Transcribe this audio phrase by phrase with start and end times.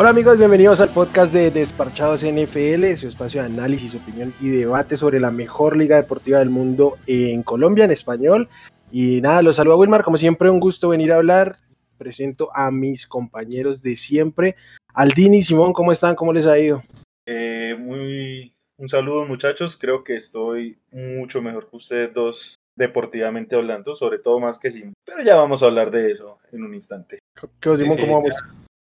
[0.00, 4.96] Hola amigos, bienvenidos al podcast de Desparchados NFL, su espacio de análisis, opinión y debate
[4.96, 8.48] sobre la mejor liga deportiva del mundo en Colombia, en español.
[8.90, 11.56] Y nada, los saludo a Wilmar, como siempre un gusto venir a hablar.
[11.98, 14.56] Presento a mis compañeros de siempre.
[14.94, 16.16] Aldini y Simón, ¿cómo están?
[16.16, 16.82] ¿Cómo les ha ido?
[17.26, 23.94] Eh, muy, un saludo muchachos, creo que estoy mucho mejor que ustedes dos deportivamente hablando,
[23.94, 24.94] sobre todo más que Simón.
[25.04, 27.18] Pero ya vamos a hablar de eso en un instante.
[27.60, 28.34] ¿Qué, Simón, cómo vamos?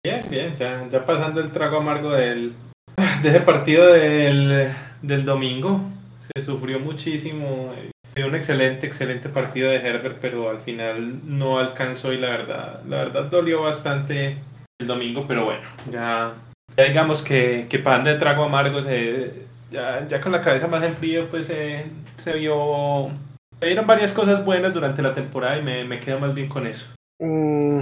[0.07, 2.53] Bien, bien, ya, ya pasando el trago amargo del,
[3.23, 5.81] de ese partido del, del domingo.
[6.33, 7.73] Se sufrió muchísimo.
[8.15, 12.83] Fue un excelente, excelente partido de Herbert, pero al final no alcanzó y la verdad,
[12.89, 14.37] la verdad dolió bastante
[14.79, 16.35] el domingo, pero bueno, ya,
[16.77, 19.33] digamos que, que pan de trago amargo, se,
[19.73, 23.11] ya, ya con la cabeza más en frío, pues se vio,
[23.61, 26.95] se varias cosas buenas durante la temporada y me, me quedo más bien con eso.
[27.19, 27.81] Mm,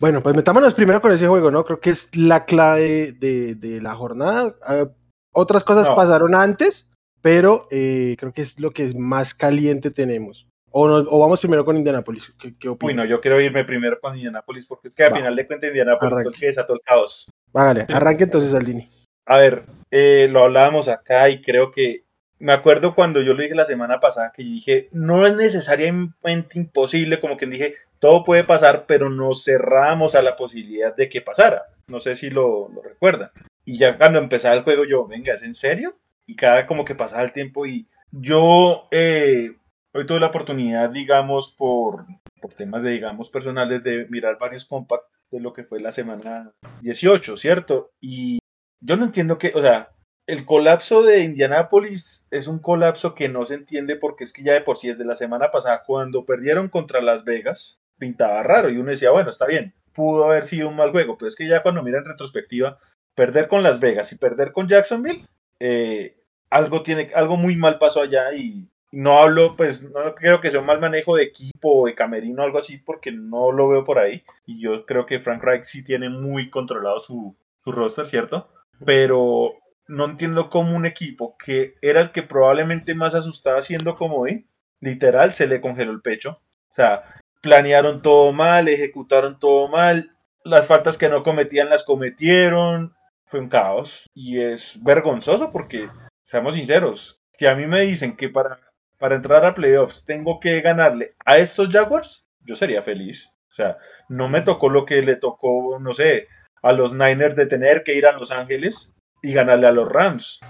[0.00, 1.64] bueno, pues metámonos primero con ese juego, ¿no?
[1.64, 4.54] Creo que es la clave de, de la jornada.
[4.62, 4.86] Ah,
[5.32, 6.88] otras cosas pasaron antes,
[7.22, 10.46] pero eh, creo que es lo que más caliente tenemos.
[10.70, 12.32] O, o vamos primero con Indianapolis.
[12.40, 15.36] ¿Qué, qué Uy, no, yo quiero irme primero con Indianapolis porque es que al final
[15.36, 17.30] de cuentas Indianapolis es el que desató el caos.
[17.52, 18.90] Vágale, arranque entonces, Aldini.
[19.26, 22.04] A ver, eh, lo hablábamos acá y creo que
[22.38, 27.20] me acuerdo cuando yo lo dije la semana pasada, que dije, no es necesariamente imposible,
[27.20, 31.62] como que dije, todo puede pasar, pero nos cerramos a la posibilidad de que pasara.
[31.86, 33.30] No sé si lo, lo recuerdan.
[33.64, 35.96] Y ya cuando empezaba el juego, yo, venga, ¿es en serio?
[36.26, 39.56] Y cada como que pasaba el tiempo y yo eh,
[39.94, 42.04] hoy tuve la oportunidad, digamos, por,
[42.42, 46.52] por temas de, digamos, personales, de mirar varios compacts de lo que fue la semana
[46.82, 47.92] 18, ¿cierto?
[48.02, 48.38] Y
[48.82, 49.94] yo no entiendo que, o sea,
[50.26, 54.52] el colapso de Indianápolis es un colapso que no se entiende porque es que ya
[54.52, 58.76] de por sí desde la semana pasada, cuando perdieron contra Las Vegas, pintaba raro y
[58.76, 61.62] uno decía, bueno, está bien, pudo haber sido un mal juego, pero es que ya
[61.62, 62.78] cuando mira en retrospectiva,
[63.14, 65.26] perder con Las Vegas y perder con Jacksonville,
[65.60, 66.16] eh,
[66.50, 70.60] algo tiene, algo muy mal pasó allá y no hablo, pues no creo que sea
[70.60, 73.84] un mal manejo de equipo o de camerino o algo así, porque no lo veo
[73.84, 74.22] por ahí.
[74.46, 78.48] Y yo creo que Frank Reich sí tiene muy controlado su, su roster, ¿cierto?
[78.84, 79.54] Pero
[79.88, 84.46] no entiendo cómo un equipo que era el que probablemente más asustaba siendo como hoy,
[84.80, 86.40] literal, se le congeló el pecho.
[86.70, 87.02] O sea,
[87.44, 92.94] planearon todo mal, ejecutaron todo mal, las faltas que no cometían las cometieron,
[93.26, 95.90] fue un caos y es vergonzoso porque,
[96.22, 98.60] seamos sinceros, si a mí me dicen que para,
[98.98, 103.30] para entrar a playoffs tengo que ganarle a estos Jaguars, yo sería feliz.
[103.50, 103.76] O sea,
[104.08, 106.28] no me tocó lo que le tocó, no sé,
[106.62, 110.40] a los Niners de tener que ir a Los Ángeles y ganarle a los Rams,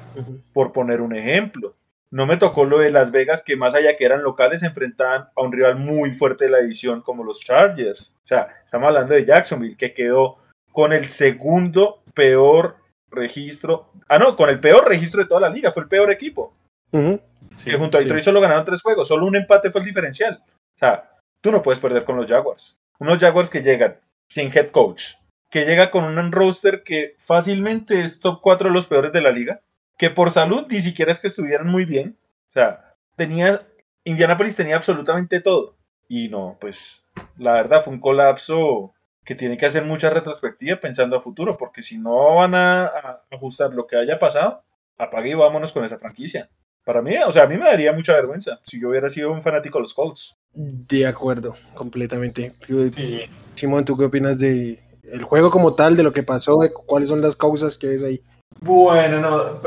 [0.53, 1.75] por poner un ejemplo.
[2.14, 5.30] No me tocó lo de Las Vegas, que más allá que eran locales, se enfrentaban
[5.34, 8.14] a un rival muy fuerte de la división como los Chargers.
[8.22, 10.38] O sea, estamos hablando de Jacksonville, que quedó
[10.70, 12.76] con el segundo peor
[13.10, 13.91] registro.
[14.06, 15.72] Ah, no, con el peor registro de toda la liga.
[15.72, 16.54] Fue el peor equipo.
[16.92, 19.08] que junto a Detroit solo ganaron tres juegos.
[19.08, 20.41] Solo un empate fue el diferencial.
[20.47, 21.10] O sea,
[21.41, 22.76] tú no puedes perder con los Jaguars.
[23.00, 23.98] Unos Jaguars que llegan
[24.28, 25.14] sin head coach,
[25.50, 29.32] que llega con un roster que fácilmente es top 4 de los peores de la
[29.32, 29.62] liga,
[29.97, 32.19] que por salud ni siquiera es que estuvieran muy bien.
[32.50, 33.66] O sea, tenía,
[34.05, 35.77] Indianapolis tenía absolutamente todo.
[36.09, 37.05] Y no, pues
[37.37, 38.93] la verdad fue un colapso
[39.25, 43.72] que tiene que hacer mucha retrospectiva pensando a futuro, porque si no van a, ajustar
[43.72, 44.62] lo que haya pasado,
[44.99, 46.50] apague y vámonos con esa franquicia.
[46.84, 49.43] Para mí, o sea, a mí me daría mucha vergüenza si yo hubiera sido un
[49.43, 50.37] fanático de los Colts.
[50.53, 52.53] De acuerdo, completamente.
[53.54, 57.09] Simón, ¿tú qué opinas de, el juego como tal, de lo que pasó, de cuáles
[57.09, 58.22] son las causas que ves ahí.
[58.60, 59.60] Bueno, no,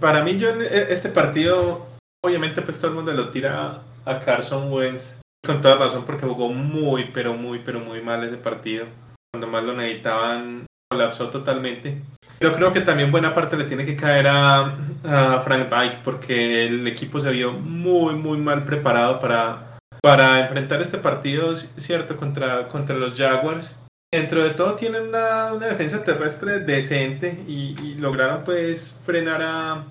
[0.00, 1.86] para mí yo e, este partido,
[2.24, 6.48] obviamente pues todo el mundo lo tira a Carson Wentz, con toda razón porque jugó
[6.48, 8.86] muy, pero muy, pero muy mal ese partido.
[9.32, 12.02] Cuando más lo necesitaban, colapsó totalmente.
[12.38, 16.66] Pero creo que también buena parte le tiene que caer a, a Frank Reich porque
[16.66, 22.68] el equipo se vio muy, muy mal preparado para, para enfrentar este partido, cierto, contra,
[22.68, 23.77] contra los Jaguars
[24.12, 29.86] dentro de todo tienen una, defensa terrestre decente y, lograron pues frenar a,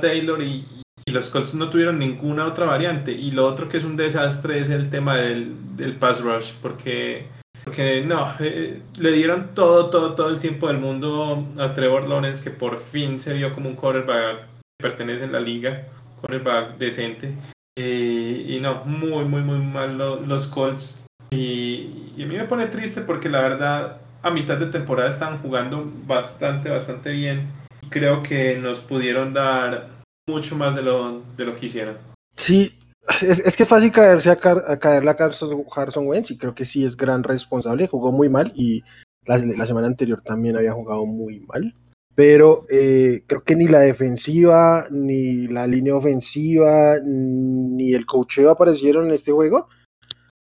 [0.00, 0.66] Taylor y,
[1.06, 3.12] los Colts no tuvieron ninguna otra variante.
[3.12, 7.26] Y lo otro que es un desastre es el tema del, pass rush, porque,
[7.64, 12.42] porque no, eh, le dieron todo, todo, todo el tiempo del mundo a Trevor Lawrence,
[12.42, 15.88] que por fin se vio como un quarterback que pertenece en la liga,
[16.20, 17.34] quarterback decente.
[17.76, 21.01] Eh, y no, muy, muy, muy mal los Colts
[21.32, 25.90] y, a mí me pone triste porque la verdad a mitad de temporada están jugando
[26.06, 27.48] bastante, bastante bien.
[27.80, 29.88] Y creo que nos pudieron dar
[30.28, 31.96] mucho más de lo, de lo que hicieron.
[32.36, 32.78] Sí,
[33.20, 36.96] es, que es fácil caerse a, caerle a Carson, Wentz y creo que sí es
[36.96, 37.88] gran responsable.
[37.88, 38.82] Jugó muy mal y
[39.24, 41.72] La, la semana anterior también había jugado muy mal.
[42.14, 49.06] Pero eh, creo que ni la defensiva, ni la línea ofensiva, ni el cocheo aparecieron
[49.06, 49.68] en este juego.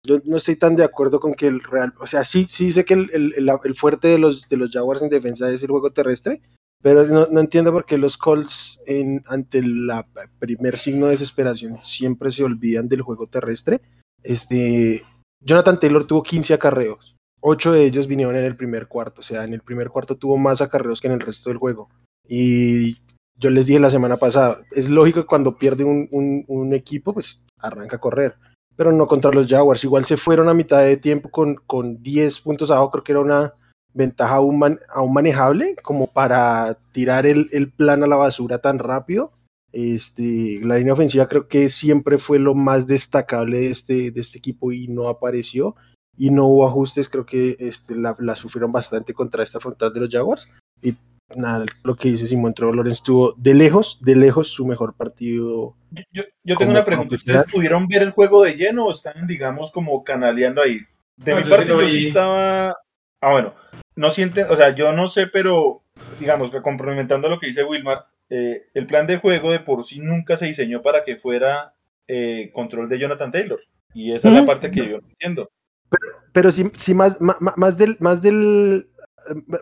[0.05, 2.85] Yo no estoy tan de acuerdo con que el Real, o sea, sí, sí sé
[2.85, 6.41] que el, fuerte de los, Jaguars en defensa es el juego terrestre,
[6.81, 9.91] pero no, entiendo por qué los Colts en, ante el
[10.39, 13.81] primer signo de desesperación siempre se olvidan del juego terrestre.
[14.23, 15.03] Este,
[15.43, 19.43] Jonathan Taylor tuvo 15 acarreos, 8 de ellos vinieron en el primer cuarto, o sea,
[19.43, 21.89] en el primer cuarto tuvo más acarreos que en el resto del juego.
[22.25, 22.99] Y
[23.35, 27.13] yo les dije la semana pasada, es lógico que cuando pierde un, un, un equipo,
[27.13, 28.35] pues arranca a correr
[28.79, 29.83] pero no contra los Jaguars.
[29.83, 33.19] Igual se fueron a mitad de tiempo con, con 10 puntos abajo, creo que era
[33.19, 33.53] una
[33.93, 38.79] ventaja aún, man, aún manejable como para tirar el, el, plan a la basura tan
[38.79, 39.33] rápido.
[39.73, 44.37] Este, la línea ofensiva creo que siempre fue lo más destacable de este, de este
[44.37, 45.75] equipo y no apareció
[46.17, 49.99] y no hubo ajustes, creo que este, la, la sufrieron bastante contra esta frontal de
[49.99, 50.47] los Jaguars
[50.81, 50.95] y
[51.35, 55.75] nada, lo que dice Simón Trevor Lawrence tuvo de lejos, de lejos su mejor partido.
[56.11, 59.71] Yo, yo tengo una pregunta, ¿ustedes pudieron ver el juego de lleno o están, digamos,
[59.71, 60.79] como canaleando ahí?
[61.17, 62.75] De no, mi parte, yo sí estaba...
[63.21, 63.53] Ah, bueno,
[63.95, 65.81] no sienten, o sea, yo no sé, pero,
[66.19, 69.99] digamos, que complementando lo que dice Wilmar, eh, el plan de juego de por sí
[69.99, 71.73] nunca se diseñó para que fuera
[72.07, 73.59] eh, control de Jonathan Taylor.
[73.93, 74.33] Y esa ¿Mm?
[74.33, 75.51] es la parte que yo no entiendo.
[75.89, 78.88] Pero, pero sí, sí más, más, más, del, más del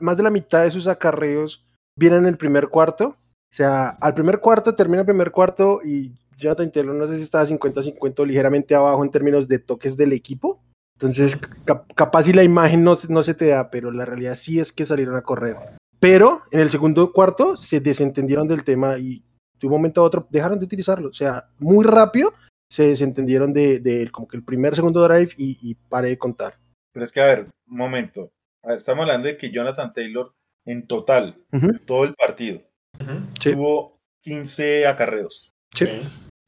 [0.01, 1.65] más de la mitad de sus acarreos
[1.97, 3.17] vienen en el primer cuarto.
[3.51, 7.23] O sea, al primer cuarto termina el primer cuarto y Jonathan Taylor no sé si
[7.23, 10.61] estaba 50-50 ligeramente abajo en términos de toques del equipo.
[10.95, 14.59] Entonces, cap capaz si la imagen no, no se te da, pero la realidad sí
[14.59, 15.55] es que salieron a correr.
[15.99, 19.23] Pero en el segundo cuarto se desentendieron del tema y
[19.59, 21.09] de un momento a otro dejaron de utilizarlo.
[21.09, 22.33] O sea, muy rápido
[22.69, 26.55] se desentendieron de, de como que el primer, segundo drive y, y paré de contar.
[26.93, 28.29] Pero es que, a ver, un momento.
[28.67, 30.33] A ver, estamos hablando de que Jonathan Taylor
[30.65, 31.85] en total, uh -huh.
[31.85, 32.59] todo el partido,
[32.99, 33.53] uh -huh.
[33.53, 35.53] tuvo 15 acarreos.
[35.73, 35.85] Sí.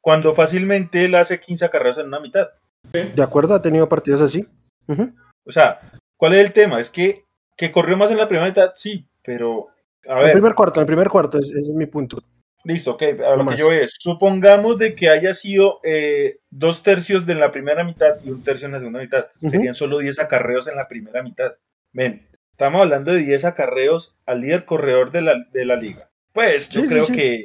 [0.01, 2.49] Cuando fácilmente él hace 15 acarreos en una mitad.
[2.93, 2.99] Sí.
[3.15, 4.45] De acuerdo, ha tenido partidos así.
[4.87, 5.15] Uh -huh.
[5.45, 5.79] O sea,
[6.17, 6.81] ¿cuál es el tema?
[6.81, 7.23] Es que,
[7.55, 9.67] que corrió más en la primera mitad, sí, pero.
[10.05, 10.25] A ver.
[10.25, 12.17] El primer cuarto, el primer cuarto, ese es mi punto.
[12.65, 13.03] Listo, ok.
[13.25, 17.49] A lo que yo es, supongamos de que haya sido eh, dos tercios de la
[17.49, 19.27] primera mitad y un tercio en la segunda mitad.
[19.41, 19.51] Uh -huh.
[19.51, 21.53] Serían solo 10 acarreos en la primera mitad.
[21.93, 26.09] Ven, estamos hablando de 10 acarreos al líder corredor de la, de la liga.
[26.33, 27.43] Pues yo sí, creo sí, que,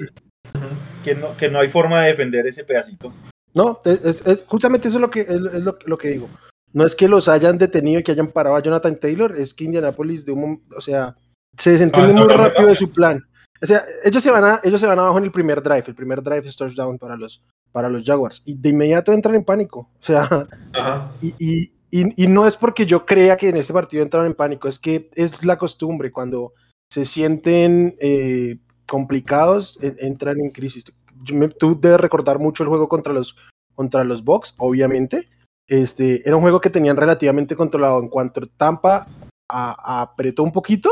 [1.02, 3.12] que, no, que no hay forma de defender ese pedacito.
[3.54, 6.28] No, es, es, justamente eso es lo que, es, es lo, lo, que digo.
[6.72, 9.64] No es que los hayan detenido y que hayan parado a Jonathan Taylor, es que
[9.64, 11.16] Indianapolis, de un, o sea,
[11.56, 13.24] se desentiende ah, no, muy no, rápido de su plan.
[13.62, 15.94] O sea, ellos se, van a, ellos se van abajo en el primer drive, el
[15.94, 17.42] primer drive es touchdown para los,
[17.72, 19.90] para los Jaguars, y de inmediato entran en pánico.
[20.00, 20.48] O sea,
[21.22, 24.68] y, y, y, no es porque yo crea que en este partido entraron en pánico,
[24.68, 26.52] es que es la costumbre, cuando
[26.90, 30.84] se sienten eh, complicados, en, entran en crisis.
[31.32, 33.36] Me, tú debes recordar mucho el juego contra los,
[33.74, 35.26] contra los Bucks, obviamente.
[35.66, 37.98] Este, era un juego que tenían relativamente controlado.
[38.00, 39.06] En cuanto Tampa
[39.48, 40.90] a, a apretó un poquito,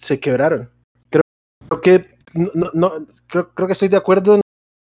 [0.00, 0.70] se quebraron.
[1.10, 1.22] Creo,
[1.68, 4.40] creo que no, no creo, creo, que estoy de acuerdo.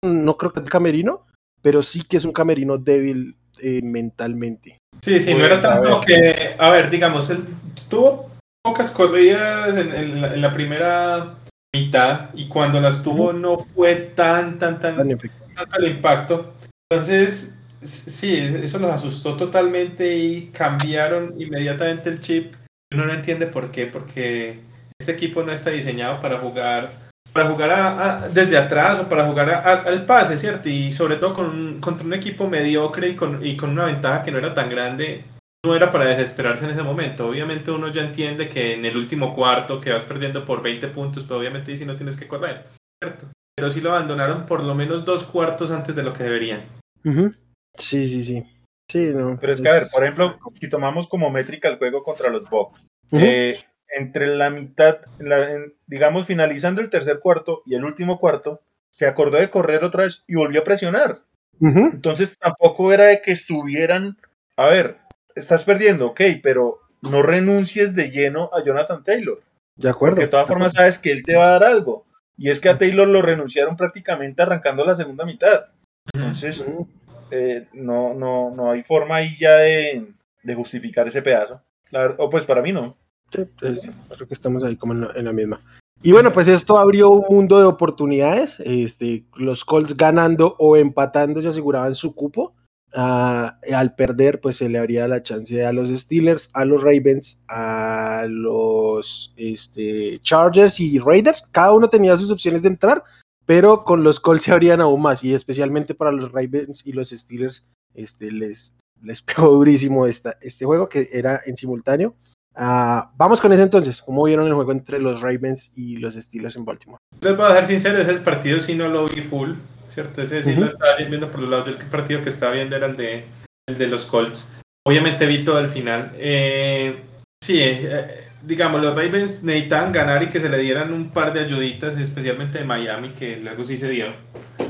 [0.03, 1.27] No creo que es camerino,
[1.63, 4.79] pero sí que es un camerino débil eh, mentalmente.
[5.01, 7.45] Sí, sí, no era tanto que, a ver, digamos, él
[7.89, 8.31] tuvo
[8.63, 11.35] pocas corridas en, en, la, en la, primera
[11.75, 15.19] mitad y cuando las tuvo no fue tan, tan, tan, tan
[15.55, 16.55] tanto el impacto.
[16.91, 22.55] Entonces, sí, eso los asustó totalmente y cambiaron inmediatamente el chip.
[22.93, 24.61] Uno no entiende por qué, porque
[24.99, 26.91] este equipo no está diseñado para jugar
[27.33, 30.69] para jugar a, a, desde atrás o para jugar a, al pase, ¿cierto?
[30.69, 34.31] Y sobre todo con, contra un equipo mediocre y con, y con una ventaja que
[34.31, 35.25] no era tan grande,
[35.65, 37.29] no era para desesperarse en ese momento.
[37.29, 41.25] Obviamente uno ya entiende que en el último cuarto que vas perdiendo por 20 puntos,
[41.25, 42.67] pero obviamente si no tienes que correr,
[43.03, 43.27] ¿cierto?
[43.57, 46.65] Pero sí lo abandonaron por lo menos dos cuartos antes de lo que deberían.
[47.05, 47.37] Uh -huh.
[47.77, 48.45] Sí, sí, sí.
[48.91, 49.39] Sí, no.
[49.41, 52.49] Pero es que, a ver, por ejemplo, si tomamos como métrica el juego contra los
[52.51, 53.23] Bucks, uh -huh.
[53.23, 53.59] eh,
[53.97, 59.07] entre la mitad, la, en, digamos, finalizando el tercer cuarto y el último cuarto, se
[59.07, 61.19] acordó de correr otra vez y volvió a presionar.
[61.61, 61.91] Uh -huh.
[61.93, 64.17] Entonces tampoco era de que estuvieran,
[64.57, 64.97] a ver,
[65.35, 69.41] estás perdiendo, ok, pero no renuncies de lleno a Jonathan Taylor.
[69.77, 70.17] De acuerdo.
[70.17, 72.07] Porque de todas formas sabes que él te va a dar algo.
[72.37, 75.67] Y es que a Taylor lo renunciaron prácticamente arrancando la segunda mitad.
[76.13, 76.87] Entonces, uh -huh.
[77.31, 80.07] eh, no, no, no hay forma ahí ya de,
[80.43, 81.63] de justificar ese pedazo.
[81.91, 82.97] La, o pues para mí no.
[83.31, 85.61] Pues, creo que estamos ahí como en la, misma.
[86.03, 88.61] Y bueno, pues esto abrió un mundo de oportunidades.
[88.61, 92.55] Este, los Colts ganando o empatando se aseguraban su cupo.
[92.93, 97.39] Ah, al perder, pues se le habría la chance a los Steelers, a los Ravens,
[97.49, 101.45] a los este, Chargers y Raiders.
[101.53, 103.05] Cada uno tenía sus opciones de entrar,
[103.47, 107.11] pero con los Colts se abrían aún más, y especialmente para los Ravens y los
[107.11, 112.17] Steelers, este, les, les pegó durísimo esta, este juego que era en simultáneo.
[112.55, 114.03] Ah, vamos con ese entonces.
[114.03, 117.01] ¿Cómo vieron el juego entre los Ravens y los Steelers en Baltimore?
[117.21, 119.53] Les voy a ser sincero, ese partido sí no lo vi full,
[119.87, 120.23] ¿cierto?
[120.23, 122.97] Ese sí lo estaba viendo por los lados del partido que estaba viendo era el
[122.97, 123.25] de,
[123.69, 124.49] el de los Colts.
[124.87, 126.13] Obviamente vi todo el final.
[126.17, 127.01] Eh,
[127.43, 131.41] sí, eh, digamos, los Ravens necesitaban ganar y que se le dieran un par de
[131.41, 134.07] ayuditas, especialmente de Miami, que luego sí se dio,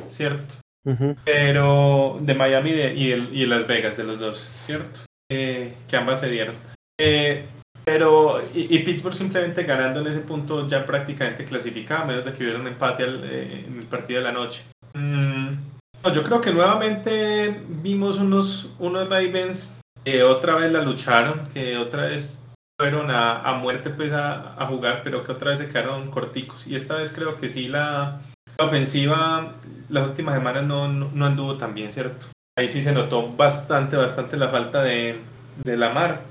[0.08, 0.56] ¿cierto?
[1.24, 5.00] Pero de Miami y, de, Las Vegas, de los dos, ¿cierto?
[5.30, 6.54] Eh, que ambas se dieron.
[6.98, 7.46] Eh,
[7.92, 12.44] pero, y, Pittsburgh simplemente ganando en ese punto ya prácticamente clasificaba, a menos de que
[12.44, 14.62] hubiera un empate eh, en el partido de la noche.
[14.94, 15.54] Mm,
[16.14, 22.02] yo creo que nuevamente vimos unos, unos Ravens que otra vez la lucharon, que otra
[22.02, 22.46] vez
[22.78, 26.68] fueron a, a muerte pues a, a, jugar, pero que otra vez se quedaron corticos.
[26.68, 28.20] Y esta vez creo que sí la,
[28.56, 29.54] ofensiva
[29.88, 32.28] las últimas semanas no, no, anduvo tan bien, ¿cierto?
[32.56, 35.18] Ahí sí se notó bastante, bastante la falta de,
[35.64, 36.30] de Lamar.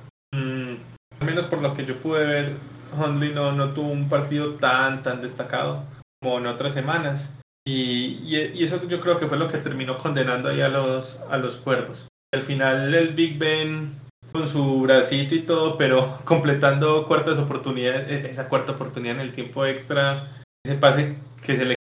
[1.19, 2.53] Al menos por lo que yo pude ver,
[2.97, 5.83] Hundley no, no tuvo un partido tan, tan destacado
[6.21, 7.33] como en otras semanas.
[7.67, 11.37] Y, y, eso yo creo que fue lo que terminó condenando ahí a los, a
[11.37, 12.07] los cuervos.
[12.33, 13.95] Al final el Big Ben
[14.31, 19.65] con su bracito y todo, pero completando cuartas oportunidades, esa cuarta oportunidad en el tiempo
[19.65, 21.75] extra, ese pase que se le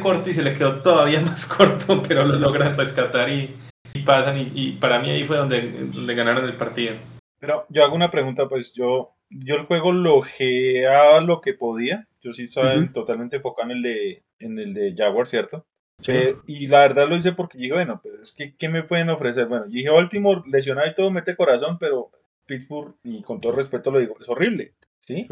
[0.00, 3.56] corto y se le quedó todavía más corto, pero lo logran rescatar y,
[4.04, 4.36] pasan.
[4.54, 6.94] Y, para mí ahí fue donde, donde ganaron el partido.
[7.38, 12.08] Pero yo hago una pregunta, pues yo, yo el juego lo geaba lo que podía.
[12.22, 15.64] Yo sí estaba totalmente enfocado en el de, en el de Jaguar, ¿cierto?
[16.06, 19.10] Eh, y la verdad lo hice porque dije, bueno, pero es que, ¿qué me pueden
[19.10, 19.46] ofrecer?
[19.46, 22.10] Bueno, dije, Baltimore lesionado y todo, mete corazón, pero
[22.46, 25.26] Pittsburgh, y con todo respeto lo digo, es horrible, ¿sí?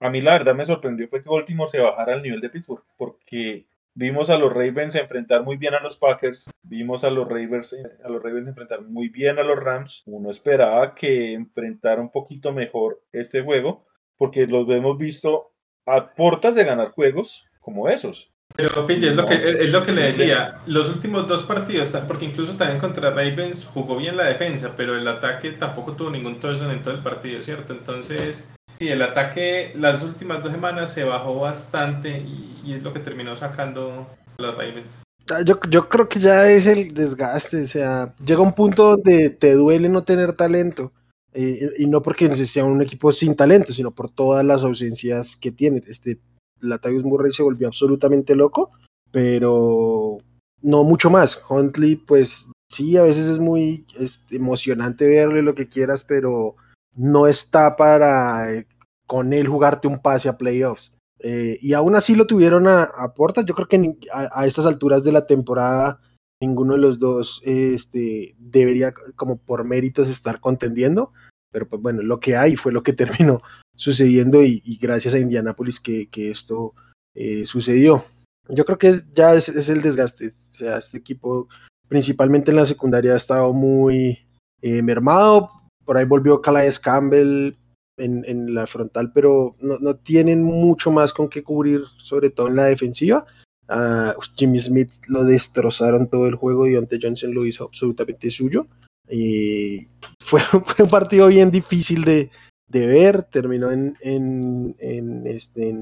[0.00, 2.82] A mí la verdad me sorprendió fue que Baltimore se bajara al nivel de Pittsburgh,
[2.96, 7.76] porque Vimos a los Ravens enfrentar muy bien a los Packers, vimos a los Ravens,
[8.04, 10.02] a los Ravens enfrentar muy bien a los Rams.
[10.06, 13.86] Uno esperaba que enfrentara un poquito mejor este juego,
[14.16, 15.52] porque los hemos visto
[15.86, 18.32] a portas de ganar juegos como esos.
[18.56, 22.24] Pero Pinche, es, lo que, es lo que le decía, los últimos dos partidos, porque
[22.24, 26.72] incluso también contra Ravens jugó bien la defensa, pero el ataque tampoco tuvo ningún touchdown
[26.72, 27.72] en todo el partido, ¿cierto?
[27.72, 28.48] Entonces,
[28.78, 33.36] Sí, el ataque las últimas dos semanas se bajó bastante y, es lo que terminó
[33.36, 34.06] sacando
[34.38, 35.02] los Ravens.
[35.30, 39.30] Ah, yo, yo, creo que ya es el desgaste, o sea, llega un punto donde
[39.30, 40.92] te duele no tener talento.
[41.34, 45.50] Eh, y no porque no un equipo sin talento, sino por todas las ausencias que
[45.50, 45.82] tiene.
[45.88, 46.20] Este,
[46.60, 48.70] Latavius Murray se volvió absolutamente loco,
[49.10, 50.16] pero
[50.62, 51.40] no mucho más.
[51.48, 56.54] Huntley, pues sí, a veces es muy este, emocionante verle lo que quieras, pero
[56.96, 58.66] no está para eh,
[59.06, 60.92] con él jugarte un pase a playoffs.
[61.18, 63.46] Eh, y aún así lo tuvieron a, a Portas.
[63.46, 66.00] Yo creo que a, estas alturas de la temporada
[66.40, 71.12] ninguno de los dos este, debería como por méritos estar contendiendo.
[71.50, 73.40] Pero pues bueno, lo que hay fue lo que terminó
[73.76, 76.74] sucediendo y, gracias a Indianapolis que, que esto
[77.14, 78.04] eh, sucedió.
[78.48, 80.28] Yo creo que ya es, el desgaste.
[80.28, 81.48] O sea, este equipo
[81.88, 84.26] principalmente en la secundaria ha estado muy
[84.62, 85.50] mermado
[85.84, 87.56] por ahí volvió Calais Campbell
[87.96, 92.64] en, la frontal, pero no, tienen mucho más con qué cubrir, sobre todo en la
[92.64, 93.24] defensiva.
[93.68, 98.66] Uh, Jimmy Smith lo destrozaron todo el juego, y Ante Johnson lo hizo absolutamente suyo.
[99.08, 99.88] Y
[100.20, 102.30] fue, un partido bien difícil de,
[102.70, 105.74] ver, terminó en, en, este,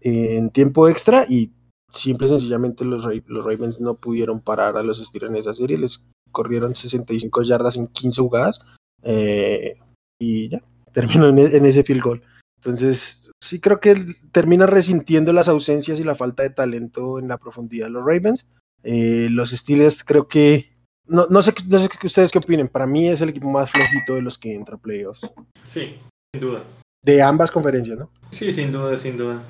[0.00, 1.52] en, tiempo extra y
[1.90, 5.78] simple y sencillamente los, los Ravens no pudieron parar a los Steelers en esa serie,
[5.78, 8.60] les corrieron 65 yardas en 15 jugadas
[9.06, 9.78] eh,
[10.20, 12.22] y ya, terminó en, ese field goal.
[12.56, 17.38] Entonces, sí creo que termina resintiendo las ausencias y la falta de talento en la
[17.38, 18.46] profundidad de los Ravens.
[18.82, 20.72] Eh, los Steelers creo que,
[21.06, 24.14] no, no, sé, no sé ustedes qué opinen, para mí es el equipo más flojito
[24.14, 25.20] de los que entra a playoffs.
[25.62, 25.96] Sí,
[26.34, 26.62] sin duda.
[27.02, 28.10] De ambas conferencias, ¿no?
[28.30, 29.44] Sí, sin duda, sin duda.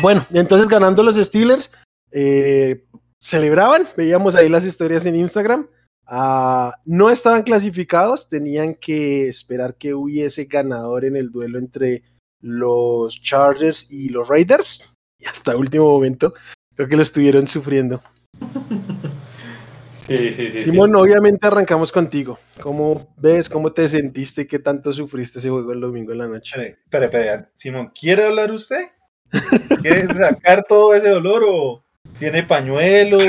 [0.00, 1.70] Bueno, entonces ganando los Steelers,
[2.10, 2.84] eh,
[3.20, 5.68] celebraban, veíamos ahí las historias en Instagram.
[6.06, 12.02] Ah, no estaban clasificados, tenían que esperar que hubiese ganador en el duelo entre
[12.40, 14.84] los Chargers y los Raiders.
[15.18, 16.34] Y hasta el último momento
[16.74, 18.02] creo que lo estuvieron sufriendo.
[19.90, 20.62] Sí, sí, sí.
[20.62, 22.38] Simón, obviamente arrancamos contigo.
[22.60, 26.78] ¿Cómo ves, cómo te sentiste, qué tanto sufriste ese juego el domingo en la noche?
[26.84, 28.84] Espera, espera, Simón, ¿quiere hablar usted?
[29.80, 31.84] ¿Quiere sacar todo ese dolor o
[32.18, 33.24] tiene pañuelos?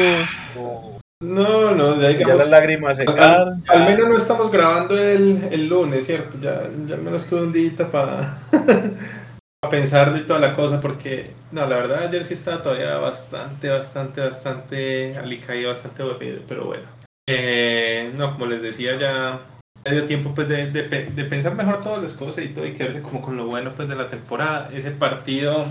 [0.57, 5.47] O No, no, ya, ya las lágrimas se al, al, menos no estamos grabando el,
[5.51, 6.37] el lunes, ¿cierto?
[6.41, 8.39] Ya, ya al menos tuve un día para
[9.71, 14.19] pensar de toda la cosa, porque, no, la verdad ayer sí estaba todavía bastante, bastante,
[14.19, 16.83] bastante alicaído, bastante aburrido, pero bueno.
[17.29, 19.39] Eh, no, como les decía, ya
[19.85, 23.01] medio tiempo pues de, de, de, pensar mejor todas las cosas y todo y quedarse
[23.01, 24.69] como con lo bueno pues de la temporada.
[24.73, 25.65] Ese partido,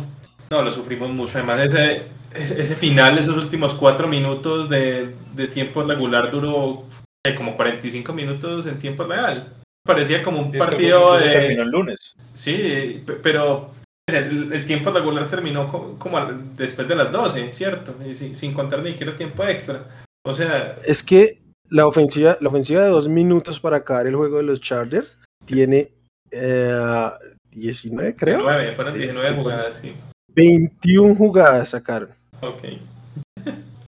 [0.50, 1.38] no, lo sufrimos mucho.
[1.38, 6.84] Además, ese, ese, final, esos últimos cuatro minutos de, de tiempo regular duró
[7.24, 9.54] eh, como 45 minutos en tiempo real.
[9.84, 11.30] Parecía como un partido de...
[11.30, 12.14] Terminó el lunes.
[12.34, 13.70] Sí, pero
[14.08, 16.20] el, tiempo regular terminó como,
[16.56, 17.96] después de las 12, ¿cierto?
[18.04, 20.02] Y sin, sin contar ni siquiera tiempo extra.
[20.24, 20.78] O sea...
[20.84, 24.60] Es que la ofensiva, la ofensiva de dos minutos para acabar el juego de los
[24.60, 25.92] Chargers tiene
[26.30, 27.10] eh,
[27.50, 28.38] 19, creo.
[28.38, 29.94] 19, fueron 19 jugadas, sí.
[30.28, 32.21] 21 jugadas sacaron.
[32.42, 32.62] Ok.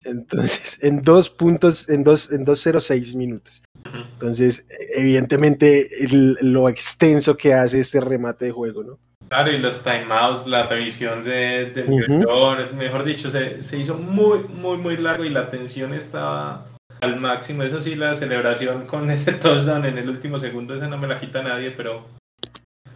[0.03, 3.62] Entonces, en dos puntos, en dos, en 2.06 minutos.
[4.13, 4.65] Entonces,
[4.96, 9.00] evidentemente, el, lo extenso que hace este remate de juego, ¿no?
[9.29, 14.39] Claro, y los timeouts, la revisión de, del uh mejor dicho, se, se, hizo muy,
[14.39, 16.65] muy, muy largo y la tensión estaba
[17.01, 17.62] al máximo.
[17.62, 21.20] Eso sí, la celebración con ese touchdown en el último segundo, ese no me la
[21.20, 22.08] quita nadie, pero.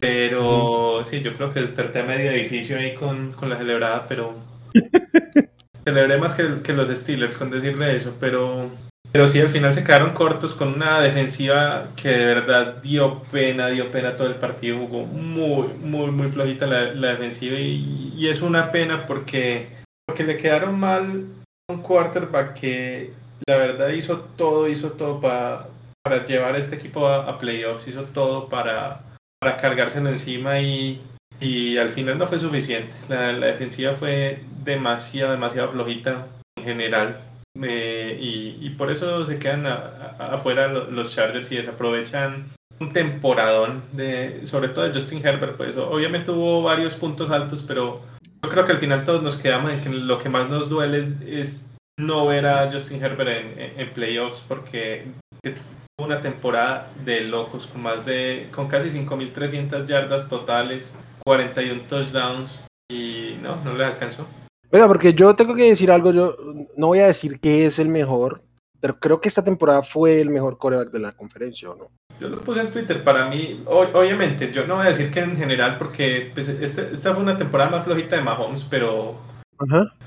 [0.00, 4.53] Pero sí, yo creo que desperté a medio edificio ahí con, con la celebrada, pero.
[5.84, 8.70] Celebré más que, que, los Steelers con decirle eso, pero.
[9.12, 13.68] Pero sí, al final se quedaron cortos con una defensiva que de verdad dio pena,
[13.68, 14.78] dio pena todo el partido.
[14.78, 19.68] Jugó muy, muy, muy flojita la, la defensiva y, es una pena porque,
[20.04, 21.26] porque le quedaron mal
[21.70, 23.12] un quarterback que
[23.46, 25.68] la verdad hizo todo, hizo todo para,
[26.02, 29.02] para llevar a este equipo a, playoffs, hizo todo para,
[29.38, 31.00] para cargárselo encima y,
[31.44, 32.94] y al final no fue suficiente.
[33.08, 36.26] La, defensiva fue demasiado, demasiado flojita
[36.56, 37.20] en general.
[37.62, 42.46] Eh, y, y, por eso se quedan afuera los Chargers y desaprovechan
[42.80, 48.00] un temporadón de sobre todo de Justin Herbert pues obviamente hubo varios puntos altos pero
[48.42, 51.12] yo creo que al final todos nos quedamos en que lo que más nos duele
[51.24, 55.06] es no ver a Justin Herbert en, en, playoffs porque
[55.42, 60.92] tuvo una temporada de locos con más de con casi 5300 yardas totales,
[61.24, 64.26] 41 touchdowns y no, no le alcanzó.
[64.70, 66.36] Oiga, porque yo tengo que decir algo, yo
[66.76, 68.42] no voy a decir que es el mejor,
[68.80, 71.90] pero creo que esta temporada fue el mejor coreback de la conferencia, ¿o no?
[72.20, 75.36] Yo lo puse en Twitter, para mí, obviamente, yo no voy a decir que en
[75.36, 79.18] general, porque pues, este, esta fue una temporada más flojita de Mahomes, pero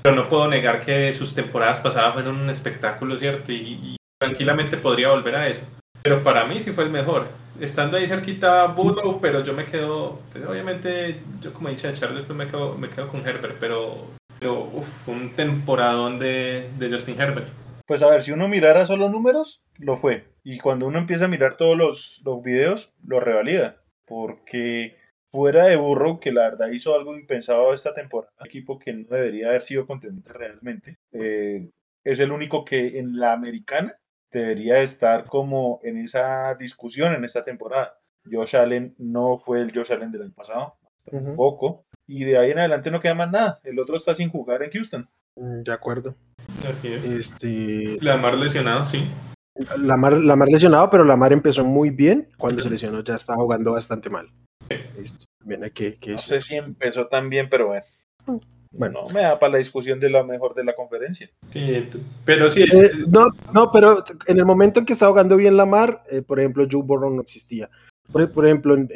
[0.02, 3.52] pero no puedo negar que sus temporadas pasadas fueron un espectáculo, ¿cierto?
[3.52, 5.64] Y, tranquilamente podría volver a eso.
[6.02, 7.28] Pero para mí sí fue el mejor.
[7.60, 12.18] Estando ahí cerquita Burrow, pero yo me quedo, pues, obviamente, yo como hincha de Charles,
[12.18, 14.06] después me quedo, me quedo con Herbert, pero,
[14.38, 17.48] pero uf, un temporadón de, de Justin Herbert.
[17.86, 20.24] Pues a ver, si uno mirara solo números, lo fue.
[20.44, 23.82] Y cuando uno empieza a mirar todos los, los videos, lo revalida.
[24.06, 24.96] Porque
[25.30, 29.48] fuera de Burrow, que la verdad hizo algo impensado esta temporada, equipo que no debería
[29.48, 31.70] haber sido contendiente realmente, eh,
[32.04, 33.96] es el único que en la americana
[34.30, 37.98] debería estar como en esa discusión en esta temporada.
[38.30, 40.74] Josh Allen no fue el Josh Allen del año pasado,
[41.10, 43.60] tampoco, y de ahí en adelante no queda más nada.
[43.64, 45.08] El otro está sin jugar en Houston.
[45.36, 46.14] Mm, de acuerdo.
[46.68, 47.06] Así es.
[47.06, 47.98] Este...
[48.00, 49.10] Lamar lesionado, sí.
[49.76, 52.28] Lamar, Lamar lesionado, pero Lamar empezó muy bien.
[52.36, 54.28] Cuando se lesionó ya estaba jugando bastante mal.
[54.68, 57.84] que, no sé si empezó tan bien, pero bueno.
[58.70, 61.30] Bueno, me da para la discusión de lo mejor de la conferencia.
[61.50, 61.88] Sí,
[62.24, 62.62] pero sí.
[62.62, 66.38] Eh, no, no, pero en el momento en que estaba jugando bien Lamar, eh, por
[66.38, 67.70] ejemplo, Joe Burrow no existía.
[68.12, 68.88] Por, ejemplo, en,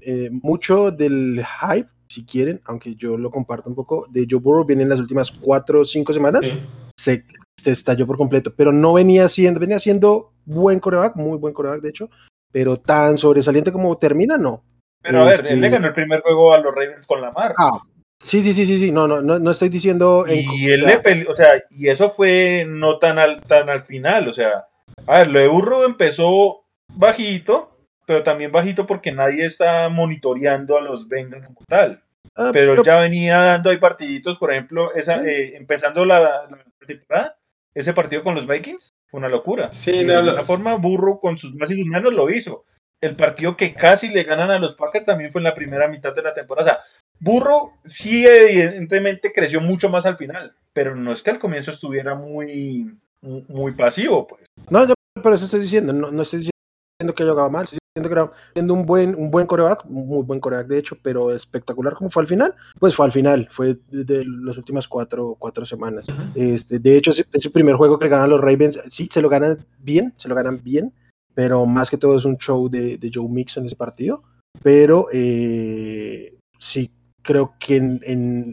[0.00, 4.64] eh, mucho del hype, si quieren, aunque yo lo comparto un poco, de Joe Burrow
[4.64, 6.50] viene en las últimas cuatro o cinco semanas,
[6.96, 7.24] se,
[7.62, 11.82] se, estalló por completo, pero no venía siendo, venía siendo buen coreback, muy buen coreback
[11.82, 12.10] de hecho,
[12.50, 14.64] pero tan sobresaliente como termina, no.
[15.02, 17.30] Pero a ver, él le este ganó el primer juego a los Ravens con la
[17.30, 17.54] mar.
[17.58, 17.80] Ah,
[18.22, 20.24] sí, sí, sí, sí, sí, no, no, no, estoy diciendo.
[20.28, 24.32] Y él le o sea, y eso fue no tan al, tan al final, o
[24.32, 24.66] sea,
[25.06, 27.76] a ver, lo de Burro empezó bajito,
[28.06, 32.02] pero también bajito porque nadie está monitoreando a los Bengals como tal.
[32.34, 37.36] Ah, pero, ya venía dando ahí partiditos, por ejemplo, esa, eh, empezando la, la, temporada,
[37.74, 39.72] ese partido con los Vikings fue una locura.
[39.72, 42.64] Sí, de alguna forma, Burro con sus más y sus menos lo hizo
[43.00, 46.14] el partido que casi le ganan a los Packers también fue en la primera mitad
[46.14, 46.62] de la temporada.
[46.62, 46.84] O sea,
[47.20, 52.14] Burro sí evidentemente creció mucho más al final, pero no es que al comienzo estuviera
[52.14, 54.44] muy, muy pasivo, pues.
[54.70, 57.78] No, yo por eso estoy diciendo, no, no estoy diciendo que haya jugado mal, estoy
[57.94, 61.94] siendo, que siendo un buen, un buen coreback, muy buen coreback de hecho, pero espectacular
[61.94, 66.06] como fue al final, pues fue al final, fue de las últimas cuatro, cuatro semanas.
[66.36, 70.14] este, de hecho, ese, primer juego que ganan los Ravens, sí, se lo ganan bien,
[70.16, 70.92] se lo ganan bien,
[71.34, 74.22] pero más que todo es un show de, de Joe Mixon ese partido,
[74.62, 76.90] pero eh, sí
[77.22, 77.76] creo que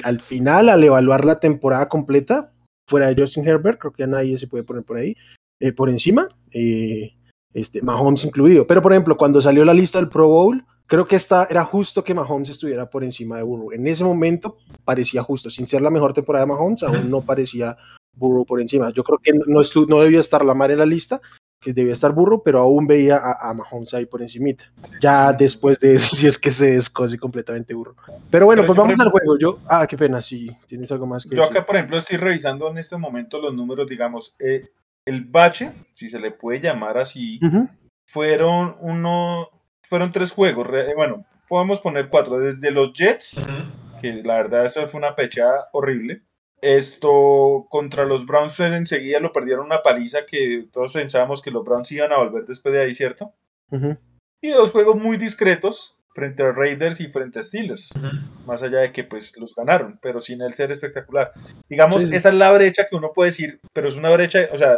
[0.03, 2.51] al final, al evaluar la temporada completa,
[2.87, 5.15] fuera de Justin Herbert, creo que ya nadie se puede poner por ahí,
[5.59, 6.27] eh, por encima.
[6.51, 7.13] Eh,
[7.53, 8.67] este, Mahomes incluido.
[8.67, 12.03] Pero, por ejemplo, cuando salió la lista del Pro Bowl, creo que esta, era justo
[12.03, 13.71] que Mahomes estuviera por encima de Burrow.
[13.71, 17.77] En ese momento parecía justo, sin ser la mejor temporada de Mahomes, aún no parecía
[18.13, 18.91] Burrow por encima.
[18.91, 21.21] Yo creo que no, no debía estar la mar en la lista,
[21.65, 24.65] que debía estar Burrow, pero aún veía a, Mahomes ahí por encimita.
[25.01, 27.95] Ya después de eso, si es que se descose completamente Burrow.
[28.29, 29.35] Pero bueno, pues vamos al juego.
[29.39, 32.69] Yo, ah, qué pena, si tienes algo más que Yo acá, por ejemplo, estoy revisando
[32.69, 34.69] en este momento los números, digamos, eh,
[35.05, 37.39] el bache, si se le puede llamar así,
[38.05, 39.49] fueron uno,
[39.81, 43.43] fueron tres juegos, eh, bueno, podemos poner cuatro, desde los Jets,
[44.01, 46.21] que la verdad eso fue una pechada horrible.
[46.61, 51.91] Esto contra los Browns enseguida lo perdieron una paliza que todos pensábamos que los Browns
[51.91, 53.33] iban a volver después de ahí, ¿cierto?
[54.41, 57.89] Y dos juegos muy discretos, frente a Raiders y frente a Steelers.
[58.47, 61.33] Más allá de que pues los ganaron, pero sin el ser espectacular.
[61.69, 64.77] Digamos, esa es la brecha que uno puede decir, pero es una brecha, o sea,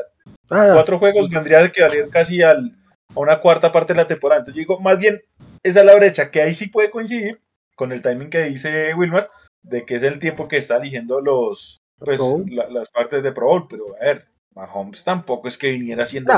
[0.49, 0.71] ah.
[0.73, 2.75] cuatro juegos vendría que valer casi al,
[3.15, 4.39] a una cuarta parte de la temporada.
[4.39, 5.21] Entonces digo, más bien,
[5.61, 7.39] esa es la brecha que ahí sí puede coincidir
[7.75, 9.29] con el timing que dice Wilmar,
[9.69, 13.67] de que es el tiempo que está eligiendo los pues, las partes de Pro Bowl,
[13.69, 16.33] pero a ver, Mahomes tampoco es que viniera siendo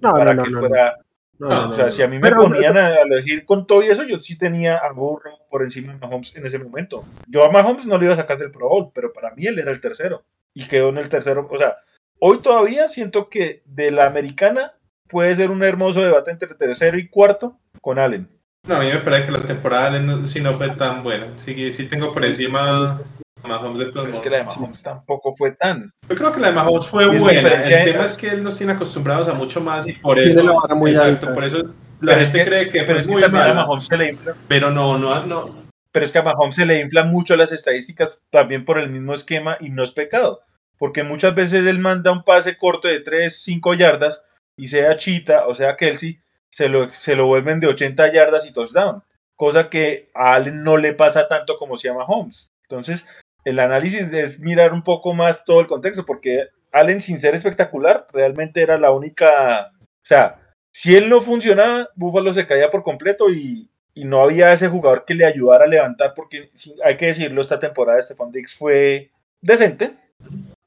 [0.00, 0.96] para que fuera
[1.42, 4.36] o sea, si a mí me ponían a elegir con todo y eso, yo sí
[4.36, 7.04] tenía a Burrow por encima de Mahomes en ese momento.
[7.26, 9.58] Yo a Mahomes no le iba a sacar del Pro Bowl, pero para mí él
[9.58, 10.22] era el tercero.
[10.52, 11.48] Y quedó en el tercero.
[11.50, 11.78] O sea,
[12.18, 14.74] hoy todavía siento que de la americana
[15.08, 18.28] puede ser un hermoso debate entre tercero y cuarto con Allen.
[18.66, 21.28] No, a mí me parece que la temporada de Allen sí no fue tan buena.
[21.36, 23.00] Sí, sí tengo por encima
[23.48, 25.92] Mahomes de Es que la de Mahomes tampoco fue tan.
[26.08, 27.60] Yo creo que la de Mahomes fue buena.
[27.60, 30.42] El tema es que él nos tiene acostumbrados a mucho más y por eso.
[30.74, 31.62] Muy exacto, por eso
[32.00, 34.34] la gente cree que pero es muy que a Mahomes se le infla.
[34.48, 35.60] Pero no, no, no.
[35.92, 39.14] Pero es que a Mahomes se le inflan mucho las estadísticas también por el mismo
[39.14, 40.42] esquema y no es pecado.
[40.78, 44.24] Porque muchas veces él manda un pase corto de 3, 5 yardas
[44.56, 46.20] y sea Chita o sea Kelsey,
[46.50, 49.02] se lo, se lo vuelven de 80 yardas y touchdown.
[49.36, 52.50] Cosa que a Allen no le pasa tanto como si a Mahomes.
[52.68, 53.06] Entonces,
[53.44, 58.06] el análisis es mirar un poco más todo el contexto, porque Allen, sin ser espectacular,
[58.12, 59.72] realmente era la única.
[59.80, 60.38] O sea,
[60.72, 65.12] si él no funcionaba, Buffalo se caía por completo y, no había ese jugador que
[65.12, 66.48] le ayudara a levantar, porque
[66.82, 69.10] hay que decirlo, esta temporada de Stephon Diggs fue
[69.42, 69.94] decente.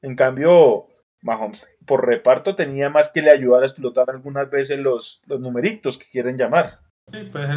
[0.00, 0.86] En cambio,
[1.24, 5.98] Mahomes por reparto tenía más que le ayudar a explotar algunas veces los, los numeritos
[5.98, 6.78] que quieren llamar.
[7.12, 7.48] Sí, pues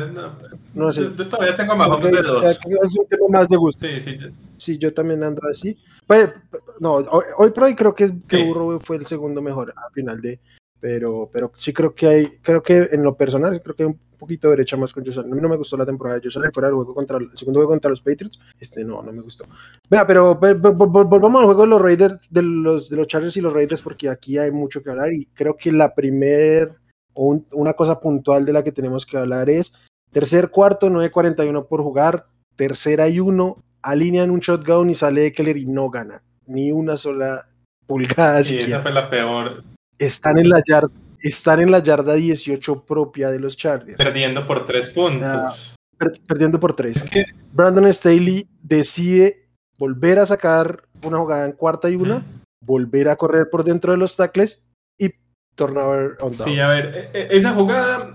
[0.74, 0.92] no.
[0.92, 1.02] sé.
[1.02, 2.44] Yo, todavía tengo más de dos.
[2.46, 2.60] Es
[2.98, 3.86] un tema más de gusto.
[3.86, 4.18] Sí, sí.
[4.58, 5.78] Sí, yo también ando así.
[6.06, 6.32] Pues,
[6.80, 10.40] no, hoy, por hoy creo que, que Burro fue el segundo mejor al final de.
[10.80, 14.00] Pero, pero sí creo que hay, creo que en lo personal, creo que hay un
[14.18, 16.38] poquito de derecha más con Josh A mí no me gustó la temporada de Josh
[16.54, 18.40] fuera del juego contra el, segundo juego contra los Patriots.
[18.60, 19.46] Este no, no me gustó.
[19.90, 23.54] Vea, pero volvamos al juego de los Raiders, de los, de los Chargers y los
[23.54, 26.76] Raiders, porque aquí hay mucho que hablar y creo que la primer
[27.18, 29.74] una cosa puntual de la que tenemos que hablar es
[30.12, 35.66] tercer cuarto, 9.41 por jugar, tercera y uno, alinean un shotgun y sale Keller y
[35.66, 37.48] no gana, ni una sola
[37.86, 38.44] pulgada.
[38.44, 39.64] Sí, esa fue la peor.
[40.00, 40.90] Están en la yarda,
[41.22, 43.98] están en la yarda 18 propia de los Chargers.
[43.98, 45.76] Perdiendo por tres puntos.
[46.28, 47.04] perdiendo por tres.
[47.52, 49.48] Brandon Staley decide
[49.80, 52.24] volver a sacar una jugada en cuarta y una,
[52.62, 54.64] volver a correr por dentro de los tackles
[55.58, 58.12] turnover Sí, a ver, e, e, esa jugada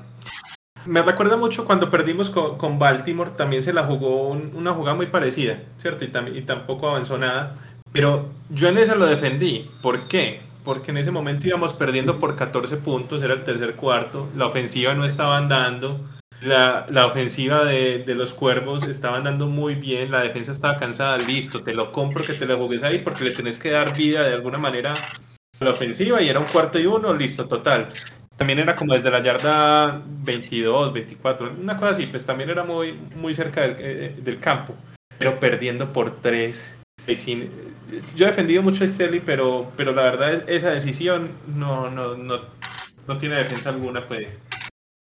[0.86, 5.60] me recuerda mucho cuando perdimos con, Baltimore, también se la jugó una jugada muy parecida,
[5.76, 6.04] ¿cierto?
[6.04, 7.54] Y, y, tampoco avanzó nada.
[7.92, 9.70] Pero yo en esa lo defendí.
[9.82, 10.40] ¿Por qué?
[10.64, 14.94] Porque en ese momento íbamos perdiendo por 14 puntos, era el tercer cuarto, la ofensiva
[14.94, 16.01] no estaba andando,
[16.40, 21.18] la, la ofensiva de, de, los cuervos estaba andando muy bien, la defensa estaba cansada,
[21.18, 24.22] listo, te lo compro que te lo jugues ahí porque le tenés que dar vida
[24.22, 24.94] de alguna manera
[25.61, 27.92] la ofensiva y era un cuarto y uno, listo, total.
[28.37, 32.92] También era como desde la yarda 22, 24, una cosa así, pues también era muy,
[33.14, 34.75] muy cerca del, eh, del campo,
[35.18, 36.79] pero perdiendo por tres.
[37.06, 42.40] Yo he defendido mucho a Sterling, pero, pero la verdad esa decisión no, no, no,
[43.06, 44.38] no tiene defensa alguna, pues.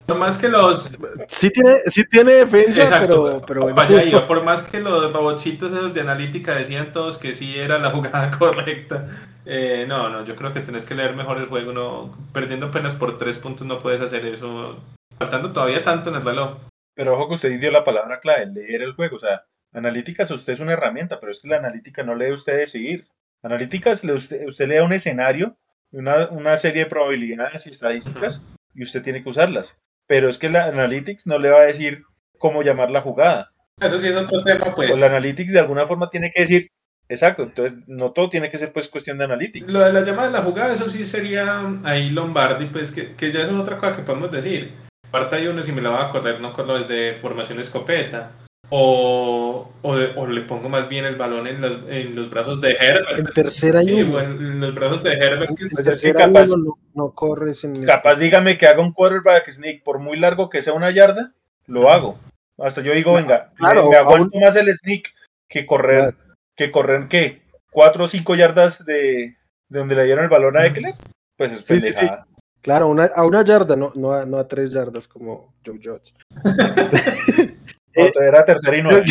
[0.06, 0.98] Por más que los.
[1.30, 3.74] Sí tiene, sí tiene defensa, pero, pero.
[3.74, 7.92] Vaya, por más que los robotcitos esos de analítica decían todos que sí era la
[7.92, 9.08] jugada correcta.
[9.46, 11.72] Eh, no, no, yo creo que tenés que leer mejor el juego.
[11.72, 14.78] No, perdiendo apenas por tres puntos no puedes hacer eso.
[15.18, 16.58] faltando todavía tanto en el reloj.
[16.96, 19.16] Pero ojo que usted dio la palabra clave, leer el juego.
[19.16, 22.58] O sea, analíticas usted es una herramienta, pero es que la analítica no lee usted
[22.58, 23.08] decidir.
[23.42, 25.58] Analíticas usted, usted le da un escenario,
[25.92, 29.76] una, una serie de probabilidades y estadísticas, y usted tiene que usarlas.
[30.08, 32.04] Pero es que la Analytics no le va a decir
[32.38, 33.52] cómo llamar la jugada.
[33.80, 34.92] Eso sí es otro tema, pues.
[34.92, 36.72] O la Analytics de alguna forma tiene que decir,
[37.08, 39.74] exacto, entonces no todo tiene que ser pues cuestión de Analytics.
[39.74, 43.32] Lo de la llamada de la jugada, eso sí sería ahí Lombardi, pues que, que
[43.32, 44.74] ya eso es otra cosa que podemos decir.
[45.12, 48.32] Parte hay uno, si me la va a correr, no corro desde formación escopeta.
[48.76, 52.72] O, o, o, le pongo más bien el balón en los, en los brazos de
[52.72, 53.20] Herbert.
[53.20, 53.88] En tercer año.
[53.88, 55.52] Sí, en los brazos de Herbert.
[55.52, 60.00] En tercer capaz, no, no, corres en Capaz dígame que haga un quarterback sneak por
[60.00, 61.36] muy largo que sea una yarda,
[61.68, 62.18] lo hago.
[62.58, 65.14] Hasta yo digo, venga, claro, me, aguanto más el sneak
[65.48, 66.36] que correr, claro.
[66.56, 67.44] que correr, ¿qué?
[67.70, 69.38] Cuatro o cinco yardas de,
[69.70, 70.96] de donde le dieron el balón a Eckler.
[71.38, 72.08] Pues es sí, sí, sí.
[72.62, 76.16] Claro, una, a una yarda, no, no, a, no a tres yardas como Joe Judge.
[77.96, 79.06] No, era tercera y nueve.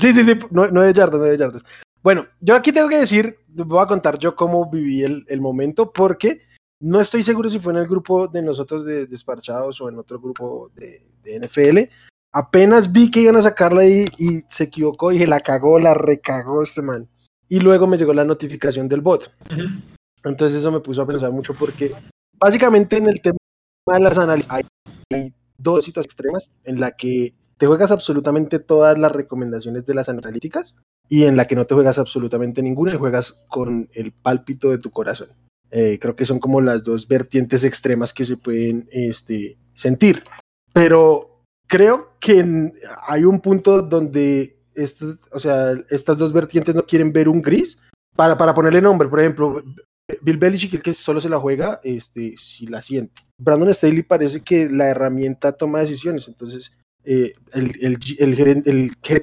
[0.00, 1.62] sí, sí, sí, nueve yardas, nueve yardas.
[2.02, 5.92] Bueno, yo aquí tengo que decir, voy a contar yo cómo viví el, el momento,
[5.92, 6.42] porque
[6.80, 10.20] no estoy seguro si fue en el grupo de nosotros de Desparchados o en otro
[10.20, 11.92] grupo de, de NFL.
[12.32, 15.94] Apenas vi que iban a sacarla ahí y se equivocó y se la cagó, la
[15.94, 17.08] recagó este man.
[17.48, 19.32] Y luego me llegó la notificación del bot.
[19.50, 19.82] Uh -huh.
[20.24, 21.92] Entonces eso me puso a pensar mucho porque
[22.38, 23.38] básicamente en el tema
[23.86, 24.64] de las análisis hay,
[25.12, 30.08] hay dos situaciones extremas en la que te juegas absolutamente todas las recomendaciones de las
[30.08, 30.76] analíticas
[31.08, 34.78] y en la que no te juegas absolutamente ninguna y juegas con el pálpito de
[34.78, 35.28] tu corazón.
[35.70, 40.22] Eh, creo que son como las dos vertientes extremas que se pueden este, sentir.
[40.72, 42.72] Pero creo que
[43.06, 47.78] hay un punto donde este, o sea, estas dos vertientes no quieren ver un gris
[48.14, 49.08] para, para ponerle nombre.
[49.08, 49.62] Por ejemplo,
[50.20, 53.22] Bill Belichick, que solo se la juega este, si la siente.
[53.38, 56.72] Brandon Staley parece que la herramienta toma decisiones, entonces
[57.06, 59.22] eh, el, el, el, el, head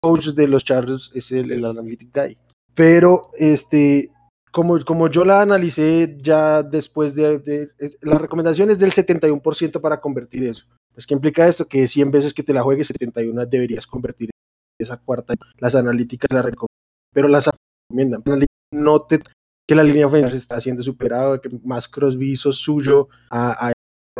[0.00, 2.38] coach de los Chargers es el, analytic guy.
[2.74, 4.10] Pero este,
[4.52, 9.80] como, como yo la analicé ya después de, de, de la recomendación es del 71%
[9.80, 10.64] para convertir eso.
[10.94, 11.66] Pues, ¿qué implica esto?
[11.66, 14.30] Que 100 veces que te la juegues, 71 deberías convertir
[14.78, 15.34] esa cuarta.
[15.58, 16.68] Las analíticas la recomiendan,
[17.12, 17.50] pero las
[17.90, 18.22] recomiendan.
[18.72, 19.20] No te,
[19.68, 23.72] que la línea ofensiva está siendo superada, que más Crosby hizo suyo a, a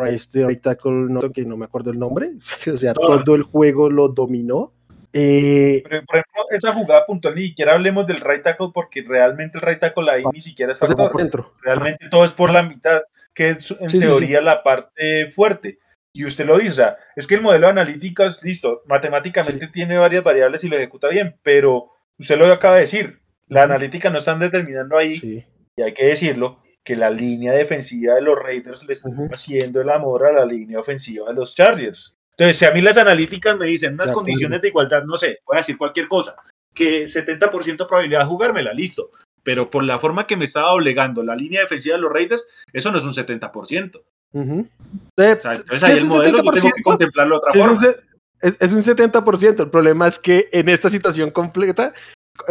[0.04, 2.32] este right tackle, no, que no me acuerdo el nombre,
[2.72, 4.72] o sea, todo, todo el juego lo dominó.
[5.12, 9.56] Eh, Pero, por ejemplo, esa jugada puntual, ni siquiera hablemos del right tackle porque realmente
[9.56, 11.16] el right tackle ahí ni siquiera es factor.
[11.16, 11.54] Dentro.
[11.62, 13.00] Realmente todo es por la mitad,
[13.32, 14.44] que es en sí, teoría sí, sí.
[14.44, 15.78] la parte fuerte.
[16.12, 19.98] Y usted lo dice, o sea, es que el modelo de analíticas, listo, matemáticamente tiene
[19.98, 24.18] varias variables y lo ejecuta bien, pero usted lo acaba de decir, la analítica no
[24.18, 25.44] están determinando ahí,
[25.76, 29.34] y hay que decirlo, que la línea defensiva de los Raiders le está uh -huh.
[29.34, 32.16] haciendo el amor a la línea ofensiva de los Chargers.
[32.30, 35.40] Entonces, si a mí las analíticas me dicen unas de condiciones de igualdad, no sé,
[35.44, 36.36] voy a decir cualquier cosa,
[36.72, 39.10] que 70% probabilidad de jugármela, listo.
[39.42, 42.92] Pero por la forma que me estaba obligando la línea defensiva de los Raiders, eso
[42.92, 44.02] no es un 70%.
[44.32, 44.68] Uh -huh.
[45.16, 47.86] de, o sea, entonces ahí el modelo yo tengo que contemplarlo de otra forma.
[48.42, 51.94] Es, es un 70%, el problema es que en esta situación completa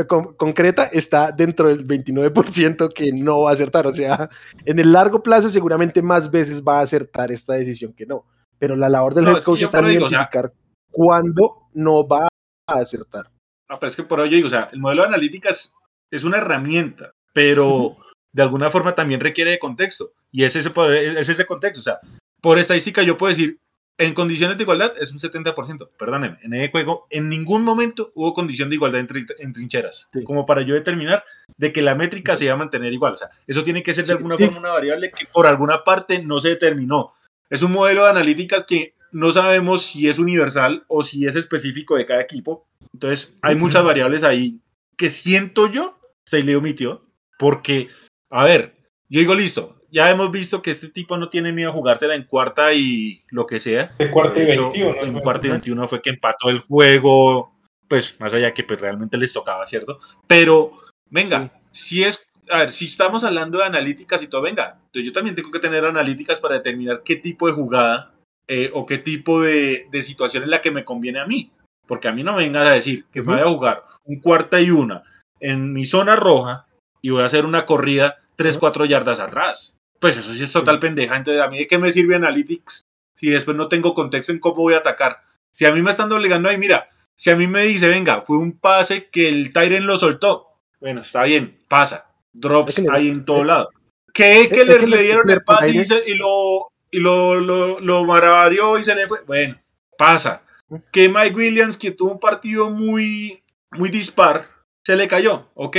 [0.07, 3.87] con, concreta está dentro del 29% que no va a acertar.
[3.87, 4.29] O sea,
[4.65, 8.25] en el largo plazo seguramente más veces va a acertar esta decisión que no.
[8.57, 10.51] Pero la labor del no, head coach está en identificar o sea,
[10.91, 12.27] cuándo no va
[12.67, 13.29] a acertar.
[13.69, 15.75] No, pero es que por ello digo, o sea, el modelo de analíticas
[16.11, 17.97] es una herramienta, pero
[18.31, 20.11] de alguna forma también requiere de contexto.
[20.31, 20.71] Y es ese,
[21.17, 21.79] es ese contexto.
[21.79, 21.99] O sea,
[22.41, 23.59] por estadística yo puedo decir,
[23.97, 25.89] en condiciones de igualdad es un 70%.
[25.97, 30.07] Perdónenme, en ese juego en ningún momento hubo condición de igualdad en, trin en trincheras.
[30.13, 30.23] Sí.
[30.23, 31.23] Como para yo determinar
[31.57, 33.13] de que la métrica se va a mantener igual.
[33.13, 34.45] O sea, eso tiene que ser de alguna sí.
[34.45, 37.13] forma una variable que por alguna parte no se determinó.
[37.49, 41.95] Es un modelo de analíticas que no sabemos si es universal o si es específico
[41.95, 42.67] de cada equipo.
[42.93, 44.59] Entonces, hay muchas variables ahí
[44.97, 47.05] que siento yo se le omitió.
[47.37, 47.89] Porque,
[48.29, 48.75] a ver,
[49.09, 52.25] yo digo, listo, ya hemos visto que este tipo no tiene miedo a jugársela en
[52.25, 53.95] cuarta y lo que sea.
[53.97, 55.01] En cuarta y 21.
[55.01, 57.53] En cuarta y 21 fue que empató el juego,
[57.87, 60.01] pues más allá que pues, realmente les tocaba, ¿cierto?
[60.27, 61.95] Pero, venga, sí.
[61.95, 65.33] si es, a ver, si estamos hablando de analíticas y todo, venga, entonces yo también
[65.33, 68.11] tengo que tener analíticas para determinar qué tipo de jugada
[68.49, 71.53] eh, o qué tipo de, de, situación es la que me conviene a mí.
[71.87, 73.27] Porque a mí no me vengas a decir que uh -huh.
[73.27, 75.03] me voy a jugar un cuarta y una
[75.39, 76.67] en mi zona roja
[77.01, 79.74] y voy a hacer una corrida 3, 4 yardas atrás
[80.05, 81.15] pues eso sí es total pendeja.
[81.15, 84.57] Entonces, ¿a mí de qué me sirve Analytics si después no tengo contexto en cómo
[84.57, 85.17] voy a atacar?
[85.51, 88.37] Si a mí me están obligando ahí, mira, si a mí me dice, venga, fue
[88.37, 92.05] un pase que el Tyren lo soltó, bueno, está bien, pasa.
[92.33, 93.71] Drops es que ahí en todo lado.
[94.13, 98.05] ¿Qué que le, le, dieron el pase y, se, y, lo, y lo, lo, lo
[98.05, 99.23] maravilló y se le fue.
[99.23, 99.59] Bueno,
[99.97, 100.43] pasa.
[100.91, 103.41] Que Mike Williams, que tuvo un partido muy,
[103.71, 104.49] muy dispar,
[104.83, 105.77] se le cayó, ok,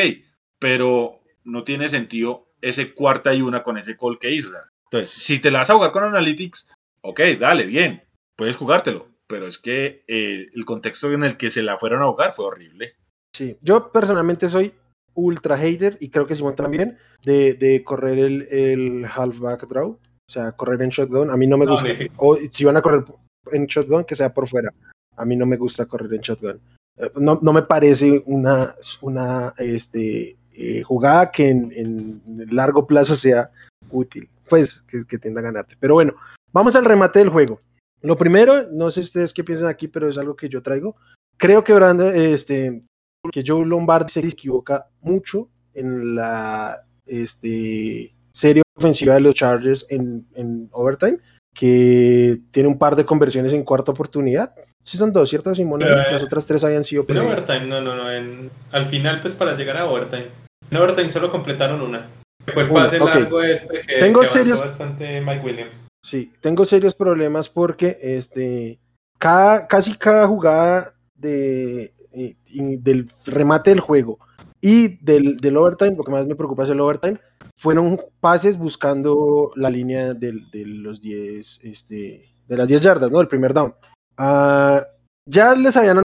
[0.58, 4.50] pero no tiene sentido ese cuarta y una con ese call que hizo.
[4.90, 8.02] entonces, si te la vas a jugar con Analytics, ok, dale, bien,
[8.36, 12.06] puedes jugártelo, pero es que eh, el contexto en el que se la fueron a
[12.06, 12.94] jugar fue horrible.
[13.34, 14.72] Sí, yo personalmente soy
[15.14, 20.32] ultra hater y creo que Simón también de, de correr el, el halfback draw, o
[20.32, 21.30] sea, correr en shotgun.
[21.30, 21.88] A mí no me gusta.
[22.16, 23.04] O si van a correr
[23.52, 24.70] en shotgun, que sea por fuera.
[25.16, 26.60] A mí no me gusta correr en shotgun.
[26.98, 33.14] Eh, no, no me parece una, una este, eh, jugada que en, en, largo plazo
[33.14, 33.50] sea
[33.90, 35.76] útil, pues que, que tienda a ganarte.
[35.78, 36.14] Pero bueno,
[36.52, 37.58] vamos al remate del juego.
[38.02, 40.96] Lo primero, no sé ustedes qué piensan aquí, pero es algo que yo traigo.
[41.36, 42.82] Creo que Brandon, este,
[43.30, 50.26] que Joe Lombardi se equivoca mucho en la este, serie ofensiva de los Chargers en,
[50.34, 51.18] en overtime,
[51.54, 54.54] que tiene un par de conversiones en cuarta oportunidad.
[54.84, 55.80] Sí son dos, ¿cierto, Simón?
[55.80, 57.04] Pero, eh, Las otras tres habían sido...
[57.08, 58.10] En overtime, no, no, no.
[58.10, 60.45] En, al final, pues para llegar a overtime.
[60.70, 62.08] En overtime solo completaron una.
[62.52, 65.84] Fue el pase Una, largo este que, Tengo que serios- bastante Mike Williams.
[66.04, 68.78] Sí, tengo serios problemas porque este,
[69.18, 74.18] cada, casi cada jugada de, eh, del remate del juego
[74.60, 77.18] y del, del overtime, lo que más me preocupa es el overtime,
[77.58, 83.20] fueron pases buscando la línea del- de, los 10, este, de las 10 yardas, ¿no?
[83.20, 83.74] El primer down.
[84.16, 84.86] Ah,
[85.28, 86.02] ya les habían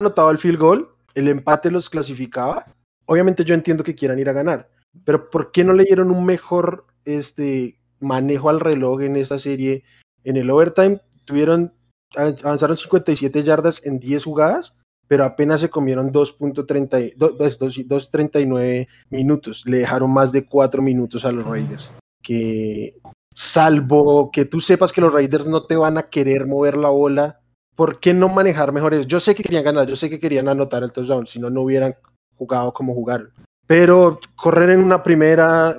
[0.00, 2.66] anotado el field goal, el empate los clasificaba.
[3.06, 4.68] Obviamente yo entiendo que quieran ir a ganar,
[5.04, 9.84] pero ¿por qué no le dieron un mejor este, manejo al reloj en esta serie?
[10.24, 11.72] En el overtime tuvieron,
[12.16, 14.74] avanzaron 57 yardas en 10 jugadas,
[15.06, 19.62] pero apenas se comieron 2.30 do- pues, dos- 2.39 minutos.
[19.66, 21.92] Le dejaron más de 4 minutos a los Raiders.
[22.22, 22.94] Que
[23.34, 27.40] salvo que tú sepas que los Raiders no te van a querer mover la bola,
[27.76, 29.06] ¿por qué no manejar mejor eso?
[29.06, 31.62] Yo sé que querían ganar, yo sé que querían anotar el touchdown, si no, no
[31.62, 31.96] hubieran
[32.36, 33.30] jugado como jugaron.
[33.66, 35.76] Pero correr en una primera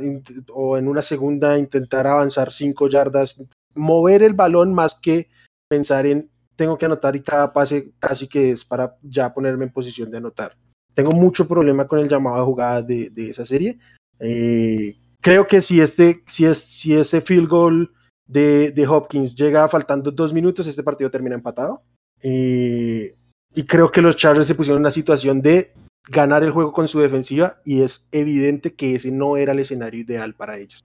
[0.53, 3.39] o en una segunda, intentar avanzar 5 yardas,
[3.75, 5.29] mover el balón más que
[5.67, 9.71] pensar en tengo que anotar y cada pase casi que es para ya ponerme en
[9.71, 10.55] posición de anotar.
[10.93, 13.77] Tengo mucho problema con el llamado de jugadas de, de esa serie.
[14.19, 17.91] Eh, creo que si, este, si, es, si ese field goal
[18.25, 21.83] de, de Hopkins llega faltando dos minutos, este partido termina empatado.
[22.21, 23.15] Eh,
[23.53, 25.73] y creo que los Chargers se pusieron en una situación de
[26.07, 30.01] ganar el juego con su defensiva y es evidente que ese no era el escenario
[30.01, 30.83] ideal para ellos.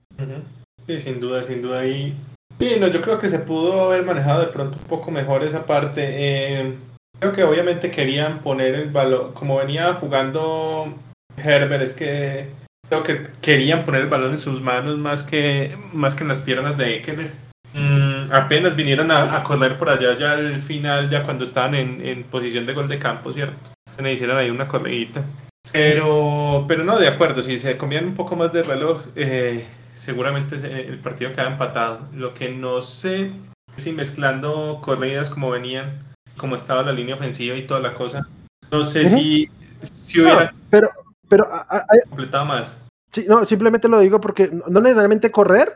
[0.86, 1.86] Sí, sin duda, sin duda.
[1.86, 2.14] Y
[2.58, 5.66] sí, no, yo creo que se pudo haber manejado de pronto un poco mejor esa
[5.66, 6.02] parte.
[6.06, 6.74] Eh,
[7.18, 10.94] creo que obviamente querían poner el balón, como venía jugando
[11.36, 12.48] Herbert, es que
[12.88, 16.40] creo que querían poner el balón en sus manos más que, más que en las
[16.40, 17.32] piernas de Eckler.
[17.72, 22.04] Mm, apenas vinieron a, a correr por allá ya al final, ya cuando estaban en,
[22.04, 23.70] en posición de gol de campo, ¿cierto?
[23.98, 25.24] Me hicieron ahí una corridita.
[25.72, 30.58] Pero, pero no, de acuerdo, si se comían un poco más de reloj, eh, seguramente
[30.58, 32.00] se- el partido queda empatado.
[32.14, 33.32] Lo que no sé
[33.76, 36.02] si mezclando corridas como venían,
[36.36, 38.26] como estaba la línea ofensiva y toda la cosa,
[38.70, 39.16] no sé Ujú.
[39.16, 39.48] si,
[39.82, 40.90] si No, hubieran pero,
[41.28, 42.78] pero a- a- completado más.
[43.12, 45.68] Sí, no, simplemente lo digo porque no no necesariamente correr,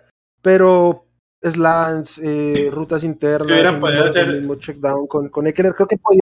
[0.42, 1.04] pero
[1.42, 2.70] slants, eh, Sí.
[2.70, 5.98] rutas internas, Si podido mismo- el hacer- mismo check down con, con Eckler, creo que
[5.98, 6.20] podía,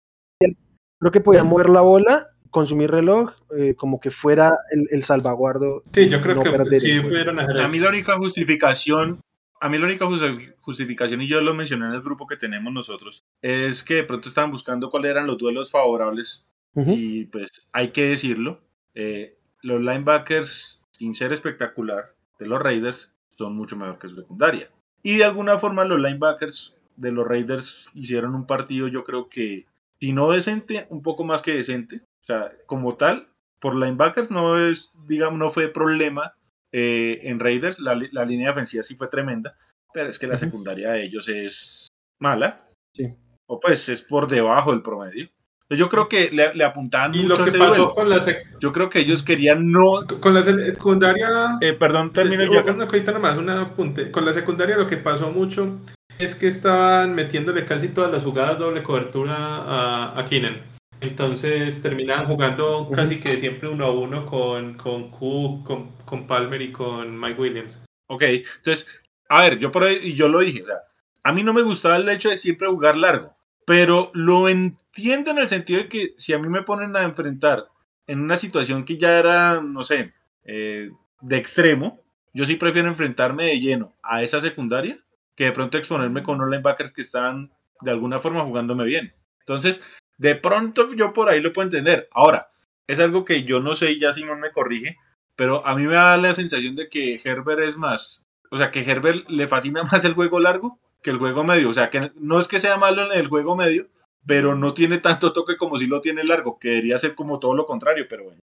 [1.06, 5.84] creo que podía mover la bola, consumir reloj, eh, como que fuera el, el salvaguardo.
[5.94, 9.20] Sí, yo creo No que perder sí pudieron hacer A mí la única justificación,
[9.62, 12.74] a mí la única justi- justificación, y yo lo mencioné en el grupo que tenemos
[12.74, 17.92] nosotros, es que de pronto estaban buscando cuáles eran los duelos favorables y pues hay
[17.92, 18.62] que decirlo,
[18.96, 24.70] eh, los linebackers, sin ser espectacular, de los Raiders son mucho mejor que su secundaria.
[25.04, 29.66] Y de alguna forma los linebackers de los Raiders hicieron un partido, yo creo que,
[30.06, 32.02] si no decente, un poco más que decente.
[32.22, 33.28] O sea, como tal,
[33.60, 36.34] por linebackers no es, digamos, no fue problema
[36.72, 37.80] eh, en Raiders.
[37.80, 39.56] La, la línea defensiva sí fue tremenda,
[39.92, 41.88] pero es que la secundaria de ellos es
[42.22, 42.68] mala.
[42.94, 43.16] Sí.
[43.48, 45.24] O pues es por debajo del promedio.
[45.64, 47.96] Entonces, Yo creo que le, le apuntaban Y mucho lo a que ese pasó duelo.
[47.96, 50.06] con la, sec- Yo creo que ellos querían no.
[50.22, 51.58] con la secundaria...
[51.62, 52.62] eh, perdón, termino Eh, ya.
[52.72, 54.12] Una cosita nomás, un apunte.
[54.12, 55.80] Con la secundaria lo que pasó mucho
[56.20, 60.62] es que estaban metiéndole casi todas las jugadas doble cobertura a, a Keenan.
[61.02, 66.62] Entonces terminaban jugando casi que siempre uno a uno con, con Cook, con, con Palmer
[66.62, 67.84] y con Mike Williams.
[68.08, 68.88] Ok, entonces,
[69.30, 70.78] a ver, yo por ahí, yo lo dije, o sea,
[71.24, 73.36] a mí no me gustaba el hecho de siempre jugar largo,
[73.66, 77.68] pero lo entiendo en el sentido de que si a mí me ponen a enfrentar
[78.08, 80.14] en una situación que ya era, no sé,
[80.44, 80.92] eh,
[81.22, 82.00] de extremo,
[82.34, 85.00] yo sí prefiero enfrentarme de lleno a esa secundaria
[85.36, 89.14] que de pronto exponerme con unos linebackers que están de alguna forma jugándome bien.
[89.40, 89.84] Entonces,
[90.18, 92.08] de pronto yo por ahí lo puedo entender.
[92.12, 92.50] Ahora,
[92.88, 94.98] es algo que yo no sé y ya Simón me corrige,
[95.36, 98.82] pero a mí me da la sensación de que Herbert es más, o sea, que
[98.82, 101.70] Herbert le fascina más el juego largo que el juego medio.
[101.70, 103.88] O sea, que no es que sea malo en el juego medio,
[104.26, 107.54] pero no tiene tanto toque como si lo tiene largo, que debería ser como todo
[107.54, 108.40] lo contrario, pero bueno.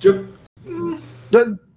[0.00, 0.22] Yo.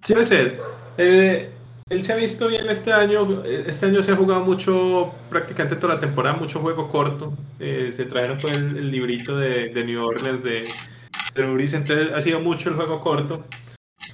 [0.06, 0.60] Puede ser.
[0.96, 1.52] Eh,
[1.90, 3.42] él se ha visto bien este año.
[3.44, 7.32] Este año se ha jugado mucho, prácticamente toda la temporada, mucho juego corto.
[7.58, 10.68] Eh, se trajeron pues el, librito de, New Orleans de,
[11.34, 13.44] de entonces ha sido mucho el juego corto.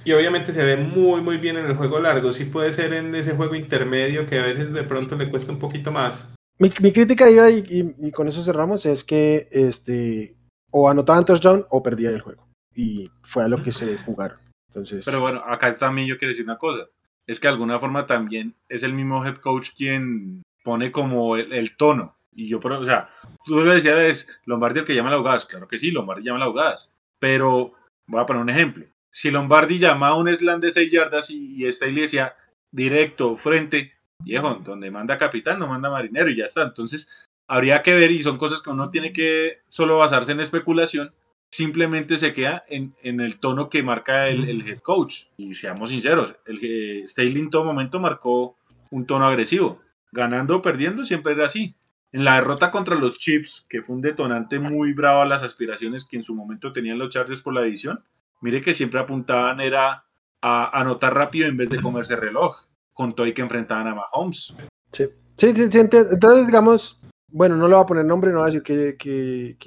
[0.03, 2.31] Y obviamente se ve muy, muy bien en el juego largo.
[2.31, 5.59] Sí puede ser en ese juego intermedio que a veces de pronto le cuesta un
[5.59, 6.27] poquito más.
[6.57, 10.37] Mi, crítica iba, y, y, con eso cerramos, es que este,
[10.71, 12.47] o anotaban touchdown o perdían el juego.
[12.73, 14.37] Y fue a lo que se jugaron.
[14.69, 15.03] Entonces...
[15.03, 16.85] Pero bueno, acá también yo quiero decir una cosa.
[17.27, 21.75] Es que de alguna forma también es el mismo head coach quien pone como el,
[21.77, 22.15] tono.
[22.33, 23.09] Y yo, o sea,
[23.45, 25.45] tú lo decías, Lombardi el que llama las jugadas.
[25.45, 26.91] Claro que sí, Lombardi llama las jugadas.
[27.19, 27.73] Pero
[28.07, 31.55] voy a poner un ejemplo si Lombardi llama a un slam de 6 yardas y,
[31.55, 32.35] y esta iglesia
[32.69, 36.63] directo, frente, viejo, donde manda capitán, no manda marinero y ya está.
[36.63, 37.09] Entonces,
[37.47, 41.13] habría que ver y son cosas que uno tiene que solo basarse en especulación.
[41.55, 45.27] Simplemente se queda en, el tono que marca el, head coach.
[45.37, 48.57] Y seamos sinceros, el eh, Staley en todo momento marcó
[48.91, 49.81] un tono agresivo.
[50.11, 51.75] Ganando o perdiendo siempre era así.
[52.11, 56.03] En la derrota contra los Chiefs, que fue un detonante muy bravo a las aspiraciones
[56.03, 58.03] que en su momento tenían los Chargers por la división,
[58.41, 60.03] Mire que siempre apuntaban era
[60.41, 64.55] a anotar rápido en vez de comerse reloj, con todo y que enfrentaban a Mahomes.
[64.91, 65.05] Sí,
[65.37, 68.61] sí, sí, entonces digamos, bueno, no le voy a poner nombre, no voy a decir
[68.61, 69.57] que, que,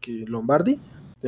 [0.00, 0.80] que, Lombardi,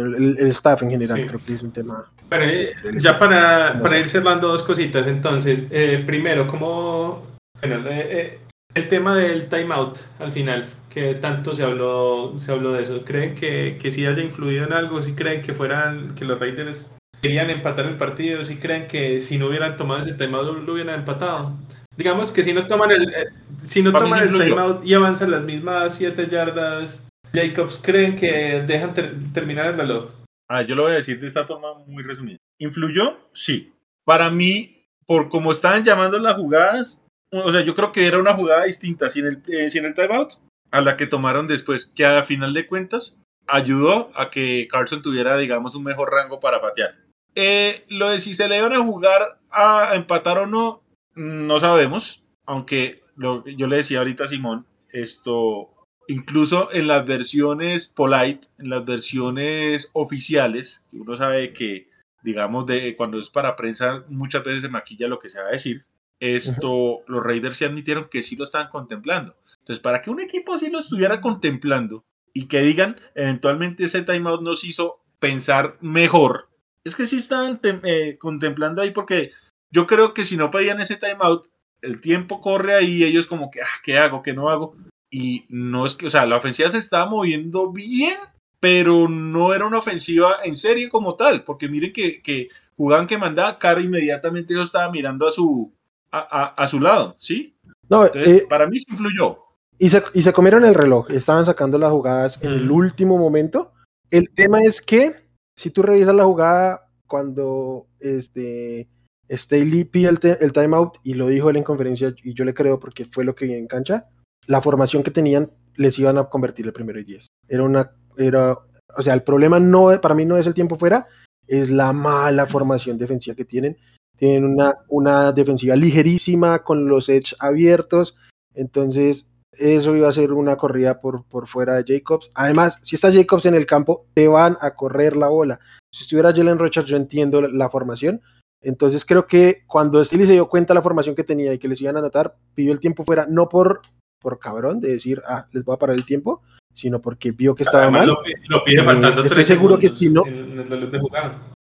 [0.03, 2.05] el, staff en general, creo que es un tema.
[2.29, 7.29] Bueno, eh, ya para, para ir cerrando dos cositas, entonces, eh, primero, como
[7.61, 8.39] bueno, eh,
[8.75, 13.05] el tema del timeout al final, que tanto se habló, se habló de eso.
[13.05, 15.03] ¿Creen que, que sí haya influido en algo?
[15.03, 18.45] ¿Sí creen que fueran, que los Raiders querían empatar el partido?
[18.45, 21.57] ¿Sí creen que si no hubieran tomado ese timeout lo hubieran empatado?
[21.97, 23.29] Digamos que si no toman el, eh,
[23.63, 27.03] si no toman el timeout y avanzan las mismas 7 yardas,
[27.33, 28.95] Jacobs, ¿creen que dejan
[29.33, 30.11] terminar el reloj?
[30.49, 32.39] Ah, yo lo voy a decir de esta forma muy resumida.
[32.59, 33.19] ¿Influyó?
[33.33, 33.73] Sí.
[34.05, 38.35] Para mí, por como estaban llamando las jugadas, o sea, yo creo que era una
[38.35, 40.35] jugada distinta sin el, eh, sin el timeout
[40.71, 43.17] a la que tomaron después, que a final de cuentas
[43.47, 46.95] ayudó a que Carlson tuviera, digamos, un mejor rango para patear.
[47.35, 50.83] Eh, lo de si se le iban a jugar a empatar o no,
[51.15, 55.71] no sabemos, aunque lo, yo le decía ahorita a Simón, esto,
[56.09, 61.89] incluso en las versiones polite, en las versiones oficiales, uno sabe que,
[62.23, 65.53] digamos, de cuando es para prensa, muchas veces se maquilla lo que se va a
[65.53, 65.85] decir.
[66.19, 69.37] Esto, los Raiders se admitieron que sí lo estaban contemplando.
[69.61, 74.41] Entonces, para que un equipo así lo estuviera contemplando y que digan, eventualmente ese timeout
[74.41, 76.49] nos hizo pensar mejor,
[76.85, 79.33] es que sí estaban eh, contemplando ahí porque
[79.71, 81.49] yo creo que si no pedían ese timeout,
[81.83, 84.23] el tiempo corre ahí y ellos como que, ah, ¿qué hago?
[84.23, 84.75] ¿Qué no hago?
[85.11, 88.17] Y no es que, o sea, la ofensiva se estaba moviendo bien,
[88.61, 93.19] pero no era una ofensiva en serie como tal, porque miren que, que jugaban que
[93.19, 95.73] mandaba cara inmediatamente yo estaba mirando a su,
[96.11, 97.57] a, su lado, ¿sí?
[97.89, 99.39] No, eh, para mí se influyó.
[99.79, 102.73] Y se, y se comieron el reloj, estaban sacando las jugadas en el mm.
[102.73, 103.73] último momento.
[104.11, 105.15] El tema es que,
[105.57, 108.89] si tú revisas la jugada cuando este,
[109.31, 112.81] Staley pide el, el timeout, y lo dijo él en conferencia, y yo le creo
[112.81, 114.07] porque fue lo que vi en cancha,
[114.49, 117.29] la formación que tenían les iban a convertir el primero y diez.
[117.49, 118.59] Era una, era,
[118.97, 121.07] o sea, el problema no, para mí no es el tiempo fuera,
[121.47, 123.77] es la mala formación defensiva que tienen.
[124.17, 128.17] Tienen una, una defensiva ligerísima con los edge abiertos,
[128.55, 132.31] entonces eso iba a ser una corrida por, por fuera de Jacobs.
[132.35, 135.61] Además, si está Jacobs en el campo, te van a correr la bola.
[135.93, 138.21] Si estuviera Jalen Richards, yo entiendo la, formación.
[138.61, 141.69] Entonces creo que cuando Steele se dio cuenta de la formación que tenía y que
[141.69, 143.83] les iban a anotar, pidió el tiempo fuera, no por,
[144.21, 146.43] por cabrón de decir, ah, les voy a parar el tiempo,
[146.75, 148.07] sino porque vio que estaba mal.
[148.07, 150.23] Lo, pide faltando eh, estoy seguro que si no.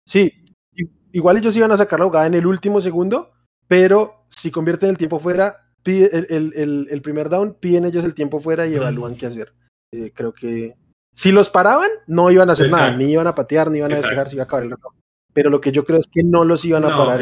[0.07, 0.33] Sí,
[1.13, 3.31] igual ellos iban a sacar la jugada en el último segundo,
[3.67, 8.75] pero si convierten el tiempo fuera, el, primer down, piden ellos el tiempo fuera y
[8.75, 9.53] evalúan qué hacer.
[9.93, 10.77] Eh, creo que
[11.15, 13.97] si los paraban, no iban a hacer nada, ni iban a patear, ni iban a
[13.97, 14.95] despejar, si iba a acabar el reloj.
[15.33, 17.21] Pero lo que yo creo es que no los iban a parar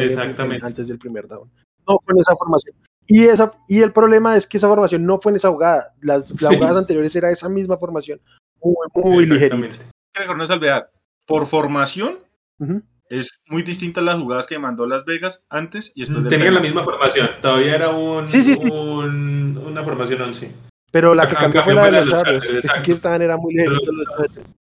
[0.62, 1.50] antes del primer down.
[1.86, 2.76] No con esa formación.
[3.10, 5.94] Y, esa, y el problema es que esa formación no fue en esa jugada.
[6.02, 8.20] Las, jugadas anteriores era esa misma formación,
[8.62, 9.84] muy, muy ligerita.
[10.36, 10.90] No salvedad.
[11.26, 12.18] Por formación,
[13.08, 16.60] es muy distinta a las jugadas que mandó Las Vegas antes y después Tenían la
[16.60, 17.30] misma formación.
[17.40, 18.68] Todavía era un, Sí, sí, sí.
[18.70, 20.52] un- una formación 11.
[20.90, 22.64] Pero la que cambió fue la de la los de los Chargers.
[22.64, 23.80] Es que estaban era muy los.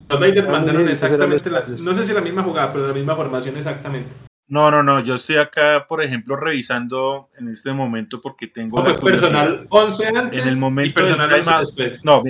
[0.08, 2.92] Los Raiders Ah, mandaron exactamente los la, no sé si la misma jugada, pero la
[2.92, 4.10] misma formación exactamente.
[4.52, 8.84] No, no, no, yo estoy acá, por ejemplo, revisando en este momento porque tengo No,
[8.84, 11.66] fue personal 11 antes En el momento y personal del 11 timeout.
[11.66, 12.04] después.
[12.04, 12.22] No,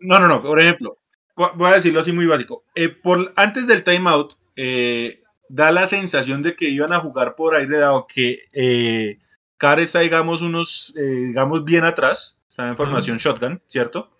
[0.00, 0.96] no, no, no, por ejemplo,
[1.36, 2.64] vo- voy a decirlo así muy básico.
[2.74, 5.20] Eh, por, antes del timeout, eh,
[5.50, 9.18] da la sensación de que iban a jugar por aire, dado que eh,
[9.76, 14.10] está, digamos, unos, eh, digamos, bien atrás, está en formación shotgun, ¿cierto?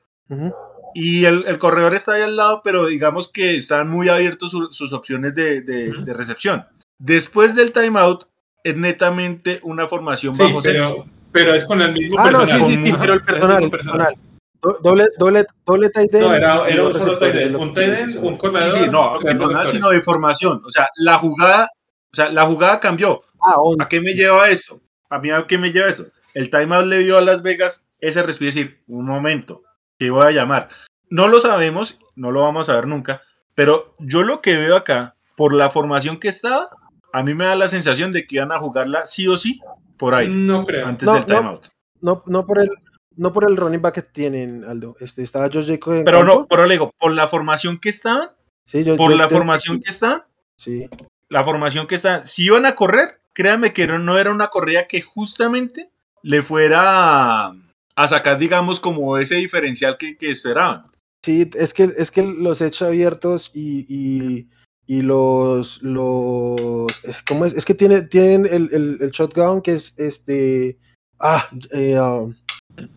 [0.94, 4.70] Y el, el corredor está ahí al lado, pero digamos que están muy abiertos su-
[4.72, 6.66] sus opciones de, de recepción.
[6.99, 8.24] Después del timeout,
[8.64, 12.53] es netamente una formación Sí, bajo pero, pero es con el mismo Ah, no, sí,
[12.86, 14.14] sí, pero el personal.
[14.62, 17.74] Do- Doble, doble, doble tight end No, era, y era un solo tight end, un
[17.74, 18.62] tight end, un corredor.
[18.72, 20.62] Sí, sí, no, personal, sino de formación.
[20.64, 21.68] O sea, la jugada,
[22.12, 23.22] o sea, la jugada cambió.
[23.40, 23.57] Ah.
[23.78, 24.80] ¿A qué me lleva eso?
[25.11, 26.07] A mí, ¿a qué me lleva eso?
[26.34, 29.62] El timeout le dio a Las Vegas ese respiro, decir, un momento,
[29.99, 30.68] que voy a llamar.
[31.11, 33.22] No lo sabemos, no lo vamos a ver nunca,
[33.55, 36.68] pero yo lo que veo acá, por la formación que estaba,
[37.12, 39.61] a mí me da la sensación de que iban a jugarla sí o sí
[39.96, 40.86] por ahí, No creo.
[40.86, 41.26] antes No, del no.
[41.40, 41.66] timeout.
[42.00, 42.70] No, no por el,
[43.16, 44.96] no por el running back que tienen, Aldo.
[45.00, 46.34] Este, estaba Josh Jacobs en Pero campo.
[46.34, 48.28] no, pero le digo, por la formación que estaban,
[48.66, 50.22] Sí, yo- por yo- la yo- formación que estaban,
[50.59, 50.88] Sí.
[51.28, 54.86] la formación que está, si iban a correr, créanme que no- no era una corrida
[54.86, 55.90] que justamente
[56.22, 57.54] le fuera a,
[57.96, 60.86] a sacar, digamos, como ese diferencial que, que esperaban.
[61.22, 64.48] Sí, es que, es que los edge abiertos y, y,
[64.87, 66.93] y los, los
[67.26, 67.55] ¿cómo es?
[67.55, 70.78] Es que tiene, tienen el, el, el shotgun que es este
[71.18, 72.34] ah eh, um,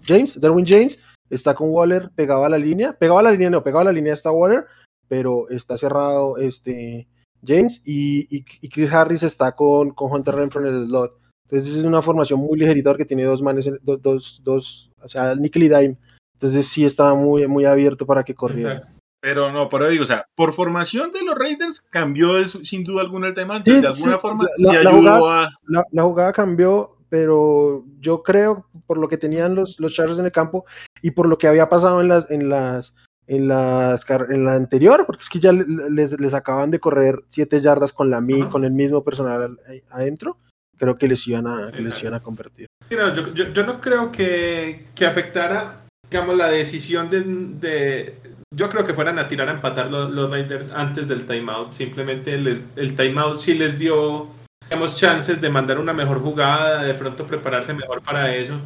[0.05, 3.63] James, Darwin James, está con Waller pegado a la línea, pegado a la línea, no,
[3.63, 4.65] pegado a la línea está Waller,
[5.07, 7.07] pero está cerrado este
[7.45, 11.17] James y, y, Chris Harris está con, con Hunter Renfro en el slot.
[11.45, 15.33] Entonces es una formación muy ligerita que tiene dos manes, dos, dos, dos, o sea,
[15.35, 15.97] nickel y dime.
[16.33, 18.87] Entonces sí estaba muy, muy abierto para que corriera.
[19.21, 23.01] Pero no, pero digo, o sea, por formación de los Raiders cambió eso, sin duda
[23.01, 25.49] alguna el tema, Sí, de alguna sí, forma la- sí la ayudó jugada- a...
[25.67, 30.25] La, la jugada cambió, pero yo creo, por lo que tenían los, los Chargers en
[30.25, 30.65] el campo
[31.01, 32.93] y por lo que había pasado en las, en las,
[33.27, 37.21] en las en la anterior, porque es que ya le- les, les acaban de correr
[37.27, 39.59] siete yardas con la mi, con el mismo personal
[39.89, 40.37] adentro,
[40.77, 42.67] creo que les iban a, que les iban a convertir.
[42.89, 48.15] Sí, no, yo, yo- yo no creo que, que afectara, digamos, la decisión de, de-
[48.55, 51.71] Yo creo que fueran a tirar a empatar los, los Raiders antes del timeout.
[51.71, 54.27] Simplemente les- el timeout sí les dio,
[54.63, 58.59] digamos, chances de mandar una mejor jugada, de pronto prepararse mejor para eso.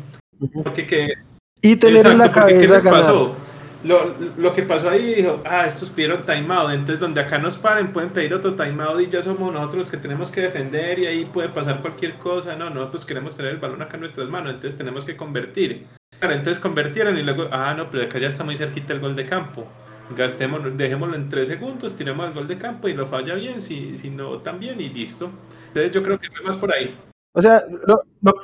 [0.63, 1.13] Porque que
[1.61, 3.35] Y tener en la porque ¿qué cabeza les pasó?
[3.83, 7.91] Lo, lo que pasó ahí dijo, ah, estos pidieron timeout, entonces donde acá nos paren
[7.91, 11.25] pueden pedir otro timeout y ya somos nosotros los que tenemos que defender y ahí
[11.25, 14.77] puede pasar cualquier cosa, no, nosotros queremos tener el balón acá en nuestras manos, entonces
[14.77, 15.85] tenemos que convertir.
[16.23, 19.13] Claro, entonces convirtieron y luego, ah, no, pero acá ya está muy cerquita el gol
[19.13, 19.67] de campo.
[20.15, 23.97] Gastémoslo, dejémoslo en tres segundos, tiremos el gol de campo y lo falla bien, si,
[23.97, 25.29] si no, también y listo.
[25.67, 26.95] Entonces yo creo que fue más por ahí.
[27.35, 28.41] O sea, lo, lo-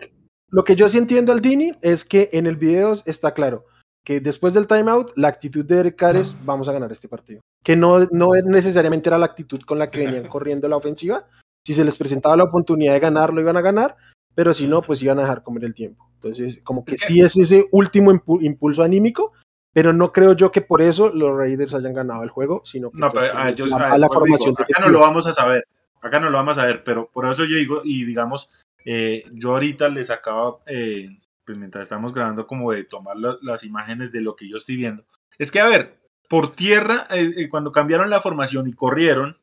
[0.51, 3.63] lo que yo sí entiendo al Dini es que en el video está claro
[4.03, 7.39] que después del timeout, la actitud de Eric Carr es vamos a ganar este partido.
[7.63, 10.33] Que no, no es necesariamente era la actitud con la que venían Exacto.
[10.33, 11.23] corriendo la ofensiva.
[11.65, 13.95] Si se les presentaba la oportunidad de ganarlo, iban a ganar,
[14.35, 16.08] pero si no, pues iban a dejar comer el tiempo.
[16.21, 19.31] Entonces, como que sí es ese último impu- impulso anímico,
[19.73, 22.97] pero no creo yo que por eso los Raiders hayan ganado el juego, sino que
[22.99, 25.63] No, pero ah, yo- la ah, digo, formación acá no lo vamos a saber,
[26.01, 28.49] acá no lo vamos a ver, pero por eso yo digo, y digamos,
[28.83, 31.09] eh, yo ahorita les acaba, eh,
[31.45, 34.75] pues mientras estamos grabando, como de tomar la- las imágenes de lo que yo estoy
[34.75, 35.05] viendo.
[35.37, 39.37] Es que, a ver, por tierra, eh, eh, cuando cambiaron la formación y corrieron,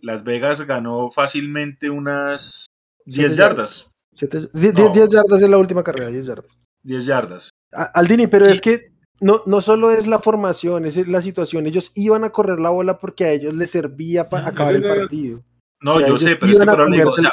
[0.00, 2.66] Las Vegas ganó fácilmente unas
[3.04, 3.90] 10 Siete yardas.
[4.16, 4.88] Siete- die- No.
[4.88, 6.50] 10 yardas en la última carrera, 10 yardas.
[6.82, 7.50] 10 yardas.
[7.72, 11.66] A- Aldini, pero Y- es que no, no solo es la formación, es la situación.
[11.66, 14.88] Ellos iban a correr la bola porque a ellos les servía para acabar el no-
[14.88, 15.42] partido.
[15.80, 17.32] No, O sea, yo sé, pero es que pero digo, o sea,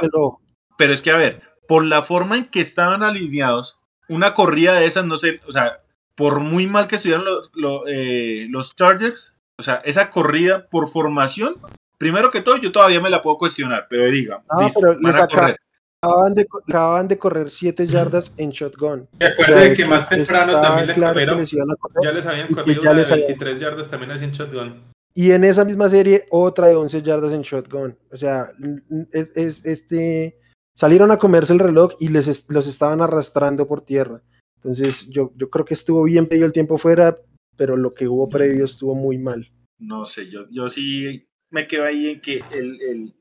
[0.79, 3.79] es que, a ver, por la forma en que estaban alineados,
[4.09, 5.79] una corrida de esas, no sé, o sea,
[6.15, 10.89] por muy mal que estuvieran los, lo- eh, los Chargers, o sea, esa corrida por
[10.89, 11.55] formación,
[11.97, 15.03] primero que todo, yo todavía me la puedo cuestionar, pero diga, Ah, listo, pero van
[15.03, 15.57] les a acá- correr.
[16.03, 19.07] Acaban de, acaban de correr 7 yardas en shotgun.
[19.19, 21.75] Y O acuérdense sea, es que más temprano también le claro corrieron, les iban a
[21.75, 21.97] correr.
[22.03, 24.81] ya les habían corrido ya de les habían- 23 yardas también así en shotgun.
[25.15, 27.97] Y en esa misma serie, otra de 11 yardas en shotgun.
[28.11, 28.51] O sea,
[29.11, 30.39] es, es- este,
[30.75, 34.21] salieron a comerse el reloj y les los estaban arrastrando por tierra.
[34.57, 37.15] Entonces, yo, yo creo que estuvo bien pedido el tiempo fuera,
[37.55, 39.49] pero lo que hubo previo estuvo muy mal.
[39.79, 43.13] No sé, yo, yo sí me quedo ahí en que el, el-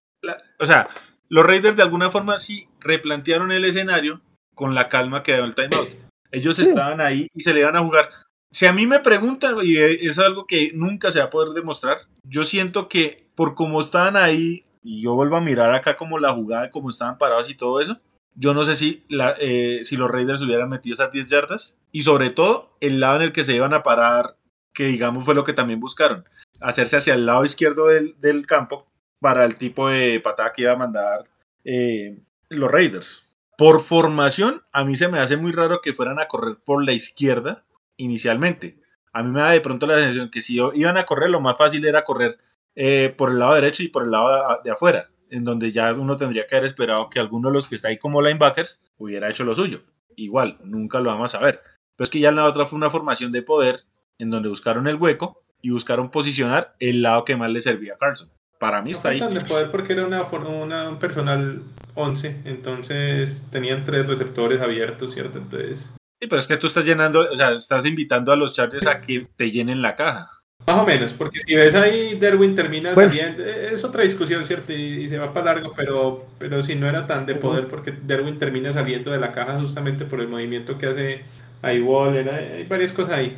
[0.61, 0.89] o sea,
[1.29, 4.21] los Raiders de alguna forma sí replantearon el escenario
[4.55, 5.95] con la calma que dio el timeout.
[6.31, 8.11] Ellos estaban ahí y se le iban a jugar.
[8.51, 11.99] Si a mí me preguntan, y es algo que nunca se va a poder demostrar,
[12.25, 16.33] yo siento que por cómo estaban ahí, y yo vuelvo a mirar acá como la
[16.33, 17.99] jugada, cómo estaban parados y todo eso,
[18.35, 22.03] yo no sé si, la, eh, si los Raiders hubieran metido esas 10 yardas y
[22.03, 24.37] sobre todo el lado en el que se iban a parar,
[24.75, 26.25] que digamos fue lo que también buscaron,
[26.61, 28.87] hacerse hacia el lado izquierdo del, del campo
[29.21, 31.27] para el tipo de patada que iba a mandar
[31.65, 32.19] eh,
[32.57, 33.25] los Raiders.
[33.57, 36.93] Por formación, a mí se me hace muy raro que fueran a correr por la
[36.93, 37.65] izquierda
[37.97, 38.81] inicialmente.
[39.13, 41.57] A mí me da de pronto la sensación que si iban a correr, lo más
[41.59, 42.39] fácil era correr
[42.75, 46.17] eh, por el lado derecho y por el lado de, afuera, en donde ya uno
[46.17, 49.45] tendría que haber esperado que alguno de los que está ahí como linebackers hubiera hecho
[49.45, 49.83] lo suyo.
[50.17, 51.61] Igual, nunca lo vamos a ver.
[51.97, 53.85] Pero es que ya la otra fue una formación de poder
[54.19, 57.99] en donde buscaron el hueco y buscaron posicionar el lado que más le servía a
[57.99, 58.31] Carlson
[58.63, 59.19] para mí está ahí.
[59.19, 61.63] de poder porque era una, una, un personal
[61.97, 65.39] 11, entonces tenían tres receptores abiertos, ¿cierto?
[65.39, 65.93] Entonces...
[66.21, 69.01] Sí, pero es que tú estás llenando, o sea, estás invitando a los Chargers a
[69.01, 70.31] que te llenen la caja.
[70.65, 74.73] Más o menos, porque si ves ahí, Derwin termina saliendo, eh, es otra discusión, ¿cierto?
[74.73, 78.39] Y, se va para largo, pero, pero si no era tan de poder, porque Derwin
[78.39, 81.25] termina saliendo de la caja justamente por el movimiento que hace
[81.63, 83.37] ahí Waller, hay varias cosas ahí.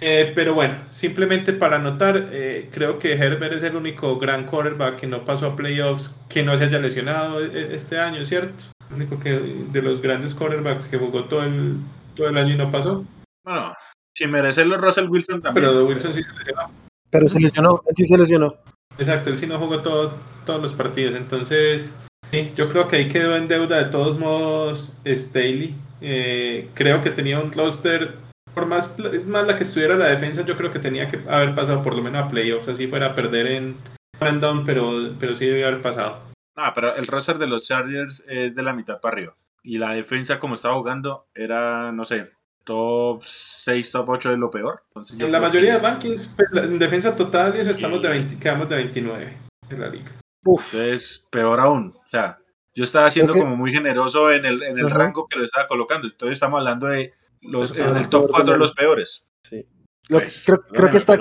[0.00, 4.96] Eh, pero bueno, simplemente para anotar, eh, creo que Herbert es el único gran quarterback
[4.96, 8.64] que no pasó a playoffs, que no se haya lesionado e-, este año, ¿cierto?
[8.88, 11.78] El único que de los grandes quarterbacks que jugó todo el,
[12.14, 13.04] todo el año y no pasó.
[13.44, 13.74] Bueno,
[14.16, 15.66] sin merecerlo Russell Wilson también.
[15.66, 16.70] Pero Wilson sí se lesionó.
[17.10, 18.54] Pero se lesionó, él sí se lesionó.
[18.98, 21.94] Exacto, él sí no jugó todo, todos los partidos, entonces
[22.30, 25.74] sí, yo creo que ahí quedó en deuda de todos modos Staley.
[26.00, 28.27] Eh, creo que tenía un cluster
[28.58, 28.96] por más,
[29.26, 32.02] más la que estuviera la defensa, yo creo que tenía que haber pasado por lo
[32.02, 33.76] menos a playoffs, así fuera a perder en
[34.18, 36.22] random, pero, pero sí debe haber pasado.
[36.56, 39.36] Ah, pero el roster de los Chargers es de la mitad para arriba.
[39.62, 42.32] Y la defensa, como estaba jugando, era, no sé,
[42.64, 44.82] top 6, top 8 de lo peor.
[45.16, 48.68] en la mayoría de rankings, pues, en defensa total, y eso estamos de 20, quedamos
[48.68, 49.38] de 29
[49.70, 50.10] en la liga.
[50.44, 51.94] Entonces, peor aún.
[51.96, 52.40] O sea,
[52.74, 56.08] yo estaba siendo como muy generoso en el, en el rango que lo estaba colocando.
[56.08, 59.24] Entonces, estamos hablando de los, en el top 4 de los peores.
[59.48, 59.66] Sí.
[60.08, 61.18] Pues, creo, que está,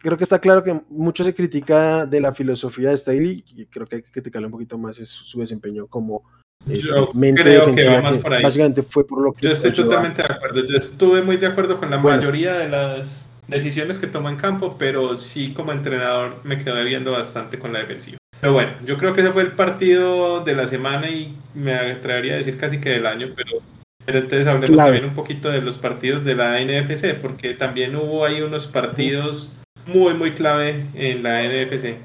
[0.00, 3.86] creo, que está claro que mucho se critica de la filosofía de Staley y creo
[3.86, 6.22] que hay que criticarle un poquito más es su desempeño como
[6.68, 8.42] este, mente creo que va más por ahí.
[8.42, 9.46] Básicamente fue por lo que.
[9.46, 10.64] Yo estoy totalmente de acuerdo.
[10.64, 14.76] Yo estuve muy de acuerdo con la mayoría de las decisiones que toma en campo,
[14.78, 18.18] pero sí como entrenador me quedo viendo bastante con la defensiva.
[18.40, 22.34] Pero bueno, yo creo que ese fue el partido de la semana y me atrevería
[22.34, 23.62] a decir casi que del año, pero
[24.06, 28.24] pero entonces hablemos también un poquito de los partidos de la NFC, porque también hubo
[28.24, 29.52] ahí unos partidos
[29.84, 31.96] muy, muy clave en la NFC.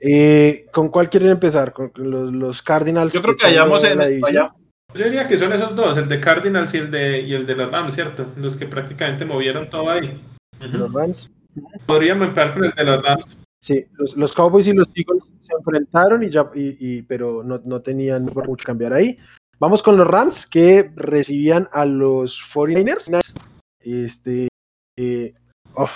[0.00, 1.72] Eh, ¿Con cuál quieren empezar?
[1.72, 3.12] ¿Con los, Cardinals?
[3.12, 6.74] Yo creo que hayamos en la Yo diría que son esos dos, el de Cardinals
[6.74, 8.26] y el de, y el de los Rams, ¿cierto?
[8.36, 10.20] Los que prácticamente movieron todo ahí.
[10.60, 11.30] Los Rams.
[11.86, 13.38] Podríamos empezar con el de los Rams.
[13.62, 18.24] Sí, los, Cowboys y los Eagles se enfrentaron y ya, y, pero no, no tenían
[18.24, 19.18] mucho cambiar ahí.
[19.58, 23.20] Vamos con los Rams que recibían a los 49ers.
[23.80, 24.48] Este,
[24.98, 25.32] eh,
[25.74, 25.88] oh,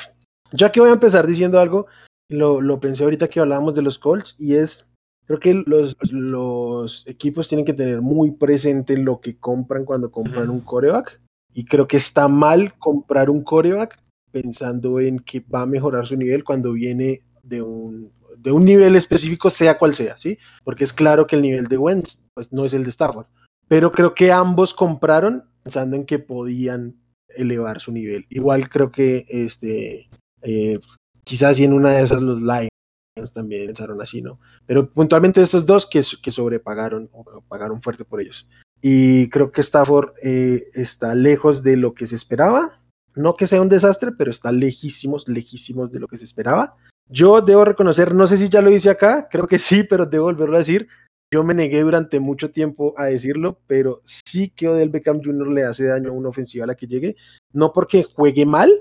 [0.53, 1.87] ya que voy a empezar diciendo algo,
[2.31, 4.87] lo, pensé ahorita que hablábamos de los Colts y es,
[5.27, 10.49] creo que los, los equipos tienen que tener muy presente lo que compran cuando compran
[10.49, 11.21] un coreback
[11.53, 13.99] y creo que está mal comprar un coreback
[14.31, 18.97] pensando en que va a mejorar su nivel cuando viene de un, de un nivel
[18.97, 20.39] específico, sea cual sea, ¿sí?
[20.65, 23.27] Porque es claro que el nivel de Wentz pues, no es el de Stafford
[23.71, 26.97] pero creo que ambos compraron pensando en que podían
[27.29, 28.27] elevar su nivel.
[28.29, 30.11] Igual creo que este,
[30.43, 30.81] eh,
[31.23, 34.41] quizás en una de esas los Lions también pensaron así, ¿no?
[34.67, 37.11] Pero puntualmente estos dos que, que sobrepagaron,
[37.47, 38.45] pagaron fuerte por ellos.
[38.83, 42.81] Y creo que Stafford eh, está lejos de lo que se esperaba.
[43.15, 46.75] No que sea un desastre, pero está lejísimos, lejísimos de lo que se esperaba.
[47.09, 50.25] Yo debo reconocer, no sé si ya lo hice acá, creo que sí, pero debo
[50.25, 50.89] volverlo a decir.
[51.33, 55.49] Yo me negué durante mucho tiempo a decirlo, pero sí que Odell Beckham Jr.
[55.49, 57.15] le hace daño a una ofensiva a la que llegue.
[57.53, 58.73] No porque juegue mal,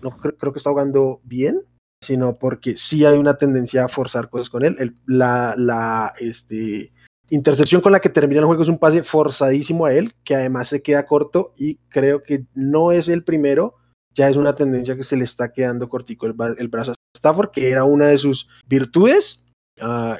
[0.00, 1.62] no creo que está jugando bien,
[2.02, 4.94] sino porque sí hay una tendencia a forzar cosas con él.
[5.06, 6.92] la, este,
[7.28, 10.68] intercepción con la que termina el juego es un pase forzadísimo a él, que además
[10.68, 13.74] se queda corto y creo que no es el primero,
[14.14, 17.70] ya es una tendencia que se le está quedando cortico el, brazo a Stafford, que
[17.70, 19.44] era una de sus virtudes.
[19.80, 20.16] Uh,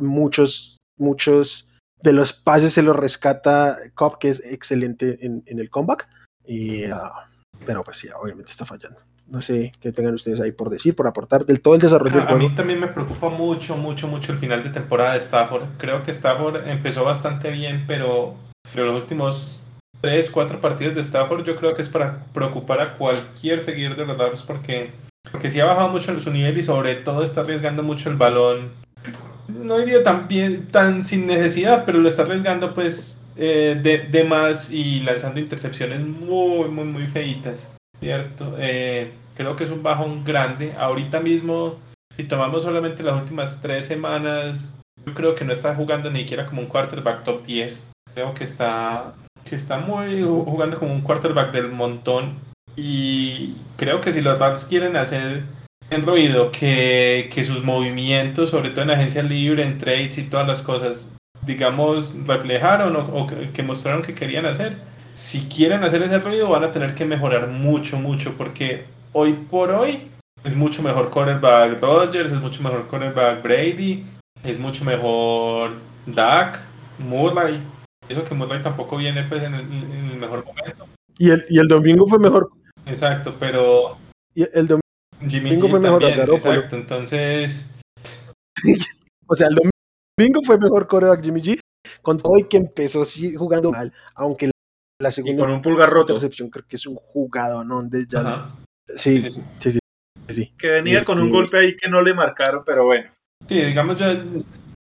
[0.00, 1.68] muchos muchos
[2.02, 6.06] de los pases se los rescata Cobb, que es excelente en, el comeback.
[6.46, 7.28] Y, ah,
[7.64, 9.00] pero pues sí, obviamente está fallando.
[9.26, 12.32] No sé qué tengan ustedes ahí por decir, por aportar del todo el desarrollo a,
[12.32, 15.64] A mí también me preocupa mucho, mucho, mucho el final de temporada de Stafford.
[15.78, 18.34] Creo que Stafford empezó bastante bien, pero,
[18.74, 19.66] pero los últimos
[20.02, 24.04] tres, cuatro partidos de Stafford yo creo que es para preocupar a cualquier seguidor de
[24.04, 24.92] los Rams porque,
[25.32, 28.72] porque sí ha bajado mucho su nivel y sobre todo está arriesgando mucho el balón.
[29.48, 34.24] No iría tan bien, tan sin necesidad, pero lo está arriesgando pues eh, de, de,
[34.24, 37.70] más y lanzando intercepciones muy, muy, muy feitas.
[38.00, 38.56] ¿Cierto?
[38.58, 40.74] Eh, creo que es un bajón grande.
[40.78, 41.78] Ahorita mismo,
[42.16, 46.46] si tomamos solamente las últimas tres semanas, yo creo que no está jugando ni siquiera
[46.46, 47.86] como un quarterback top 10.
[48.14, 49.14] Creo que está,
[49.44, 52.38] que está muy jugando como un quarterback del montón.
[52.76, 55.44] Y creo que si los Rams quieren hacer
[55.90, 60.46] en ruido que, que sus movimientos, sobre todo en agencia libre, en trades y todas
[60.46, 61.14] las cosas,
[61.46, 64.76] digamos, reflejaron o, o que mostraron que querían hacer,
[65.14, 69.70] si quieren hacer ese ruido van a tener que mejorar mucho, mucho, porque hoy por
[69.70, 70.08] hoy
[70.42, 74.04] es mucho mejor cornerback Rodgers, es mucho mejor cornerback Brady,
[74.42, 75.74] es mucho mejor
[76.06, 76.60] Dak,
[76.98, 77.60] Murray.
[78.08, 80.86] Eso que Murray tampoco viene pues en el, en el mejor momento.
[81.18, 82.50] Y el, y el domingo fue mejor.
[82.84, 83.96] Exacto, pero...
[84.34, 84.83] Y el domingo
[85.28, 86.54] Jimmy G fue mejor también, Garoppolo.
[86.54, 87.70] exacto, entonces...
[89.26, 89.54] O sea, el
[90.18, 91.58] domingo fue mejor coreback Jimmy G,
[92.02, 94.50] con todo y que empezó sí, jugando mal, aunque
[95.00, 96.12] la Y segunda con un pulgar roto.
[96.12, 97.82] intercepción creo que es un jugador, ¿no?
[97.82, 98.54] De ya,
[98.96, 99.78] sí, Sí, sí, sí, sí,
[100.28, 100.52] sí, sí.
[100.58, 103.10] Que venía con un Este- golpe ahí que no le marcaron, pero bueno.
[103.48, 104.06] Sí, digamos yo...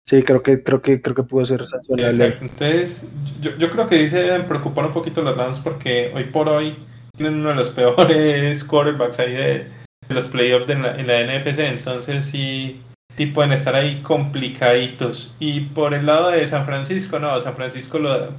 [0.08, 2.24] Sí, creo que, creo que, creo que pudo ser sancionable.
[2.24, 2.44] Exacto.
[2.44, 6.76] Entonces, yo, yo creo que deben preocupar un poquito los Rams porque hoy por hoy
[7.16, 9.70] tienen uno de los peores quarterbacks ahí de, de
[10.08, 11.60] los playoffs de la- en la NFC.
[11.68, 12.80] Entonces, sí,
[13.16, 15.34] sí pueden estar ahí complicaditos.
[15.38, 18.32] Y por el lado de San Francisco, no, San Francisco lo,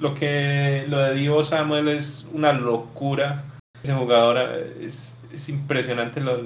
[0.00, 3.44] lo que lo de Divo Samuel es una locura.
[3.82, 6.40] Ese jugador eh, es, es impresionante lo,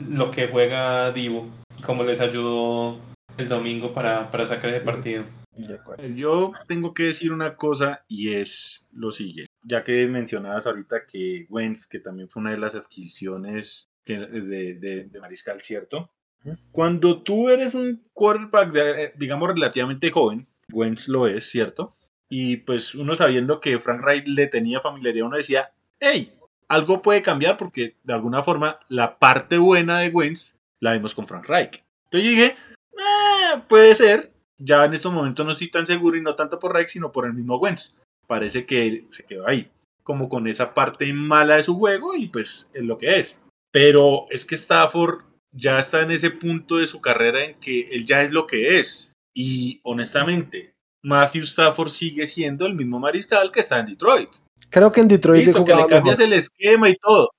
[0.00, 1.48] lo que juega Divo,
[1.84, 2.98] cómo les ayudó
[3.36, 5.24] el domingo para, para sacar ese partido.
[5.78, 6.06] Acuerdo.
[6.14, 9.50] Yo tengo que decir una cosa y es lo siguiente.
[9.62, 14.74] Ya que mencionabas ahorita que Wentz, que también fue una de las adquisiciones que- de,
[14.74, 16.10] de- de Mariscal, ¿cierto?
[16.72, 21.96] Cuando tú eres un quarterback, de- eh, digamos, relativamente joven, Wentz lo es, ¿cierto?
[22.28, 26.32] Y pues uno sabiendo que Frank Reich le tenía familiaridad, uno decía, hey,
[26.68, 31.26] algo puede cambiar porque de alguna forma la parte buena de Wentz la vimos con
[31.26, 31.82] Frank Reich.
[32.04, 32.56] Entonces yo dije,
[32.92, 36.72] "Eh, puede ser, ya en estos momentos no estoy tan seguro y no tanto por
[36.72, 37.96] Reich, sino por el mismo Wentz.
[38.26, 39.68] Parece que se quedó ahí,
[40.04, 43.40] como con esa parte mala de su juego y pues es lo que es.
[43.70, 48.06] Pero es que Stafford ya está en ese punto de su carrera en que él
[48.06, 49.12] ya es lo que es.
[49.34, 54.30] Y honestamente, Matthew Stafford sigue siendo el mismo mariscal que está en Detroit.
[54.70, 56.32] Creo que en Detroit Listo, que le cambias mejor.
[56.32, 57.30] el esquema y todo.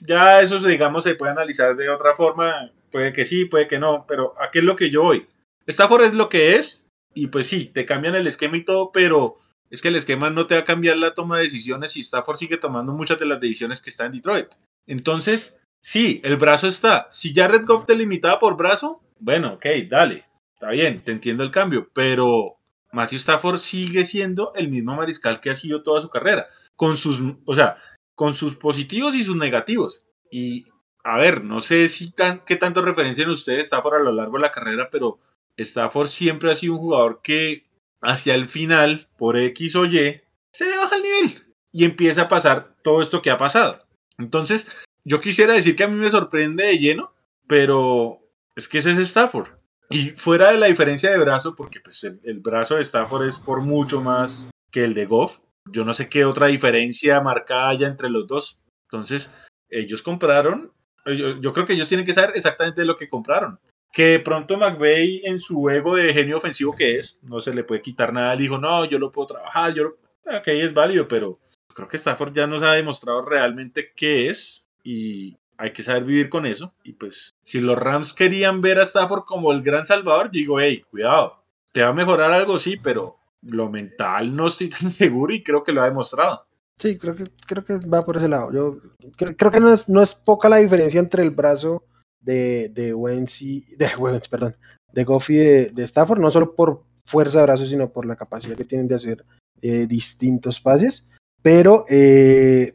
[0.00, 2.70] Ya eso, digamos, se puede analizar de otra forma.
[2.90, 4.04] Puede que sí, puede que no.
[4.06, 5.26] Pero ¿a qué es lo que yo voy?
[5.66, 6.86] Stafford es lo que es.
[7.14, 9.38] Y pues sí, te cambian el esquema y todo, pero
[9.70, 12.36] es que el esquema no te va a cambiar la toma de decisiones y Stafford
[12.36, 14.48] sigue tomando muchas de las decisiones que está en Detroit.
[14.86, 17.06] Entonces, sí, el brazo está.
[17.10, 20.24] Si ya Red Goff te limitaba por brazo, bueno, ok, dale.
[20.54, 22.56] Está bien, te entiendo el cambio, pero
[22.92, 27.20] Matthew Stafford sigue siendo el mismo mariscal que ha sido toda su carrera, con sus,
[27.44, 27.78] o sea,
[28.14, 30.04] con sus positivos y sus negativos.
[30.30, 30.66] Y
[31.02, 34.42] a ver, no sé si tan, qué tanto referencian ustedes Stafford a lo largo de
[34.42, 35.18] la carrera, pero
[35.56, 37.66] Stafford siempre ha sido un jugador que
[38.00, 40.20] hacia el final, por X o Y,
[40.50, 43.83] se le baja el nivel y empieza a pasar todo esto que ha pasado.
[44.18, 44.68] Entonces,
[45.04, 47.12] yo quisiera decir que a mí me sorprende de lleno,
[47.46, 48.20] pero
[48.56, 49.48] es que ese es Stafford.
[49.90, 53.60] Y fuera de la diferencia de brazo, porque pues el, brazo de Stafford es por
[53.60, 55.40] mucho más que el de Goff,
[55.70, 58.58] yo no sé qué otra diferencia marcada haya entre los dos.
[58.90, 59.32] Entonces,
[59.68, 60.72] ellos compraron,
[61.06, 63.58] yo, creo que ellos tienen que saber exactamente lo que compraron.
[63.92, 67.62] Que de pronto McVeigh en su ego de genio ofensivo que es, no se le
[67.62, 69.90] puede quitar nada, él dijo, no, yo lo puedo trabajar, yo lo...
[70.26, 71.38] Ok, es válido, pero
[71.74, 76.28] creo que Stafford ya nos ha demostrado realmente qué es y hay que saber vivir
[76.30, 76.72] con eso.
[76.82, 80.84] Y pues, si los Rams querían ver a Stafford como el gran salvador, digo, hey,
[80.90, 85.42] cuidado, te va a mejorar algo, sí, pero lo mental no estoy tan seguro y
[85.42, 86.46] creo que lo ha demostrado.
[86.78, 88.52] Sí, creo que, creo que va por ese lado.
[88.52, 88.78] Yo
[89.16, 91.84] creo, creo que no es, no es poca la diferencia entre el brazo
[92.20, 94.56] de, de Wentz y de Wentz, perdón,
[94.92, 98.16] de Goff y de, de Stafford, no solo por fuerza de brazo, sino por la
[98.16, 99.24] capacidad que tienen de hacer
[99.62, 101.08] eh, distintos pases.
[101.44, 102.74] Pero eh,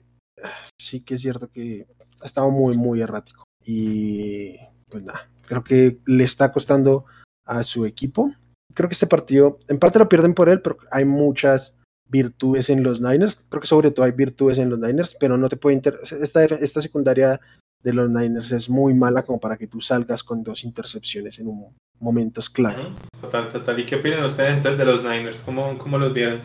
[0.79, 1.87] sí que es cierto que
[2.21, 3.43] ha estado muy, muy errático.
[3.65, 4.57] Y
[4.87, 7.05] pues nada, creo que le está costando
[7.47, 8.31] a su equipo.
[8.75, 11.75] Creo que este partido, en parte lo pierden por él, pero hay muchas
[12.07, 13.41] virtudes en los Niners.
[13.49, 16.43] Creo que sobre todo hay virtudes en los Niners, pero no te puede inter esta,
[16.43, 17.41] esta secundaria
[17.81, 21.47] de los Niners es muy mala como para que tú salgas con dos intercepciones en
[21.47, 22.83] un momentos clave.
[23.19, 23.79] Total, total.
[23.79, 25.41] ¿Y qué opinan ustedes entonces de los Niners?
[25.41, 26.41] ¿Cómo, cómo los vieron?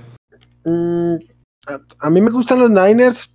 [0.65, 1.17] Mm,
[1.99, 3.31] a, mí me gustan los Niners,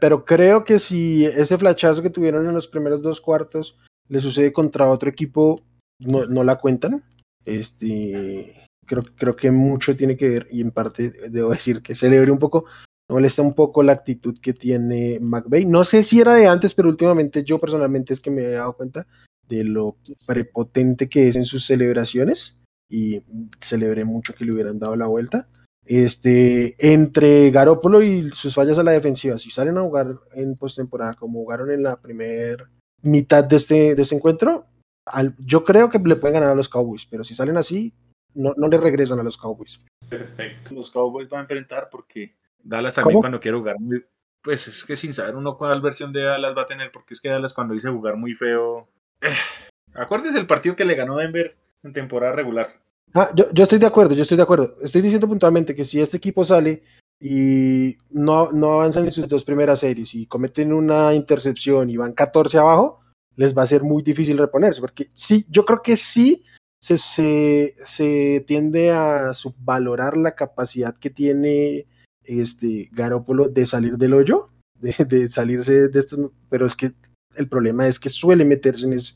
[0.00, 3.76] pero creo que si ese flachazo que tuvieron en los primeros dos cuartos
[4.08, 5.60] le sucede contra otro equipo,
[6.00, 7.04] no, no la cuentan.
[7.44, 12.30] Este, creo, creo que mucho tiene que ver, y en parte debo decir que celebre
[12.30, 12.64] un poco,
[13.08, 15.66] me molesta un poco la actitud que tiene McVeigh.
[15.66, 18.72] No sé si era de antes, pero últimamente yo personalmente es que me he dado
[18.72, 19.06] cuenta
[19.48, 19.96] de lo
[20.26, 22.56] prepotente que es en sus celebraciones
[22.90, 23.22] y
[23.60, 25.48] celebré mucho que le hubieran dado la vuelta.
[25.86, 31.14] Este, entre Garópolo y sus fallas a la defensiva, si salen a jugar en postemporada
[31.14, 32.68] como jugaron en la primera
[33.02, 34.66] mitad de este, de este encuentro,
[35.04, 37.92] al, yo creo que le pueden ganar a los Cowboys, pero si salen así,
[38.34, 39.80] no, no le regresan a los Cowboys.
[40.08, 40.74] Perfecto.
[40.74, 43.22] Los Cowboys van a enfrentar porque Dallas también ¿Cómo?
[43.22, 44.04] cuando quiere jugar muy,
[44.42, 47.20] pues es que sin saber uno cuál versión de Dallas va a tener, porque es
[47.20, 48.88] que Dallas cuando dice jugar muy feo,
[49.20, 49.34] eh,
[49.94, 52.74] acuérdese el partido que le ganó Denver en temporada regular.
[53.14, 54.76] Ah, yo, yo, estoy de acuerdo, yo estoy de acuerdo.
[54.82, 56.82] Estoy diciendo puntualmente que si este equipo sale
[57.20, 62.12] y no, no avanzan en sus dos primeras series y cometen una intercepción y van
[62.12, 63.00] 14 abajo,
[63.36, 66.44] les va a ser muy difícil reponerse, porque sí, yo creo que sí
[66.80, 71.86] se, se, se tiende a subvalorar la capacidad que tiene
[72.24, 76.92] este Garópolo de salir del hoyo, de, de salirse de esto, pero es que
[77.36, 79.14] el problema es que suele meterse en ese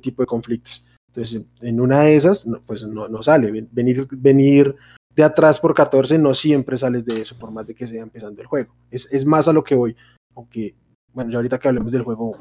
[0.00, 0.84] tipo de conflictos.
[1.14, 3.66] Entonces, en una de esas, pues no, no sale.
[3.70, 4.74] Venir, venir
[5.14, 8.40] de atrás por 14 no siempre sales de eso, por más de que sea empezando
[8.40, 8.74] el juego.
[8.90, 9.94] Es, es más a lo que voy.
[10.34, 10.74] Aunque,
[11.12, 12.34] bueno, ya ahorita que hablemos del juego,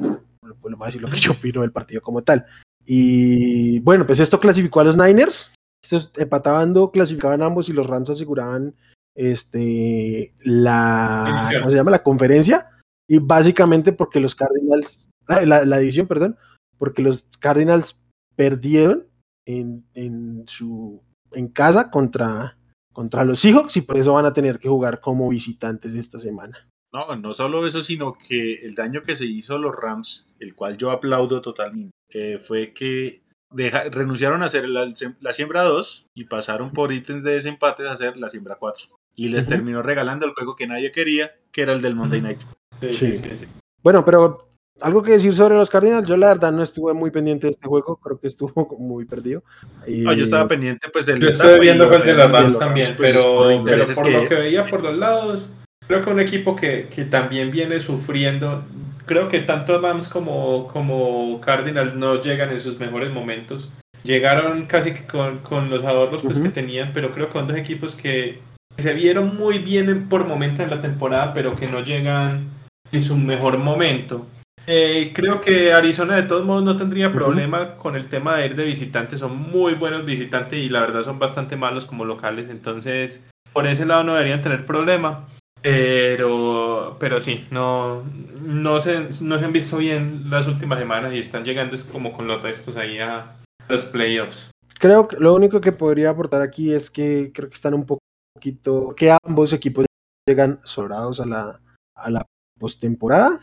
[0.61, 2.45] bueno, voy a decir lo que yo opino del partido como tal.
[2.85, 5.51] Y bueno, pues esto clasificó a los Niners.
[5.83, 8.73] Estos empataban, clasificaban ambos y los Rams aseguraban
[9.15, 11.91] este, la, ¿cómo se llama?
[11.91, 12.69] La conferencia.
[13.09, 16.37] Y básicamente porque los Cardinals, la, la división, perdón,
[16.77, 18.00] porque los Cardinals
[18.41, 19.05] perdieron
[19.45, 20.99] en, en, su,
[21.31, 22.57] en casa contra,
[22.91, 26.67] contra los Seahawks y por eso van a tener que jugar como visitantes esta semana.
[26.91, 30.55] No, no solo eso, sino que el daño que se hizo a los Rams, el
[30.55, 33.21] cual yo aplaudo totalmente, eh, fue que
[33.51, 37.91] deja, renunciaron a hacer la, la, siembra 2 y pasaron por ítems de desempate a
[37.91, 38.87] hacer la siembra 4.
[39.15, 39.51] Y les uh -huh.
[39.51, 42.41] terminó regalando el juego que nadie quería, que era el del Monday Night.
[42.79, 43.45] Sí, sí, sí, sí.
[43.83, 44.50] Bueno, pero
[44.81, 47.67] algo que decir sobre los Cardinals, yo la verdad no estuve muy pendiente de este
[47.67, 49.43] juego, creo que estuvo muy perdido.
[49.87, 50.01] Y...
[50.01, 51.19] No, yo estaba pendiente pues del...
[51.19, 54.11] Yo estoy viendo el de los Rams también, pues, pero, pero por que...
[54.11, 55.53] lo que veía por los lados,
[55.87, 58.63] creo que un equipo que, que también viene sufriendo,
[59.05, 63.71] creo que tanto Rams como, como Cardinals no llegan en sus mejores momentos.
[64.03, 66.43] Llegaron casi que con, con los ahorros pues, uh -huh.
[66.43, 68.39] que tenían, pero creo que son dos equipos que
[68.77, 72.49] se vieron muy bien por momentos en la temporada, pero que no llegan
[72.91, 74.25] en su mejor momento.
[74.67, 77.77] Eh, creo que Arizona de todos modos no tendría problema uh -huh.
[77.77, 81.19] con el tema de ir de visitantes, son muy buenos visitantes y la verdad son
[81.19, 85.27] bastante malos como locales, entonces por ese lado no deberían tener problema.
[85.63, 88.03] Pero, pero sí, no,
[88.41, 92.13] no, se, no se han visto bien las últimas semanas y están llegando es como
[92.13, 93.35] con los restos ahí a
[93.69, 94.49] los playoffs.
[94.79, 98.95] Creo que lo único que podría aportar aquí es que creo que están un poquito,
[98.97, 99.85] que ambos equipos
[100.27, 101.59] llegan sobrados a la,
[101.95, 102.25] a la
[102.59, 103.39] postemporada.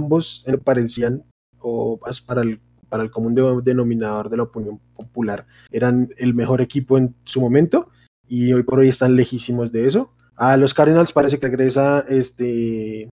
[0.00, 1.24] Ambos parecían,
[1.58, 6.96] o para el, para el común denominador de la opinión popular, eran el mejor equipo
[6.96, 7.88] en su momento
[8.26, 10.12] y hoy por hoy están lejísimos de eso.
[10.36, 13.10] A los Cardinals parece que regresa este.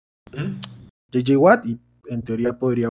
[1.11, 2.89] JJ Watt y en teoría podría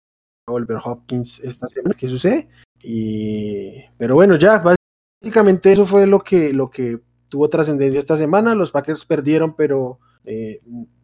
[0.48, 1.94] volver Hopkins esta semana.
[1.96, 2.48] ¿Qué sucede?
[2.82, 4.62] Y, pero bueno, ya
[5.22, 8.54] básicamente eso fue lo que, lo que tuvo trascendencia esta semana.
[8.54, 10.60] Los Packers perdieron, pero eh,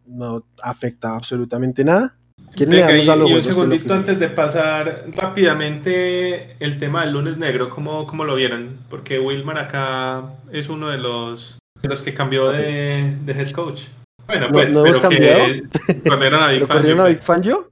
[0.06, 2.16] no afecta absolutamente nada.
[2.56, 8.06] Venga, y, y, un segundito antes de pasar rápidamente el tema del lunes negro, ¿cómo,
[8.06, 8.78] cómo lo vieron?
[8.90, 13.84] Porque Wilmar acá es uno de los, de los que cambió de, de, head coach.
[14.26, 15.62] Bueno, pues, ¿No, ¿no pero que
[16.08, 17.02] corrieron a Big Fangio.
[17.02, 17.70] a Big Fangio?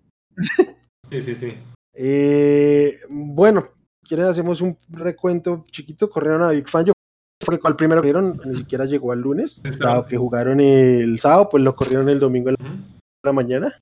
[1.11, 1.55] Sí, sí, sí.
[1.95, 3.69] Eh, bueno,
[4.07, 6.09] ¿quieren hacemos un recuento chiquito?
[6.09, 6.93] Corrieron a Big Fangio.
[7.45, 9.61] Porque al primero que dieron ni siquiera llegó al lunes.
[9.79, 12.55] Dado que jugaron el sábado, pues lo corrieron el domingo a
[13.25, 13.75] la mañana.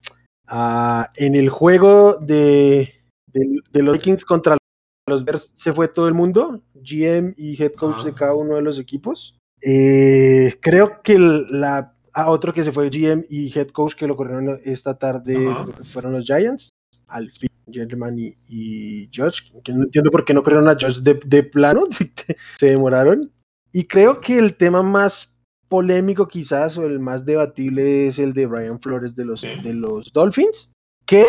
[0.50, 2.94] Uh, en el juego de,
[3.32, 4.56] de, de, los Vikings contra
[5.08, 8.04] los Bears se fue todo el mundo, GM y head coach -huh.
[8.04, 9.36] de cada uno de los equipos.
[9.60, 14.16] Eh, creo que la ah, otro que se fue GM y head coach que lo
[14.16, 15.36] corrieron esta tarde
[15.92, 16.70] fueron los Giants.
[17.08, 21.00] Al fin, Gentleman y, y Josh, que no entiendo por qué no corrieron a Josh
[21.00, 21.84] de, de plano,
[22.58, 23.32] se demoraron.
[23.72, 25.35] Y creo que el tema más
[25.68, 30.12] polémico quizás o el más debatible es el de Brian Flores de los, de los
[30.12, 30.72] Dolphins,
[31.04, 31.24] que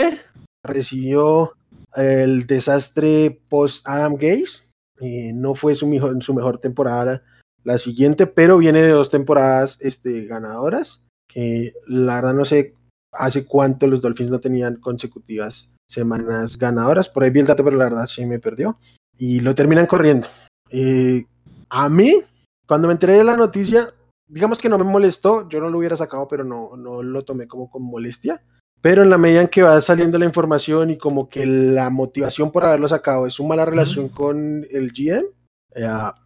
[0.64, 1.54] recibió
[1.96, 4.68] el desastre post Adam Gaze.
[5.00, 7.24] Eh, no fue su mejor, su mejor temporada
[7.64, 12.74] la siguiente, pero viene de dos temporadas este, ganadoras, que la verdad no sé
[13.12, 17.10] hace cuánto los Dolphins no tenían consecutivas semanas ganadoras.
[17.10, 18.78] Por ahí vi el dato, pero la verdad sí me perdió.
[19.18, 20.28] Y lo terminan corriendo.
[20.70, 21.26] Eh,
[21.70, 22.22] a mí,
[22.68, 23.88] cuando me enteré de la noticia,
[24.28, 27.48] digamos que no me molestó, yo no lo hubiera sacado, pero no, no lo tomé
[27.48, 28.42] como con molestia.
[28.82, 32.52] Pero en la medida en que va saliendo la información y como que la motivación
[32.52, 35.26] por haberlo sacado es su mala relación con el GM,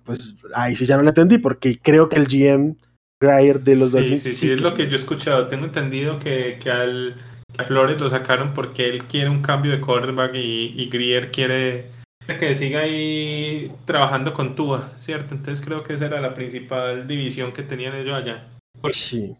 [0.03, 2.75] pues ahí sí ya no lo entendí, porque creo que el GM
[3.21, 5.47] Grier de los sí, Sí, sí, es lo que yo he escuchado.
[5.47, 7.15] Tengo entendido que, que al
[7.57, 11.89] a Flores lo sacaron porque él quiere un cambio de quarterback y, y Grier quiere
[12.37, 15.35] que siga ahí trabajando con Tua, ¿cierto?
[15.35, 18.47] Entonces creo que esa era la principal división que tenían ellos allá.
[18.91, 19.35] Sí.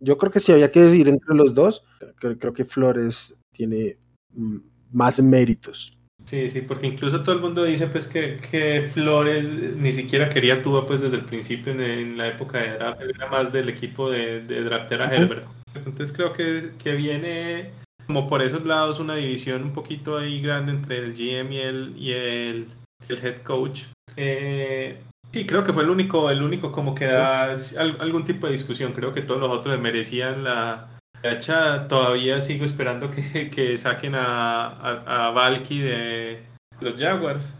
[0.00, 1.84] Yo creo que si había que decidir entre los dos,
[2.18, 3.96] creo que Flores tiene
[4.32, 4.58] mm,
[4.92, 5.96] más méritos.
[6.24, 9.44] Sí, sí, porque incluso todo el mundo dice pues que, que Flores
[9.76, 13.52] ni siquiera quería Tua pues desde el principio en, la época de draft, era más
[13.52, 15.46] del equipo de, de era Herbert.
[15.74, 17.70] Entonces creo que, que, viene
[18.06, 21.94] como por esos lados una división un poquito ahí grande entre el GM y el,
[21.96, 22.68] y el,
[23.08, 23.84] el head coach.
[24.16, 25.00] Eh,
[25.32, 28.92] sí, creo que fue el único, el único como que da algún tipo de discusión.
[28.92, 34.66] Creo que todos los otros merecían la, hecha todavía sigo esperando que, que saquen a,
[34.66, 36.42] a, a, Valky de
[36.80, 37.54] los Jaguars.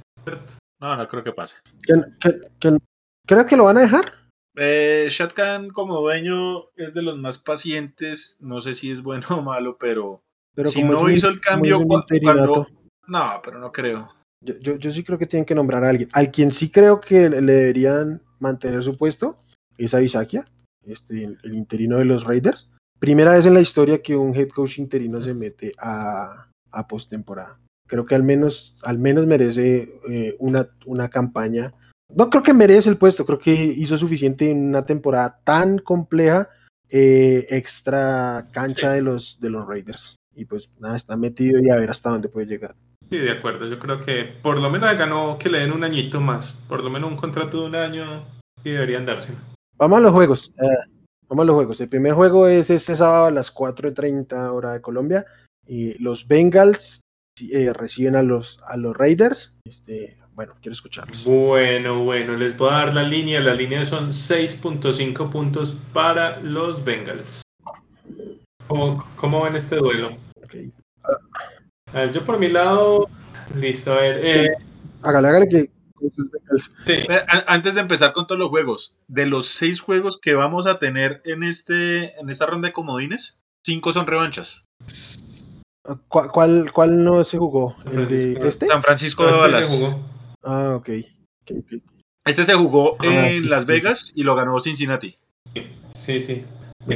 [0.80, 1.56] No, no creo que pase.
[3.26, 4.12] ¿Crees que lo van a dejar?
[4.56, 8.38] Eh, Shotgun como dueño es de los más pacientes.
[8.40, 10.22] No sé si es bueno o malo, pero,
[10.56, 12.66] pero si no hizo el cambio cuando,
[13.06, 14.10] No, pero no creo.
[14.44, 16.08] Yo, yo, yo, sí creo que tienen que nombrar a alguien.
[16.12, 19.38] Al quien sí creo que le deberían mantener su puesto
[19.78, 24.34] es a este, el interino de los Raiders primera vez en la historia que un
[24.34, 27.58] head coach interino se mete a, a postemporada.
[27.88, 31.72] Creo que al menos, al menos merece eh, una, una campaña.
[32.14, 36.48] No creo que merece el puesto, creo que hizo suficiente en una temporada tan compleja,
[36.90, 40.16] eh, extra cancha de, los, de los Raiders.
[40.36, 42.76] Y pues nada, está metido y a ver hasta dónde puede llegar.
[43.10, 43.66] Sí, de acuerdo.
[43.66, 46.52] Yo creo que por lo menos ganó que le den un añito más.
[46.68, 48.24] Por lo menos un contrato de un año
[48.62, 49.34] y deberían darse.
[49.78, 50.52] Vamos a los juegos.
[50.58, 50.92] Eh,
[51.28, 51.80] Vamos a los juegos.
[51.80, 55.26] El primer juego es este sábado a las 4.30 hora de Colombia.
[55.66, 57.00] Y los Bengals
[57.52, 59.56] eh, reciben a los, a los Raiders.
[59.64, 61.24] Este, bueno, quiero escucharlos.
[61.24, 63.40] Bueno, bueno, les voy a dar la línea.
[63.40, 67.42] La línea son 6.5 puntos para los Bengals.
[68.68, 70.16] ¿Cómo, cómo ven este duelo?
[71.96, 73.08] A ver, yo por mi lado,
[73.54, 74.20] listo, a ver.
[74.22, 74.48] Eh,
[75.02, 75.70] hágale, hágale que
[77.46, 81.22] antes de empezar con todos los juegos, de los seis juegos que vamos a tener
[81.24, 84.66] en, este, en esta ronda de comodines, cinco son revanchas.
[86.08, 87.74] ¿Cuál, cuál, no se jugó?
[87.90, 88.66] ¿El de este?
[88.66, 89.82] San Francisco de Dallas.
[90.42, 90.90] Ah, ok.
[92.26, 95.16] Este se jugó ah, en Las Vegas y lo ganó Cincinnati.
[95.94, 96.44] Sí, sí.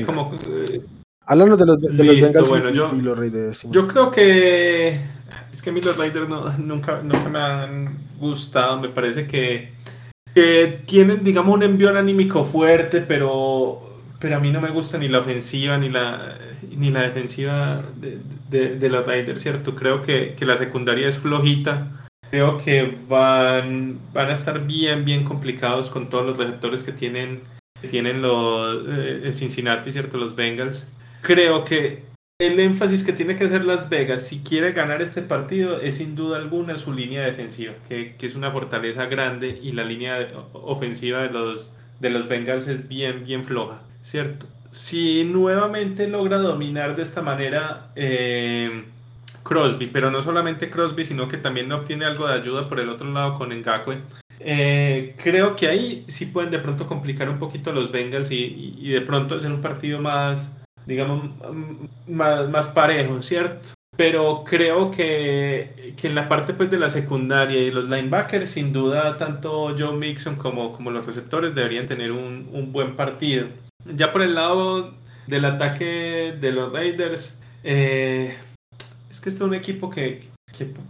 [0.04, 0.82] como, eh,
[1.30, 3.64] Háblanos de los, de los Bengals bueno, yo, y los Raiders.
[3.70, 4.98] Yo creo que
[5.52, 8.80] es que a mí los Raiders no, nunca, nunca me han gustado.
[8.80, 9.70] Me parece que,
[10.86, 13.80] tienen, digamos, un envío anímico fuerte, pero,
[14.18, 16.36] pero a mí no me gusta ni la ofensiva ni la,
[16.68, 19.76] ni la defensiva de, de, los Raiders, ¿cierto?
[19.76, 22.08] Creo que, que, la secundaria es flojita.
[22.32, 27.42] Creo que van, van a estar bien, bien complicados con todos los receptores que tienen,
[27.80, 30.18] que tienen los eh, Cincinnati, ¿cierto?
[30.18, 30.88] Los Bengals.
[31.22, 32.10] Creo que
[32.40, 36.16] el énfasis que tiene que hacer Las Vegas si quiere ganar este partido es sin
[36.16, 41.30] duda alguna su línea defensiva, que, es una fortaleza grande y la línea ofensiva de
[41.30, 44.46] los, de los Bengals es bien, bien floja, ¿cierto?
[44.70, 48.84] Si nuevamente logra dominar de esta manera eh,
[49.42, 53.12] Crosby, pero no solamente Crosby, sino que también obtiene algo de ayuda por el otro
[53.12, 53.98] lado con Ngakwe,
[54.38, 58.76] eh, creo que ahí sí pueden de pronto complicar un poquito a los Bengals y,
[58.78, 60.56] y de pronto hacer un partido más
[60.86, 61.30] digamos,
[62.06, 63.70] más, más parejo, ¿cierto?
[63.96, 68.72] Pero creo que, que, en la parte pues, de la secundaria y los linebackers, sin
[68.72, 73.48] duda, tanto Joe Mixon como, como los receptores deberían tener un, un buen partido.
[73.84, 74.94] Ya por el lado
[75.26, 78.36] del ataque de los Raiders, eh,
[79.10, 80.29] es que este es un equipo que,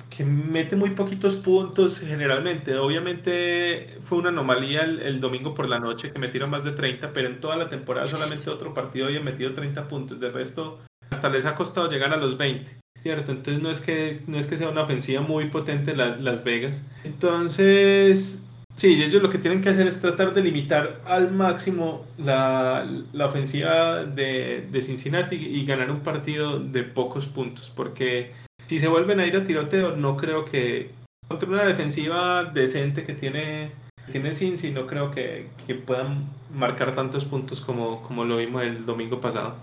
[0.09, 2.77] que, mete muy poquitos puntos generalmente.
[2.77, 7.29] Obviamente fue una anomalía el, domingo por la noche que metieron más de 30, pero
[7.29, 10.21] en toda la temporada solamente otro partido había metido 30 puntos.
[10.21, 12.79] De resto, hasta les ha costado llegar a los 20.
[13.03, 13.33] ¿Cierto?
[13.33, 16.85] Entonces no es que, no es que sea una ofensiva muy potente Las Vegas.
[17.03, 18.47] Entonces,
[18.77, 23.27] sí, ellos lo que tienen que hacer es tratar de limitar al máximo la, la
[23.27, 28.35] ofensiva de, de Cincinnati y ganar un partido de pocos puntos, porque
[28.71, 30.93] si se vuelven a ir a tiroteo, no creo que
[31.27, 33.73] contra una defensiva decente que tiene,
[34.12, 38.87] tiene Cincy, no creo que, que, puedan marcar tantos puntos como, como lo vimos el
[38.87, 39.57] domingo pasado.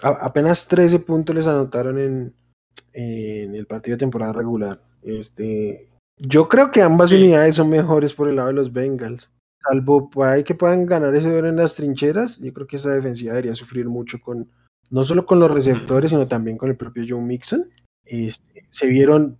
[0.00, 2.34] apenas 13 puntos les anotaron en,
[2.92, 4.80] en el partido de temporada regular.
[5.02, 9.32] Este, yo creo que ambas unidades son mejores por el lado de los Bengals.
[9.68, 12.90] Salvo por ahí que puedan ganar ese duelo en las trincheras, yo creo que esa
[12.90, 14.48] defensiva debería sufrir mucho con,
[14.90, 17.68] no solo con los receptores, sino también con el propio Joe Mixon.
[18.06, 19.38] Este, se vieron,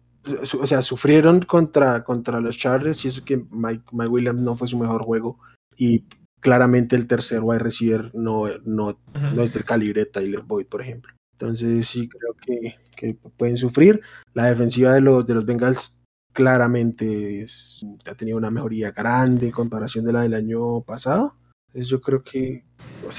[0.61, 4.69] o sea, sufrieron contra, contra los Chargers y eso que Mike, Mike Williams no fue
[4.69, 5.39] su mejor juego
[5.77, 6.05] y
[6.41, 10.83] claramente el tercer wide receiver no, no, no es del calibre de Tyler Boyd, por
[10.83, 11.12] ejemplo.
[11.33, 14.01] Entonces sí creo que, que pueden sufrir.
[14.33, 15.99] La defensiva de los, de los Bengals
[16.33, 17.45] claramente
[18.05, 21.35] ha tenido una mejoría grande en comparación de la del año pasado.
[21.69, 22.64] Entonces yo creo que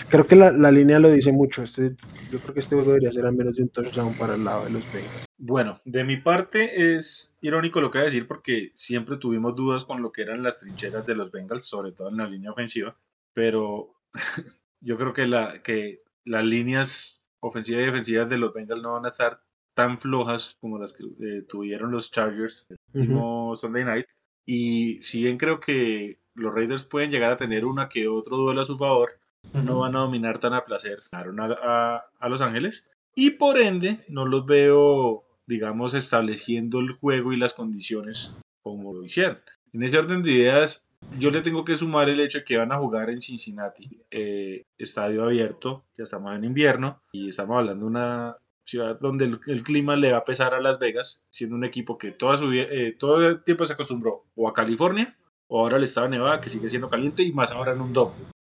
[0.10, 1.64] creo que la, la, línea lo dice mucho.
[1.64, 1.96] Este,
[2.32, 4.66] yo creo que este juego debería ser al menos de un touchdown para el lado
[4.66, 5.26] de los Bengals.
[5.38, 9.86] Bueno, de mi parte es irónico lo que voy a decir porque siempre tuvimos dudas
[9.86, 12.98] con lo que eran las trincheras de los Bengals, sobre todo en la línea ofensiva,
[13.34, 13.94] pero
[14.82, 19.06] yo creo que, la, que las líneas ofensivas y defensivas de los Bengals no van
[19.06, 19.42] a estar
[19.74, 24.08] tan flojas como las que eh, tuvieron los Chargers el último Sunday Night.
[24.44, 28.62] Y si bien creo que los Raiders pueden llegar a tener una que otro duelo
[28.62, 29.10] a su favor,
[29.54, 32.86] no van a dominar tan a placer a, a, Los Ángeles.
[33.16, 39.04] Y por ende, no los veo, digamos, estableciendo el juego y las condiciones como lo
[39.04, 39.40] hicieron.
[39.74, 40.86] En ese orden de ideas,
[41.20, 44.64] yo le tengo que sumar el hecho de que van a jugar en Cincinnati, eh,
[44.78, 49.96] estadio abierto, ya estamos en invierno y estamos hablando de una ciudad donde el, clima
[49.96, 53.26] le va a pesar a Las Vegas, siendo un equipo que toda su, eh, todo
[53.26, 55.16] el tiempo se acostumbró o a California
[55.48, 57.94] o ahora al estado de Nevada, que sigue siendo caliente y más ahora en un.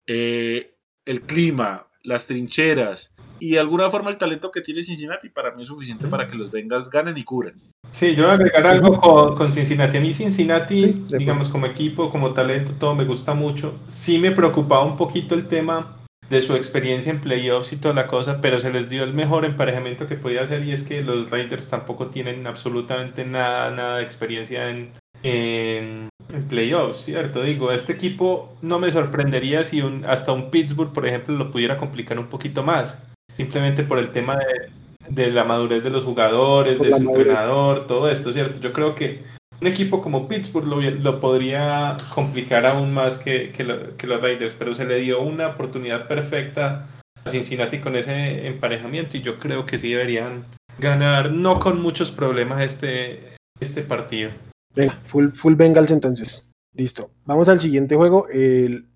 [0.05, 0.75] Eh,
[1.09, 5.63] el clima, las trincheras y de alguna forma el talento que tiene Cincinnati para mí
[5.63, 7.55] es suficiente para que los Bengals ganen y cubren.
[7.89, 9.97] Sí, yo voy a agregar algo con, con Cincinnati.
[9.97, 13.79] A mí Cincinnati, digamos como equipo, como talento, todo me gusta mucho.
[13.87, 15.97] Sí me preocupaba un poquito el tema
[16.29, 19.45] de su experiencia en playoffs y toda la cosa, pero se les dio el mejor
[19.45, 24.03] emparejamiento que podía hacer y es que los Raiders tampoco tienen absolutamente nada, nada de
[24.03, 24.91] experiencia en,
[25.23, 26.09] en,
[26.49, 27.41] playoffs, ¿cierto?
[27.43, 31.77] Digo, este equipo no me sorprendería si un, hasta un Pittsburgh, por ejemplo, lo pudiera
[31.77, 33.01] complicar un poquito más,
[33.35, 34.69] simplemente por el tema de,
[35.09, 38.59] de la madurez de los jugadores, de su entrenador, todo esto, ¿cierto?
[38.59, 39.23] Yo creo que
[39.61, 43.63] un equipo como Pittsburgh lo, podría complicar aún más que, que,
[44.07, 46.87] los Raiders, pero se le dio una oportunidad perfecta
[47.25, 50.45] a Cincinnati con ese emparejamiento y yo creo que sí deberían
[50.77, 54.31] ganar, no con muchos problemas, este, este partido.
[54.75, 56.49] Venga, full, full Bengals entonces.
[56.73, 57.11] Listo.
[57.25, 58.87] Vamos al siguiente juego, el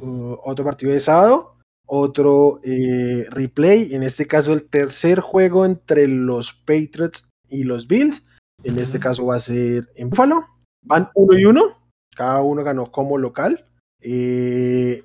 [0.00, 1.54] uh, otro partido de sábado,
[1.86, 8.22] otro eh, replay, en este caso el tercer juego entre los Patriots y los Bills.
[8.62, 10.46] En este caso va a ser en Buffalo.
[10.82, 11.78] Van uno y uno.
[12.16, 13.64] Cada uno ganó como local.
[14.00, 15.02] Eh,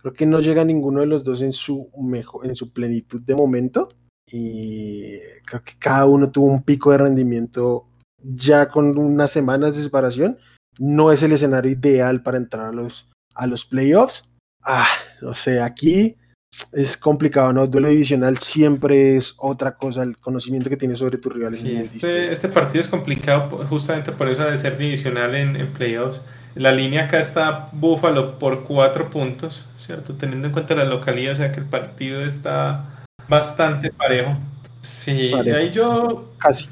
[0.00, 3.34] creo que no llega ninguno de los dos en su mejor, en su plenitud de
[3.34, 3.88] momento.
[4.30, 7.86] Y creo que cada uno tuvo un pico de rendimiento
[8.24, 10.38] ya con unas semanas de separación.
[10.78, 14.22] No es el escenario ideal para entrar a los, a los playoffs.
[14.62, 14.88] Ah,
[15.20, 16.16] no sé, aquí
[16.72, 17.66] es complicado, ¿no?
[17.66, 21.62] Duelo divisional siempre es otra cosa, el conocimiento que tienes sobre tus rivales.
[21.64, 26.20] este, este, partido es complicado justamente por eso de ser divisional en, playoffs.
[26.54, 30.14] La línea acá está Buffalo por cuatro puntos, ¿cierto?
[30.14, 34.36] Teniendo en cuenta la localidad, o sea que el partido está bastante parejo.
[34.80, 36.32] Sí, ahí yo...
[36.38, 36.68] Casi.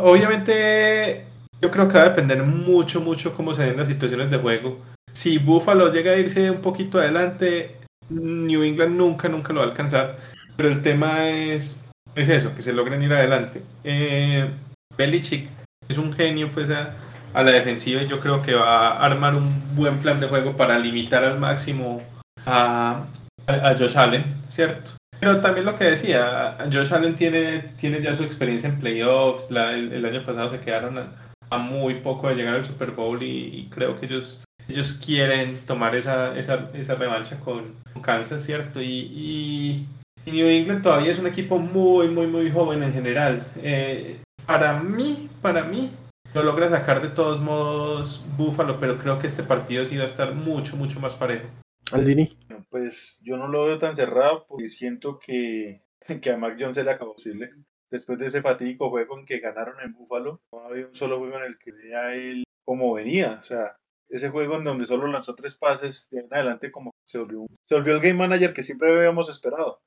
[0.00, 1.24] Obviamente,
[1.60, 4.78] yo creo que va a depender mucho, mucho cómo se den las situaciones de juego.
[5.12, 7.76] Si Buffalo llega a irse un poquito adelante,
[8.08, 10.18] New England nunca, nunca lo va a alcanzar.
[10.56, 11.80] Pero el tema es,
[12.14, 13.62] es eso, que se logren ir adelante.
[13.84, 14.48] Eh,
[14.96, 15.48] Belichick
[15.88, 16.94] es un genio pues a,
[17.34, 20.78] la defensiva y yo creo que va a armar un buen plan de juego para
[20.78, 22.02] limitar al máximo
[22.44, 23.04] a,
[23.46, 24.92] a, Josh Allen, ¿cierto?
[25.22, 30.04] Pero también lo que decía, Josh Allen tiene, tiene ya su experiencia en playoffs, el,
[30.04, 34.06] año pasado se quedaron a, muy poco de llegar al Super Bowl y creo que
[34.06, 38.82] ellos ellos quieren tomar esa, esa, esa revancha con, Kansas, ¿cierto?
[38.82, 39.86] Y,
[40.26, 43.46] New England todavía es un equipo muy, muy, muy joven en general.
[43.56, 45.92] Eh, para mí, para mí,
[46.34, 50.06] lo logra sacar de todos modos Buffalo, pero creo que este partido sí va a
[50.08, 51.46] estar mucho, mucho más parejo.
[51.92, 52.30] Aldini.
[52.72, 55.82] Pues yo no lo veo tan cerrado porque siento que,
[56.22, 57.50] que a Mac Jones se le acabó posible.
[57.90, 61.36] Después de ese fatídico juego en que ganaron en Buffalo, no había un solo juego
[61.36, 63.40] en el que vea él como venía.
[63.42, 63.76] O sea,
[64.08, 67.74] ese juego en donde solo lanzó tres pases, de en adelante como se volvió, se
[67.74, 69.82] volvió el game manager que siempre habíamos esperado.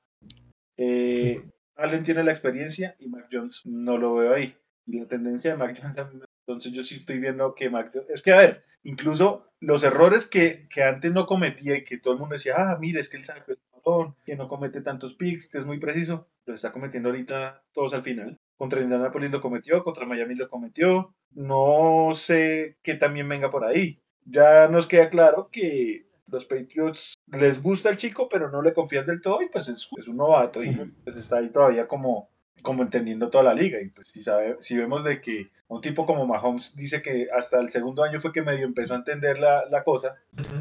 [0.78, 1.44] Eh,
[1.78, 4.56] Allen tiene la experiencia y Mac Jones no lo veo ahí.
[4.86, 5.98] Y la tendencia de Mac Jones,
[6.46, 10.28] entonces yo sí estoy viendo que Mac Jones, es que a ver, incluso los errores
[10.28, 13.18] que, que antes no cometía y que todo el mundo decía, ah, mire, es que
[13.18, 16.72] él sabe el balón, que no comete tantos picks, que es muy preciso, lo está
[16.72, 18.40] cometiendo ahorita todos al final.
[18.58, 21.14] Contra Indianapolis lo cometió, contra Miami lo cometió.
[21.32, 24.00] No sé qué también venga por ahí.
[24.24, 29.06] Ya nos queda claro que los Patriots les gusta el chico, pero no le confían
[29.06, 32.30] del todo y pues es, un novato y pues está ahí todavía como,
[32.66, 33.82] como entendiendo toda la liga.
[33.82, 37.62] Y pues si, sabe, si vemos de que un tipo como Mahomes dice que hasta
[37.62, 40.16] el segundo año fue que medio empezó a entender la, la cosa,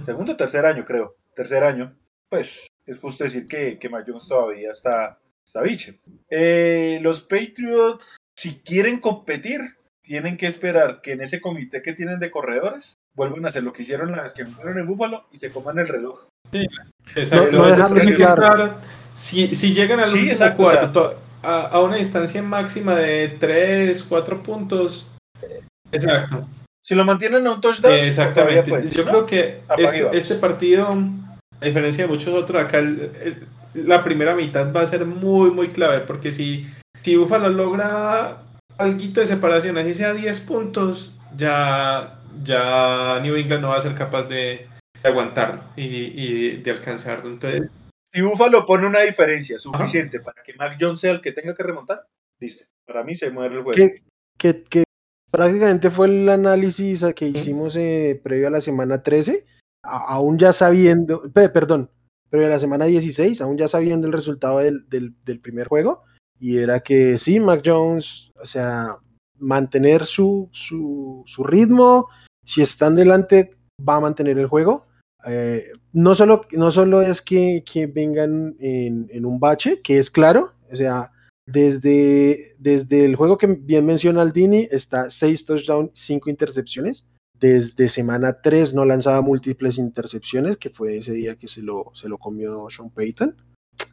[0.04, 1.96] segundo o tercer año creo, tercer año,
[2.28, 5.98] pues es justo decir que, que Jones todavía está, está biche.
[6.30, 9.60] Eh, los Patriots, si quieren competir,
[10.02, 13.72] tienen que esperar que en ese comité que tienen de corredores vuelvan a hacer lo
[13.72, 16.26] que hicieron las que fueron en Búfalo y se coman el reloj.
[16.52, 16.66] Sí,
[17.16, 18.80] exacto.
[19.14, 25.08] si, si, llegan al último cuarto a, una distancia máxima de 3, 4 puntos.
[25.92, 26.46] Exacto.
[26.82, 27.94] Si lo mantienen a un touchdown.
[27.94, 28.70] Exactamente.
[28.70, 30.88] Pues, Yo creo que este, este, partido,
[31.60, 32.82] a diferencia de muchos otros, acá
[33.74, 36.00] la primera mitad va a ser muy, muy clave.
[36.00, 36.66] Porque si,
[37.02, 38.42] si Búfalo logra
[38.76, 43.94] algo de separación, así sea 10 puntos, ya ya New England no va a ser
[43.94, 44.66] capaz de,
[45.04, 47.30] aguantarlo y, de alcanzarlo.
[47.30, 47.62] Entonces,
[48.14, 51.62] si Buffalo pone una diferencia suficiente para que Mac Jones sea el que tenga que
[51.64, 52.06] remontar,
[52.38, 52.64] listo.
[52.86, 53.76] Para mí se muere el juego.
[54.38, 54.84] Que,
[55.30, 59.44] prácticamente fue el análisis que hicimos eh, previo a la semana 13,
[59.82, 61.90] aún ya sabiendo, perdón,
[62.30, 66.04] previo a la semana 16, aún ya sabiendo el resultado del, del primer juego,
[66.38, 68.98] y era que sí, Mac Jones, o sea,
[69.38, 72.08] mantener su, su, su ritmo,
[72.44, 74.86] si están delante, va a mantener el juego.
[75.26, 80.10] Eh, no, solo, no solo es que, que vengan en, en, un bache, que es
[80.10, 81.12] claro, o sea,
[81.46, 87.04] desde, desde el juego que bien menciona Aldini, está 6 touchdowns, 5 intercepciones.
[87.38, 92.08] Desde semana 3 no lanzaba múltiples intercepciones, que fue ese día que se lo, se
[92.08, 93.36] lo comió Sean Payton.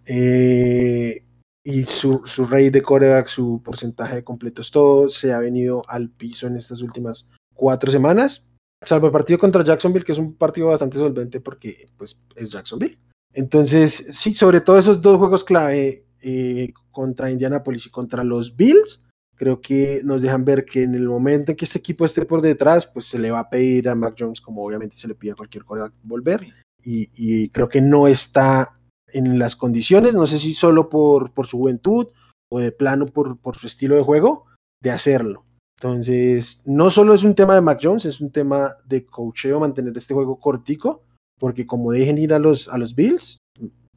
[0.06, 1.24] Eh,
[1.64, 6.10] y su, su rate de coreback, su porcentaje de completos, todo se ha venido al
[6.10, 8.48] piso en estas últimas cuatro semanas,
[8.84, 12.98] salvo el partido contra Jacksonville, que es un partido bastante solvente porque pues, es Jacksonville.
[13.34, 19.06] Entonces, sí, sobre todo esos dos juegos clave eh, contra Indianapolis y contra los Bills,
[19.36, 22.42] creo que nos dejan ver que en el momento en que este equipo esté por
[22.42, 25.32] detrás, pues se le va a pedir a Mac Jones, como obviamente se le pide
[25.32, 26.48] a cualquier coreback, volver.
[26.84, 32.08] Y, creo que no está en las condiciones, no sé si solo por, su juventud
[32.50, 34.48] o de plano por su estilo de juego,
[34.82, 35.46] de hacerlo.
[35.82, 39.98] Entonces, no solo es un tema de Mac Jones, es un tema de cocheo mantener
[39.98, 41.02] este juego cortico,
[41.40, 43.40] porque como dejen ir a los, a los Bills,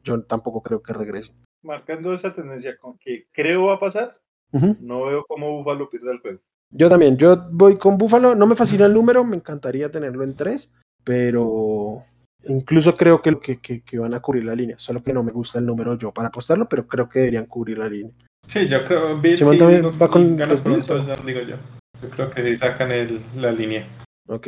[0.03, 1.35] yo tampoco creo que regresen.
[1.63, 4.17] Marcando esa tendencia con que creo va a pasar,
[4.51, 6.39] no veo cómo Buffalo pierde el juego.
[6.71, 10.35] Yo también, yo voy con Buffalo, no me fascina el número, me encantaría tenerlo en
[10.35, 10.71] tres,
[11.03, 12.03] pero
[12.45, 15.59] incluso creo que, que, que, van a cubrir la línea, solo que no me gusta
[15.59, 18.11] el número yo para apostarlo, pero creo que deberían cubrir la línea.
[18.47, 21.55] Sí, yo creo Bills sí, va con gana pronto, digo yo.
[22.01, 23.87] Yo creo que sí sacan el, la línea.
[24.27, 24.47] Ok,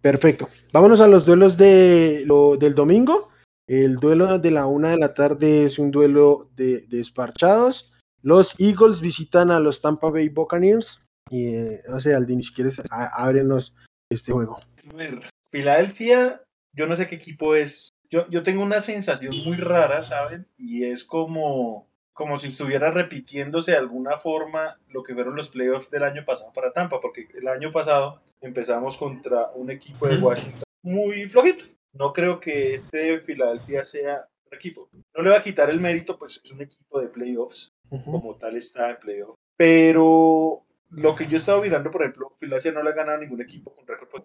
[0.00, 0.48] perfecto.
[0.72, 3.30] Vámonos a los duelos de, lo, del domingo.
[3.66, 7.92] El duelo de la una de la tarde es un duelo de, de esparchados.
[8.22, 11.02] Los Eagles visitan a los Tampa Bay Buccaneers.
[11.30, 13.74] Y, eh, no sé, Aldini, si quieres, ábrenos
[14.10, 14.58] este juego.
[14.90, 16.42] A ver, Filadelfia,
[16.72, 17.88] yo no sé qué equipo es.
[18.10, 20.46] Yo, yo tengo una sensación muy rara, ¿saben?
[20.56, 25.90] Y es como como si estuviera repitiéndose de alguna forma lo que fueron los playoffs
[25.90, 30.62] del año pasado para Tampa, porque el año pasado empezamos contra un equipo de Washington
[30.84, 31.64] muy flojito.
[31.92, 34.88] No creo que este Filadelfia sea un equipo.
[35.14, 37.72] No le va a quitar el mérito, pues es un equipo de playoffs,
[38.04, 39.38] como tal está en playoffs.
[39.56, 43.40] Pero lo que yo estaba mirando, por ejemplo, Filadelfia no le ha ganado a ningún
[43.40, 44.24] equipo con récord.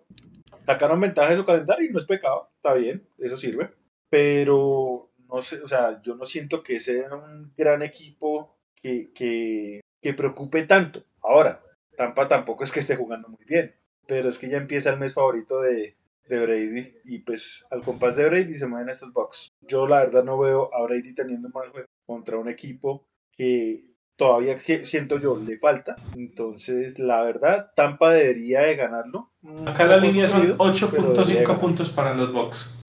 [0.66, 3.72] Sacaron ventaja de su calendario y no es pecado, está bien, eso sirve.
[4.10, 9.82] Pero no sé, o sea, yo no siento que sea un gran equipo que, que,
[10.02, 11.04] que preocupe tanto.
[11.22, 11.62] Ahora,
[11.96, 13.76] Tampa tampoco es que esté jugando muy bien,
[14.08, 15.96] pero es que ya empieza el mes favorito de,
[16.28, 19.50] de Brady y pues al compás de Brady se mueven estos box.
[19.62, 23.86] Yo la verdad no veo a Brady teniendo mal juego contra un equipo que
[24.16, 25.96] todavía que siento yo le falta.
[26.16, 29.32] Entonces, la verdad, Tampa debería de ganarlo.
[29.66, 32.80] Acá la línea son 8.5 puntos para los box.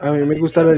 [0.00, 0.74] a mí me gusta la,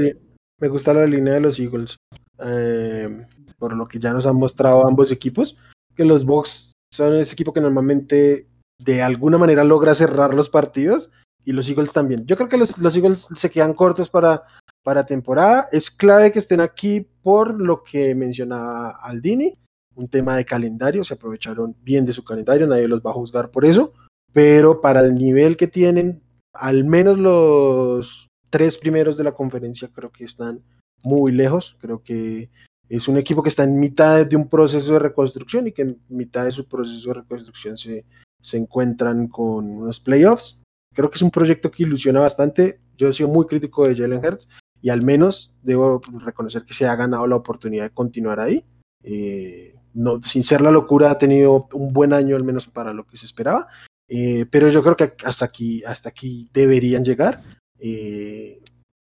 [0.59, 1.97] me gusta la línea de los Eagles.
[2.39, 3.25] Eh,
[3.57, 5.57] por lo que ya nos han mostrado ambos equipos,
[5.95, 8.47] que los Bucks son ese equipo que normalmente
[8.79, 11.09] de alguna manera logra cerrar los partidos
[11.43, 12.25] y los Eagles también.
[12.25, 14.43] Yo creo que los, los Eagles se quedan cortos para,
[14.83, 15.67] para temporada.
[15.71, 19.57] Es clave que estén aquí por lo que mencionaba Aldini.
[19.95, 23.49] un tema de calendario, se aprovecharon bien de su calendario, nadie los va a juzgar
[23.49, 23.93] por eso,
[24.31, 26.21] pero para el nivel que tienen,
[26.53, 30.61] al menos los tres primeros de la conferencia creo que están
[31.03, 32.49] muy lejos, creo que
[32.89, 35.99] es un equipo que está en mitad de un proceso de reconstrucción y que en
[36.09, 38.05] mitad de su proceso de reconstrucción se,
[38.41, 40.59] se encuentran con unos playoffs.
[40.93, 42.79] Creo que es un proyecto que ilusiona bastante.
[42.97, 44.47] Yo he sido muy crítico de Jalen Hurts
[44.81, 48.63] y al menos debo reconocer que se ha ganado la oportunidad de continuar ahí.
[49.03, 53.05] Eh, no, sin ser la locura, ha tenido un buen año al menos para lo
[53.05, 53.67] que se esperaba.
[54.07, 57.41] Eh, pero yo creo que hasta aquí, hasta aquí deberían llegar.
[57.79, 58.61] Eh,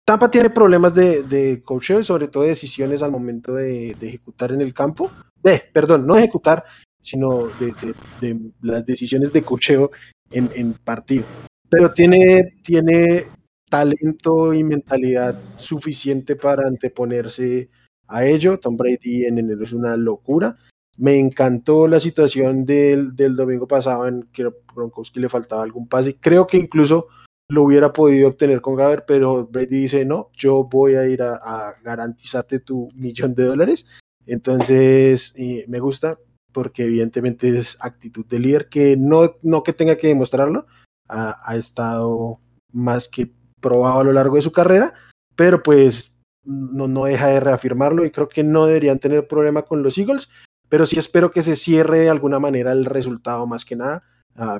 [0.08, 4.62] Tampa tiene problemas de, de coaching, sobre todo de decisiones al momento de, ejecutar en
[4.62, 5.10] el campo.
[5.42, 6.64] De, perdón, no ejecutar,
[6.98, 9.90] sino de, las decisiones de cocheo
[10.30, 11.24] en, en, partido.
[11.68, 13.26] Pero tiene, tiene
[13.68, 17.68] talento y mentalidad suficiente para anteponerse
[18.06, 18.58] a ello.
[18.58, 20.56] Tom Brady en enero es una locura.
[20.96, 26.16] Me encantó la situación del, del domingo pasado en que Gronkowski le faltaba algún pase.
[26.18, 27.08] Creo que incluso
[27.48, 31.74] lo hubiera podido obtener con Gaber, pero Brady dice, no, yo voy a ir a,
[31.82, 33.86] garantizarte tu millón de dólares.
[34.26, 35.34] Entonces,
[35.66, 36.18] me gusta
[36.52, 40.66] porque evidentemente es actitud de líder que no, no que tenga que demostrarlo,
[41.08, 42.34] ha, estado
[42.72, 43.30] más que
[43.60, 44.92] probado a lo largo de su carrera,
[45.34, 46.14] pero pues
[46.44, 50.28] no, no deja de reafirmarlo y creo que no deberían tener problema con los Eagles,
[50.68, 54.02] pero sí espero que se cierre de alguna manera el resultado más que nada.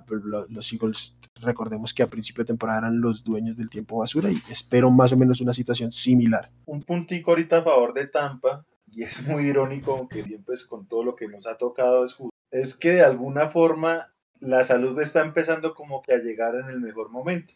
[0.06, 4.31] Pues, los Eagles Recordemos que a principio de temporada eran los dueños del tiempo basura
[4.31, 6.51] y espero más o menos una situación similar.
[6.66, 10.86] Un puntico ahorita a favor de Tampa, y es muy irónico, aunque bien pues con
[10.86, 12.16] todo lo que nos ha tocado es
[12.51, 16.81] es que de alguna forma la salud está empezando como que a llegar en el
[16.81, 17.55] mejor momento.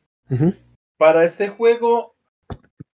[0.96, 2.14] Para este juego,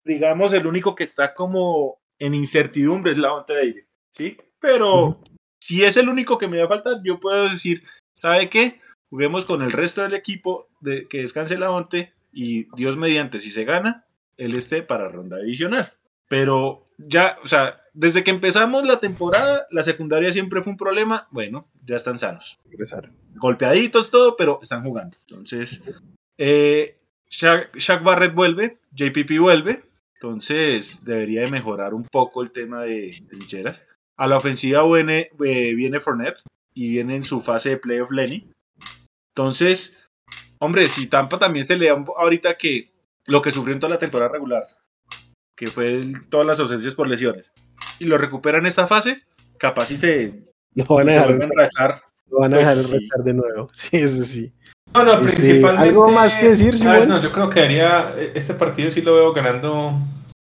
[0.04, 4.36] digamos, el único que está como en incertidumbre es la Onte David, ¿sí?
[4.60, 5.20] Pero
[5.60, 7.84] si es el único que me va a faltar, yo puedo decir,
[8.20, 8.80] ¿sabe qué?
[9.10, 13.50] Juguemos con el resto del equipo de que descanse la onte y Dios mediante, si
[13.50, 14.06] se gana,
[14.36, 15.92] él esté para ronda adicional.
[16.28, 21.26] Pero ya, o sea, desde que empezamos la temporada, la secundaria siempre fue un problema.
[21.30, 22.58] Bueno, ya están sanos.
[23.36, 25.16] Golpeaditos, todo, pero están jugando.
[25.26, 25.82] Entonces,
[26.36, 26.98] eh,
[27.30, 29.82] Shaq, Barrett vuelve, JPP vuelve.
[30.14, 33.86] Entonces, debería de mejorar un poco el tema de trincheras.
[34.16, 36.42] A la ofensiva viene, eh, viene Fournette
[36.74, 38.50] y viene en su fase de playoff Lenny.
[39.38, 39.96] Entonces,
[40.58, 42.90] hombre, si Tampa también se le da ahorita que
[43.24, 44.64] lo que sufrió en toda la temporada regular,
[45.56, 47.52] que fue todas las ausencias por lesiones,
[48.00, 49.22] y lo recupera en esta fase,
[49.56, 50.34] capaz y se,
[50.74, 52.02] lo van a dejar, enrachar.
[52.28, 53.68] Lo van a dejar pues, de nuevo.
[53.72, 54.52] Sí, eso sí.
[54.92, 55.88] No, no, este, principalmente.
[55.88, 58.16] ¿Algo más que decir, No, yo creo que haría.
[58.34, 60.00] Este partido sí lo veo ganando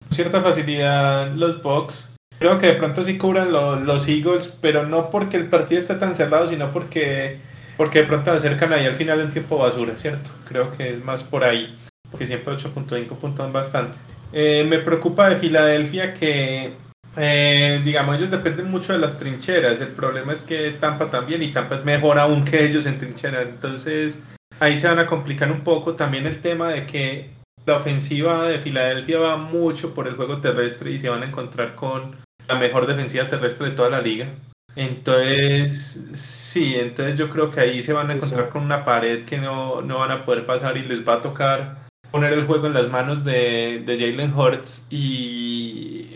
[0.09, 2.13] cierta facilidad los Bucks.
[2.39, 6.13] Creo que de pronto sí cubran los Eagles, pero no porque el partido esté tan
[6.13, 7.39] cerrado, sino porque
[7.81, 10.29] porque de pronto acercan ahí al final en tiempo basura, ¿cierto?
[10.47, 11.75] Creo que es más por ahí,
[12.11, 13.97] porque siempre 8.5 puntos bastante.
[14.31, 16.75] Eh, me preocupa de Filadelfia que,
[17.17, 19.81] eh, digamos, ellos dependen mucho de las trincheras.
[19.81, 23.41] El problema es que Tampa también, y Tampa es mejor aún que ellos en trinchera.
[23.41, 24.21] Entonces,
[24.59, 25.95] ahí se van a complicar un poco.
[25.95, 27.31] También el tema de que
[27.65, 31.73] la ofensiva de Filadelfia va mucho por el juego terrestre y se van a encontrar
[31.73, 32.15] con
[32.47, 34.27] la mejor defensiva terrestre de toda la liga.
[34.75, 39.37] Entonces, sí, entonces yo creo que ahí se van a encontrar con una pared que
[39.37, 41.81] no, no van a poder pasar y les va a tocar
[42.11, 46.09] poner el juego en las manos de, de Jalen Hurts y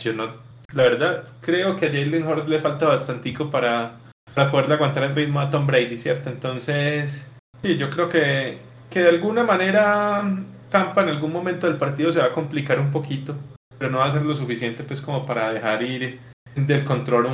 [0.00, 0.32] yo no,
[0.74, 3.98] la verdad, creo que a Jalen Hurts le falta bastantico para,
[4.34, 6.28] para poder aguantar el ritmo a Tom Brady, ¿cierto?
[6.28, 7.30] Entonces,
[7.62, 8.58] sí, yo creo que,
[8.90, 10.24] que de alguna manera
[10.70, 13.36] Tampa en algún momento del partido se va a complicar un poquito,
[13.78, 16.20] pero no va a ser lo suficiente pues como para dejar ir
[16.66, 17.26] del control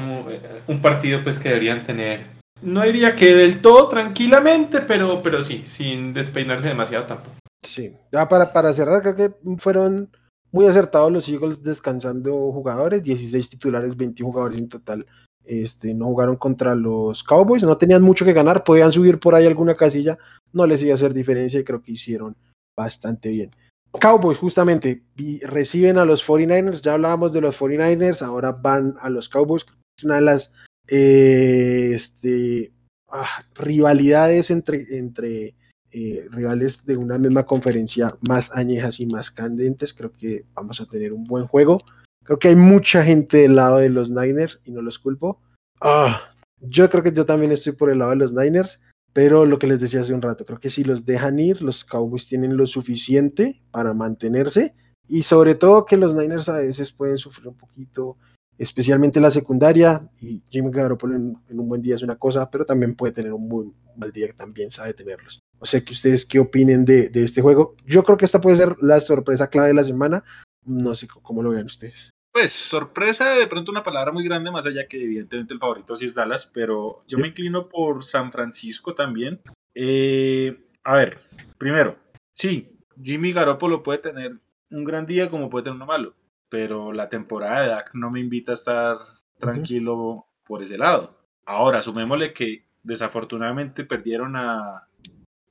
[0.67, 2.27] un, partido pues que deberían tener.
[2.63, 7.37] No diría que del todo tranquilamente, pero, pero sí, sin despeinarse demasiado tampoco.
[7.67, 10.11] Sí, ya para, para cerrar, creo que fueron
[10.53, 15.05] muy acertados los Eagles descansando jugadores, 16 titulares, 21 jugadores en total.
[15.45, 19.47] Este, no jugaron contra los Cowboys, no tenían mucho que ganar, podían subir por ahí
[19.47, 20.17] alguna casilla,
[20.53, 22.37] no les iba a hacer diferencia y creo que hicieron
[22.77, 23.51] bastante bien.
[24.01, 25.03] Cowboys justamente
[25.43, 29.65] reciben a los 49ers, ya hablábamos de los 49ers, ahora van a los Cowboys,
[29.97, 30.53] es una de las
[30.89, 32.73] eh, este,
[33.09, 35.55] ah, rivalidades entre,
[35.93, 40.87] eh, rivales de una misma conferencia más añejas y más candentes, creo que vamos a
[40.87, 41.79] tener un buen juego,
[42.25, 45.41] creo que hay mucha gente del lado de los Niners y no los culpo.
[45.81, 48.81] Ah, yo creo que yo también estoy por el lado de los Niners.
[49.15, 51.85] Pero lo que les decía hace un rato, creo que si los dejan ir, los
[51.85, 54.75] Cowboys tienen lo suficiente para mantenerse
[55.09, 58.17] y sobre todo que los Niners a veces pueden sufrir un poquito
[58.59, 60.09] especialmente la secundaria.
[60.21, 63.49] Y Jimmy Garoppolo en, un buen día es una cosa, pero también puede tener un
[63.49, 65.41] muy mal día que también sabe tenerlos.
[65.61, 67.75] O sea, que ustedes qué opinen de, de este juego.
[67.87, 70.25] Yo creo que esta puede ser la sorpresa clave de la semana.
[70.65, 72.11] No sé cómo lo vean ustedes.
[72.35, 76.07] Pues sorpresa, de pronto una palabra muy grande, más allá que evidentemente el favorito sí
[76.07, 79.41] es Dallas, pero yo me inclino por San Francisco también.
[79.73, 81.21] Eh, a ver,
[81.59, 81.97] primero,
[82.33, 84.41] sí, Jimmy Garoppolo puede tener
[84.73, 86.15] un gran día como puede tener uno malo,
[86.49, 88.99] pero la temporada de Dak no me invita a estar
[89.39, 91.17] tranquilo por ese lado.
[91.47, 94.89] Ahora, sumémosle que desafortunadamente perdieron a,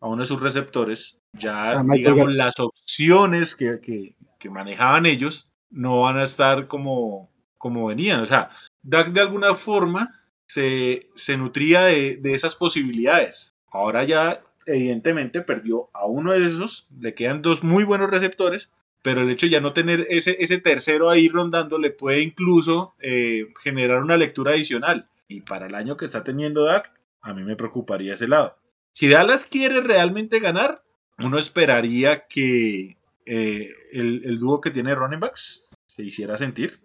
[0.02, 6.18] a uno de sus receptores, ya digamos las opciones que, que manejaban ellos no van
[6.18, 8.22] a estar como, como venían.
[8.22, 8.52] O sea,
[8.84, 13.54] Dak de alguna forma se, se nutría de, de, esas posibilidades.
[13.72, 18.70] Ahora ya evidentemente perdió a uno de esos, le quedan dos muy buenos receptores,
[19.02, 22.94] pero el hecho de ya no tener ese, ese tercero ahí rondando le puede incluso
[23.00, 25.08] eh, generar una lectura adicional.
[25.28, 26.92] Y para el año que está teniendo Dak,
[27.22, 28.58] a mí me preocuparía ese lado.
[28.92, 30.84] Si Dallas quiere realmente ganar,
[31.18, 35.63] uno esperaría que eh, el, el, dúo que tiene running backs
[35.96, 36.80] se hiciera sentir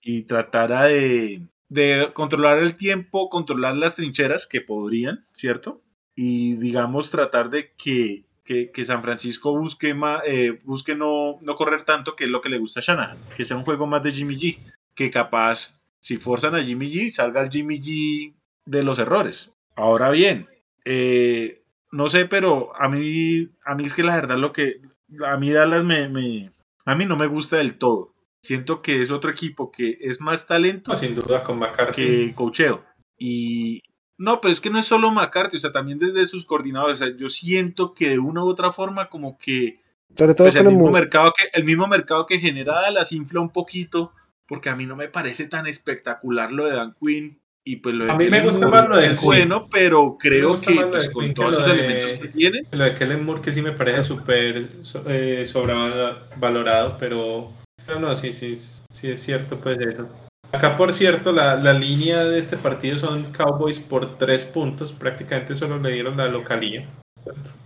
[0.00, 5.82] y tratara de, de, controlar el tiempo, controlar las trincheras que podrían, ¿cierto?
[6.14, 9.94] Y digamos tratar de que, que, que San Francisco busque,
[10.26, 13.44] eh, busque no, no correr tanto, que es lo que le gusta a Shanahan, que
[13.44, 14.58] sea un juego más de Jimmy G,
[14.94, 18.34] que capaz, si forzan a Jimmy G, salga el Jimmy G
[18.64, 19.52] de los errores.
[19.76, 20.48] Ahora bien,
[20.84, 21.62] eh,
[21.92, 24.80] no sé, pero a mí, a mí es que la verdad lo que,
[25.24, 26.50] a mí Dallas me, me,
[26.88, 28.14] a mí no me gusta del todo.
[28.40, 30.94] Siento que es otro equipo que es más talento.
[30.94, 31.94] sin duda con McCarthy.
[31.94, 32.82] Que cocheo.
[33.18, 33.82] Y
[34.16, 37.02] no, pero es que no es solo McCarthy, o sea, también desde sus coordinadores.
[37.02, 39.82] O sea, yo siento que de una u otra forma, como que.
[40.16, 43.50] Sobre todo pues, el, mismo mercado que, el mismo mercado que genera las infla un
[43.50, 44.14] poquito,
[44.46, 47.38] porque a mí no me parece tan espectacular lo de Dan Quinn.
[47.68, 50.58] Y pues lo de a mí me gusta más lo de es bueno, pero creo
[50.58, 52.62] que pues, con todos esos elementos que tiene.
[52.70, 54.68] Lo de Kellen Moore que sí me parece súper
[55.06, 57.52] eh, sobrevalorado, pero
[57.86, 60.08] no, no, sí, sí, sí es cierto, pues eso.
[60.50, 64.94] Acá, por cierto, la, la, línea de este partido son Cowboys por tres puntos.
[64.94, 66.88] Prácticamente solo le dieron la localía.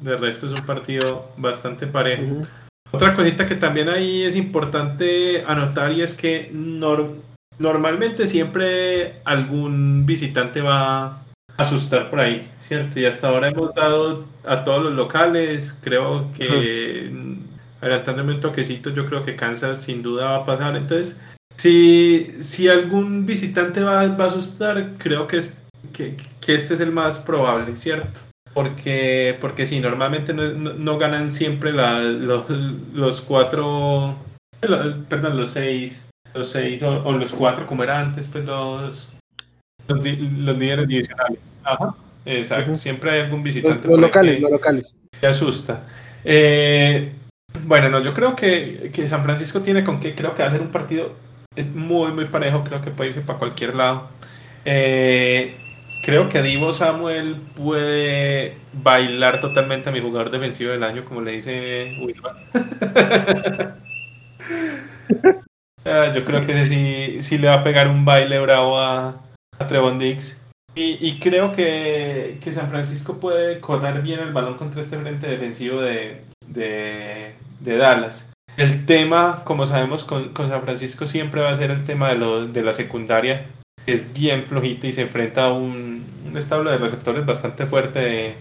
[0.01, 2.41] De resto es un partido bastante parejo.
[2.91, 6.51] Otra cosita que también ahí es importante anotar y es que
[7.59, 11.23] normalmente siempre algún visitante va a
[11.57, 12.99] asustar por ahí, ¿cierto?
[12.99, 17.13] Y hasta ahora hemos dado a todos los locales, creo que
[17.81, 20.77] adelantándome un toquecito, yo creo que Kansas sin duda va a pasar.
[20.77, 21.21] Entonces,
[21.57, 25.57] si, si algún visitante va, va a asustar, creo que, es,
[25.93, 28.21] que, que, este es el más probable, ¿cierto?
[28.55, 34.17] Porque, porque sí, normalmente no, no, ganan siempre la, los, los, cuatro,
[34.61, 39.13] perdón, los seis, los seis o, los cuatro como era antes, pues los,
[39.89, 41.39] los, líderes divisionales.
[41.65, 41.95] Ajá,
[42.25, 43.89] exacto, siempre hay algún visitante.
[43.89, 44.95] Los, locales, los locales.
[45.21, 45.85] Te asusta.
[46.25, 47.13] Eh,
[47.65, 50.53] bueno, no, yo creo que, que, San Francisco tiene con qué, creo que va a
[50.53, 51.13] ser un partido,
[51.55, 54.09] es muy, muy parejo, creo que puede irse para cualquier lado.
[54.65, 55.57] Eh,
[56.05, 61.33] creo que Divo Samuel puede bailar totalmente a mi jugador defensivo del año, como le
[61.33, 62.37] dice Wilma.
[65.85, 69.21] Ah, yo creo que sí, sí, le va a pegar un baile bravo a,
[69.59, 70.41] a Trevon Dix.
[70.75, 75.27] Y, y, creo que, que San Francisco puede correr bien el balón contra este frente
[75.27, 78.33] defensivo de, de, Dallas.
[78.57, 82.47] El tema, como sabemos, con, San Francisco siempre va a ser el tema de, lo,
[82.47, 83.47] de la secundaria,
[83.87, 88.37] es bien flojita y se enfrenta a un, un establo de receptores bastante fuerte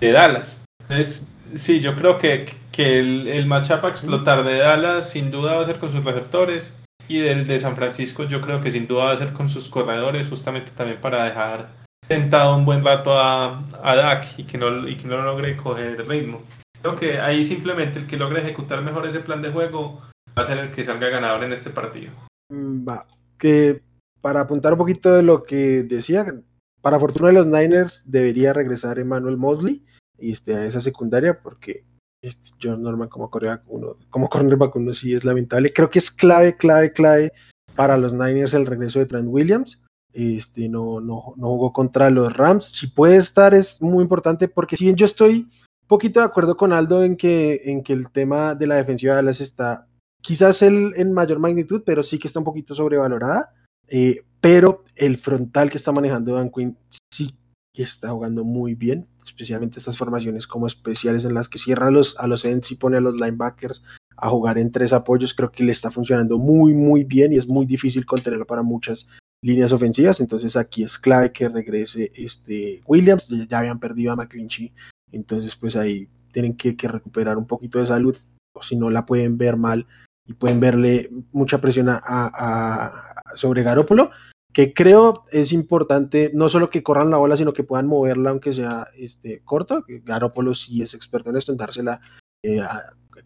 [0.00, 0.62] de, Dallas.
[0.82, 5.54] Entonces, sí, yo creo que, que el, el matchup a explotar de Dallas sin duda
[5.54, 6.74] va a ser con sus receptores
[7.08, 9.68] y del de San Francisco yo creo que sin duda va a ser con sus
[9.68, 11.70] corredores, justamente también para dejar
[12.06, 16.06] sentado un buen rato a, a Dak y que no, y que no logre coger
[16.06, 16.42] ritmo.
[16.80, 20.02] Creo que ahí simplemente el que logre ejecutar mejor ese plan de juego
[20.38, 22.12] va a ser el que salga ganador en este partido.
[22.50, 23.06] Mm, va,
[23.38, 23.82] que
[24.20, 26.26] para apuntar un poquito de lo que decía,
[26.80, 29.84] para fortuna de los Niners debería regresar Emmanuel Mosley
[30.18, 31.84] y este, a esa secundaria porque
[32.22, 35.72] este, John Norman como cornerback uno, como cornerback uno sí es lamentable.
[35.72, 37.32] Creo que es clave, clave, clave
[37.74, 39.80] para los Niners el regreso de Trent Williams.
[40.12, 42.66] Este, no, no, no jugó contra los Rams.
[42.66, 45.48] Si puede estar es muy importante porque si bien yo estoy
[45.86, 49.16] poquito de acuerdo con Aldo en que, en que el tema de la defensiva de
[49.22, 49.86] Dallas está
[50.22, 53.52] quizás el, en mayor magnitud, pero sí que está un poquito sobrevalorada.
[53.88, 56.76] Eh, pero el frontal que está manejando Dan Quinn
[57.12, 57.34] sí
[57.74, 62.16] está jugando muy bien, especialmente estas formaciones como especiales en las que cierra a los,
[62.18, 63.82] a los ends y pone a los linebackers
[64.16, 67.46] a jugar en tres apoyos, creo que le está funcionando muy, muy bien y es
[67.46, 69.06] muy difícil contenerlo para muchas
[69.42, 70.20] líneas ofensivas.
[70.20, 73.28] Entonces aquí es clave que regrese este Williams.
[73.48, 74.72] Ya habían perdido a McClinchy.
[75.12, 78.16] Entonces, pues ahí tienen que, recuperar un poquito de salud.
[78.54, 79.86] O si no la pueden ver mal
[80.26, 84.10] y pueden verle mucha presión a, sobre Garópolo.
[84.52, 88.52] Que creo es importante no solo que corran la bola, sino que puedan moverla aunque
[88.52, 89.84] sea este, corto.
[89.86, 92.00] Garópolo sí es experto en esto, en dársela
[92.42, 92.62] eh,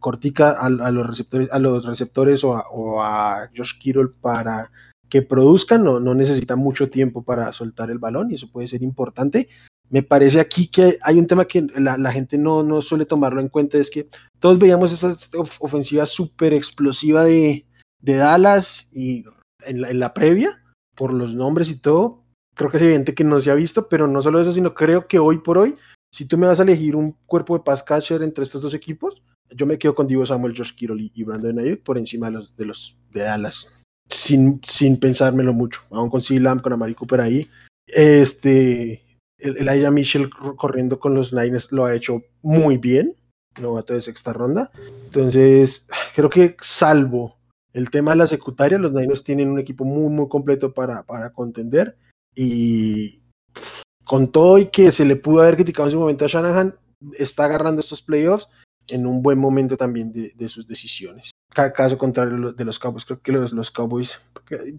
[0.00, 2.56] cortica a, los receptores, a los receptores o
[3.00, 4.70] a, a Josh Kittle para
[5.12, 8.82] que produzcan, no, no necesitan mucho tiempo para soltar el balón y eso puede ser
[8.82, 9.46] importante.
[9.90, 13.50] Me parece aquí que hay un tema que la, gente no, no, suele tomarlo en
[13.50, 14.08] cuenta, es que
[14.38, 15.14] todos veíamos esa
[15.58, 17.66] ofensiva súper explosiva de,
[18.00, 19.26] de, Dallas y
[19.66, 20.61] en la previa,
[20.96, 22.22] por los nombres y todo,
[22.54, 25.06] creo que es evidente que no se ha visto, pero no solo eso, sino creo
[25.06, 25.76] que hoy por hoy,
[26.12, 29.22] si tú me vas a elegir un cuerpo de pass catcher entre estos dos equipos,
[29.50, 32.56] yo me quedo con Divo Samuel, Josh Kittle y Brandon Ayuk por encima de los
[32.56, 33.68] de, los, de Dallas
[34.12, 37.50] sin, sin pensármelo mucho, aún con C-Lamb, con Amari Cooper ahí.
[37.86, 39.02] Este,
[39.38, 43.16] el, Aya Mitchell corriendo con los Niners lo ha hecho muy bien,
[43.60, 44.70] novato de sexta ronda.
[45.04, 47.36] Entonces, creo que salvo
[47.72, 51.32] el tema de la secundaria, los Niners tienen un equipo muy, muy completo para, para
[51.32, 51.96] contender.
[52.34, 53.20] Y
[54.04, 56.74] con todo y que se le pudo haber criticado en su momento a Shanahan,
[57.18, 58.48] está agarrando estos playoffs
[58.88, 63.04] en un buen momento también de, de sus decisiones caso contrario de los Cowboys.
[63.04, 64.18] Creo que los, Cowboys,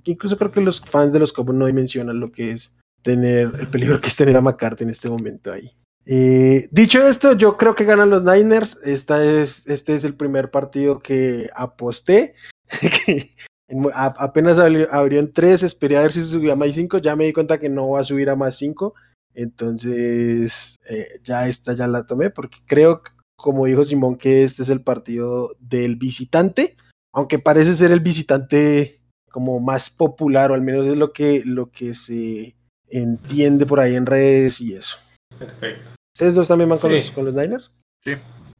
[0.05, 3.67] incluso creo que los fans de los Cowboys no dimensionan lo que es tener el
[3.67, 5.71] peligro que es tener a McCarthy en este momento ahí.
[6.05, 8.77] Eh, dicho esto, yo creo que ganan los Niners.
[8.83, 12.33] Esta es, este es el primer partido que aposté.
[13.93, 16.97] apenas abrió, en 3, esperé a ver si se subía a más 5.
[16.97, 18.93] Ya me di cuenta que no va a subir a más 5.
[19.35, 23.01] Entonces, eh, ya esta ya la tomé porque creo
[23.43, 26.77] como dijo Simón, que este es el partido del visitante,
[27.13, 31.69] aunque parece ser el visitante como más popular, o al menos es lo que, lo
[31.69, 32.55] que se
[32.87, 34.95] entiende por ahí en redes y eso.
[35.37, 35.91] Perfecto.
[36.15, 37.69] ¿Ustedes dos también van con, los, con los Niners?
[38.01, 38.13] Sí.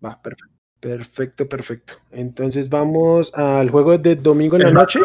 [0.03, 0.52] Va, perfecto.
[0.83, 1.93] Perfecto, perfecto.
[2.11, 4.99] Entonces vamos al juego de domingo en la noche.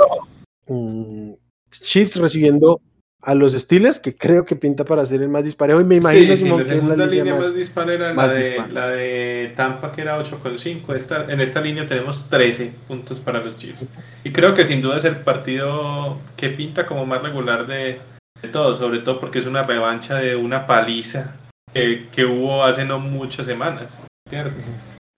[0.66, 1.34] Mm,
[1.70, 2.80] Chiefs recibiendo
[3.22, 5.80] a los Steelers, que creo que pinta para ser el más disparejo.
[5.80, 9.92] Y me imagino sí, la segunda línea, más, dispara era la, de, la de Tampa,
[9.92, 10.96] que era 8,5.
[10.96, 13.88] Esta, en esta línea tenemos 13 puntos para los Chiefs.
[14.24, 18.00] Y creo que sin duda es el partido que pinta como más regular de,
[18.42, 21.36] de todo, sobre todo porque es una revancha de una paliza
[21.72, 24.00] que, que hubo hace no muchas semanas.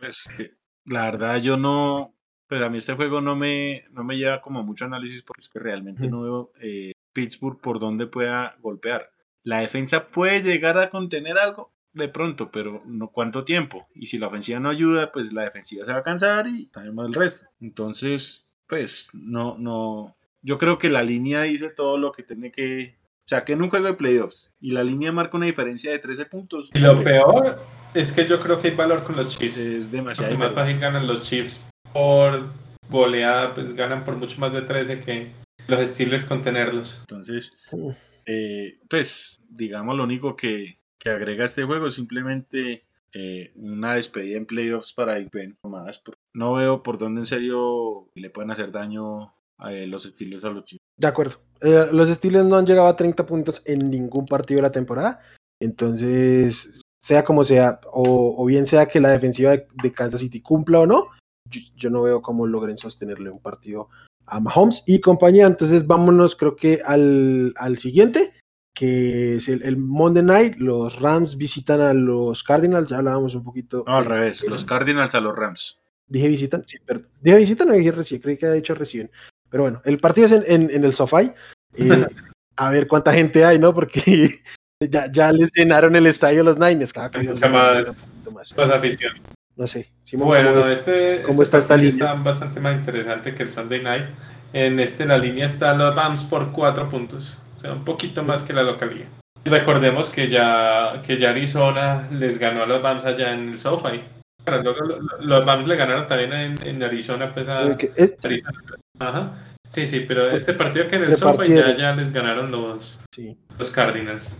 [0.00, 0.28] Pues,
[0.86, 2.14] la verdad, yo no.
[2.48, 5.48] Pero a mí este juego no me, no me lleva como mucho análisis porque es
[5.48, 9.08] que realmente no veo eh, Pittsburgh por donde pueda golpear.
[9.44, 13.86] La defensa puede llegar a contener algo de pronto, pero no cuánto tiempo.
[13.94, 16.98] Y si la ofensiva no ayuda, pues la defensiva se va a cansar y también
[16.98, 17.46] el resto.
[17.60, 20.16] Entonces, pues no, no.
[20.42, 22.96] Yo creo que la línea dice todo lo que tiene que.
[23.30, 26.00] O sea, que en un juego de playoffs y la línea marca una diferencia de
[26.00, 26.68] 13 puntos.
[26.74, 27.60] Y lo peor
[27.94, 29.56] es que yo creo que hay valor con los Chiefs.
[29.56, 30.36] Es demasiado.
[30.36, 32.46] más fácil ganan los Chiefs por
[32.88, 35.30] goleada, pues ganan por mucho más de 13 que,
[35.68, 36.98] los Steelers contenerlos.
[37.02, 37.52] Entonces,
[38.26, 42.82] eh, pues, digamos, lo único que, que agrega este juego es simplemente
[43.12, 46.02] eh, una despedida en playoffs para Ike más.
[46.34, 49.32] No veo por dónde en serio le pueden hacer daño
[49.68, 50.84] eh, los Steelers a los chicos.
[50.96, 51.36] De acuerdo.
[51.60, 55.20] los Steelers no han llegado a 30 puntos en ningún partido de la temporada.
[55.60, 60.86] Entonces, sea como sea, o, bien sea que la defensiva de, Kansas City cumpla o
[60.86, 61.04] no,
[61.50, 63.88] yo, yo, no veo cómo logren sostenerle un partido
[64.26, 65.46] a Mahomes y compañía.
[65.46, 68.32] Entonces vámonos creo que al, al siguiente,
[68.74, 70.56] que es el, Monday Night.
[70.56, 73.84] Los Rams visitan a los Cardinals, ya hablábamos un poquito.
[73.86, 75.78] No, al revés, los Cardinals a los Rams.
[76.06, 79.10] Dije visitan, sí, pero dije visitan o dije reciben, creí que ha dicho reciben.
[79.50, 81.32] Pero bueno, el partido es en, en, el SoFi.
[81.74, 82.06] Eh,
[82.56, 83.74] a ver cuánta gente hay, ¿no?
[83.74, 84.40] Porque
[84.80, 86.92] ya, ya les llenaron el estadio los Niners.
[86.92, 89.12] Claro, que más, más, más afición.
[89.56, 89.90] No sé.
[90.12, 91.90] bueno, este, ¿cómo este está esta línea?
[91.90, 94.06] Está bastante más interesante que el Sunday Night.
[94.52, 98.42] En este la línea está los Rams por cuatro puntos, o sea, un poquito más
[98.42, 99.06] que la localidad.
[99.44, 104.02] Recordemos que ya, que ya Arizona les ganó a los Rams allá en el SoFi.
[105.20, 108.16] Los Rams le ganaron también en, en Arizona, pues a eh,
[109.00, 109.32] Ajá.
[109.70, 113.00] Sí, sí, pero este partido que en el SoFi ya, ya les ganaron los,
[113.58, 114.34] los Cardinals.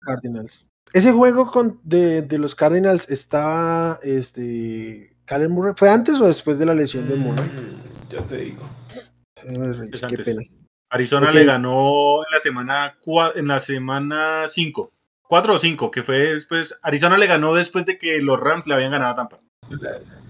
[0.00, 0.64] Cardinals.
[0.92, 5.16] Ese juego con, de, de, los Cardinals estaba este
[5.48, 5.74] Murray.
[5.76, 7.48] ¿Fue antes o después de la lesión de Murray?
[7.48, 8.68] Mm, ya te digo.
[9.36, 10.42] qué pena.
[10.90, 12.96] Arizona le ganó en la semana
[13.36, 14.92] en la semana 5.
[15.22, 16.78] 4 o 5, que fue después.
[16.82, 19.40] Arizona le ganó después de que los Rams le habían ganado a Tampa.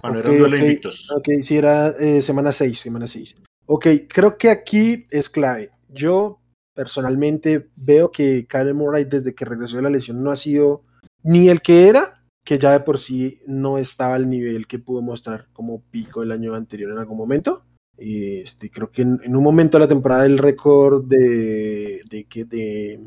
[0.01, 1.11] Cuando era un duelo invictos.
[1.11, 3.37] Ok, sí, era eh, semana 6, semana 6.
[3.67, 5.71] Ok, creo que aquí es clave.
[5.89, 6.41] Yo
[6.75, 10.83] personalmente veo que Kyle Murray desde que regresó de la lesión no ha sido
[11.23, 15.03] ni el que era, que ya de por sí no estaba al nivel que pudo
[15.03, 17.65] mostrar como pico el año anterior en algún momento.
[17.97, 22.47] Este, creo que en, en un momento de la temporada el récord de, de, que
[22.47, 22.99] de,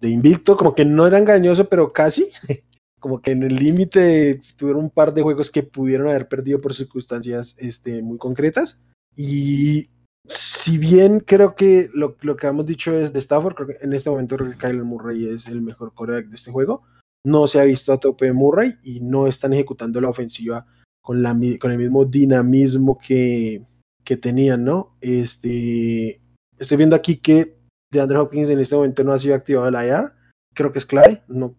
[0.00, 2.30] de invicto como que no era engañoso, pero casi.
[3.04, 6.72] Como que en el límite tuvieron un par de juegos que pudieron haber perdido por
[6.72, 8.82] circunstancias este, muy concretas.
[9.14, 9.90] Y
[10.26, 13.92] si bien creo que lo, lo que hemos dicho es de Stafford, creo que en
[13.92, 16.84] este momento creo que Kyler Murray es el mejor coreback de este juego.
[17.26, 20.64] No se ha visto a tope de Murray y no están ejecutando la ofensiva
[21.02, 23.66] con, la, con el mismo dinamismo que,
[24.02, 24.96] que tenían, ¿no?
[25.02, 26.22] Este,
[26.58, 27.58] estoy viendo aquí que
[27.92, 30.12] DeAndre Hopkins en este momento no ha sido activado el IR.
[30.54, 31.22] Creo que es clave.
[31.28, 31.54] No,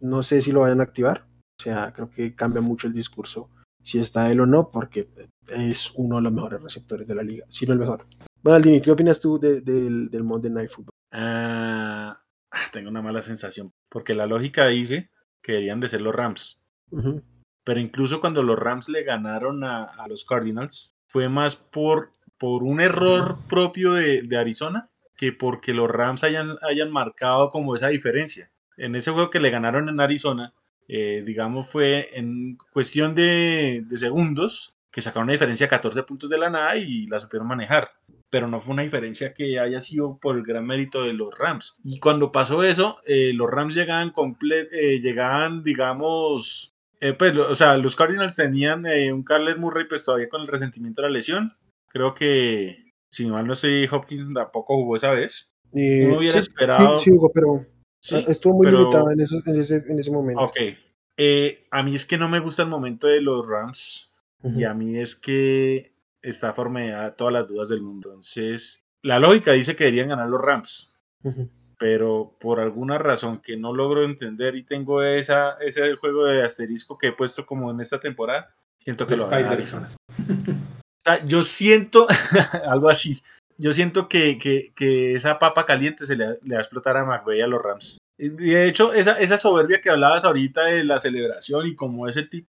[0.00, 1.26] no sé si lo vayan a activar.
[1.58, 3.50] O sea, creo que cambia mucho el discurso
[3.82, 5.08] si está él o no, porque
[5.48, 8.04] es uno de los mejores receptores de la liga, si no el mejor.
[8.42, 10.90] Bueno, Aldini, ¿qué opinas tú de- del, del Monday Night Football?
[11.12, 12.20] Ah,
[12.72, 15.10] tengo una mala sensación, porque la lógica dice
[15.42, 16.60] que deberían de ser los Rams.
[17.64, 22.62] Pero incluso cuando los Rams le ganaron a, a los Cardinals, fue más por, por
[22.64, 27.88] un error propio de, de Arizona que porque los Rams hayan, hayan marcado como esa
[27.88, 28.50] diferencia.
[28.76, 30.52] En ese juego que le ganaron en Arizona,
[30.88, 36.30] eh, digamos, fue en cuestión de, de segundos que sacaron una diferencia de 14 puntos
[36.30, 37.90] de la nada y la supieron manejar.
[38.30, 41.76] Pero no fue una diferencia que haya sido por el gran mérito de los Rams.
[41.84, 47.54] Y cuando pasó eso, eh, los Rams llegaban, comple- eh, llegaban digamos, eh, pues, o
[47.54, 51.52] sea, los Cardinals tenían un Carles Murray, pues todavía con el resentimiento de la lesión.
[51.88, 55.48] Creo que, si mal no estoy, Hopkins tampoco jugó esa vez.
[56.06, 57.64] Uno hubiera sí, esperado- Sí, sí, Hugo, pero
[58.08, 60.42] Sí, ah, estuvo muy pero- limitado en, eso- en ese, en ese momento.
[60.42, 60.56] Ok.
[61.18, 64.12] Eh, a mí es que no me gusta el momento de los Rams.
[64.42, 64.60] Ujú.
[64.60, 65.92] Y a mí es que
[66.22, 68.10] Stafford me da todas las dudas del mundo.
[68.10, 70.94] Entonces, la lógica dice que deberían ganar los Rams.
[71.22, 71.48] Ujú.
[71.78, 76.96] Pero por alguna razón que no logro entender y tengo esa, ese juego de asterisco
[76.96, 82.06] que he puesto como en esta temporada, siento que lo va a yo siento
[82.66, 83.20] algo así.
[83.58, 87.04] Yo siento que, que- que esa papa caliente se le, le va a explotar a
[87.04, 87.98] McVay y a los Rams.
[88.18, 92.48] De hecho, esa, esa soberbia que hablabas ahorita de la celebración y como ese tipo,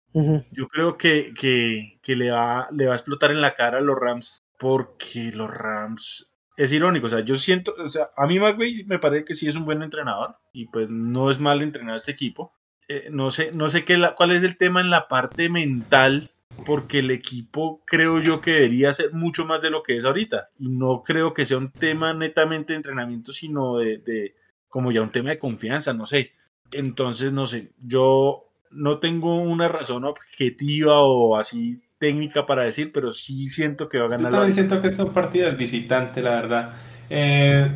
[0.52, 3.82] yo creo que, que, que le, va, le va a explotar en la cara a
[3.82, 7.06] los Rams porque los Rams es irónico.
[7.06, 9.64] O sea, yo siento, o sea, a mí McVay me parece que sí es un
[9.64, 12.52] buen entrenador y pues no es mal entrenar a este equipo.
[12.88, 16.32] Eh, no sé, no sé qué la- cuál es el tema en la parte mental
[16.66, 20.50] porque el equipo creo yo que debería ser mucho más de lo que es ahorita.
[20.58, 24.34] Y no creo que sea un tema netamente de entrenamiento, sino de, de
[24.68, 26.32] como ya un tema de confianza, no sé.
[26.72, 33.10] Entonces, no sé, yo no tengo una razón objetiva o así técnica para decir, pero
[33.10, 34.30] sí siento que va a Yo ganar.
[34.30, 34.68] también Arizona.
[34.68, 36.74] siento que es un partido del visitante, la verdad.
[37.10, 37.70] Eh,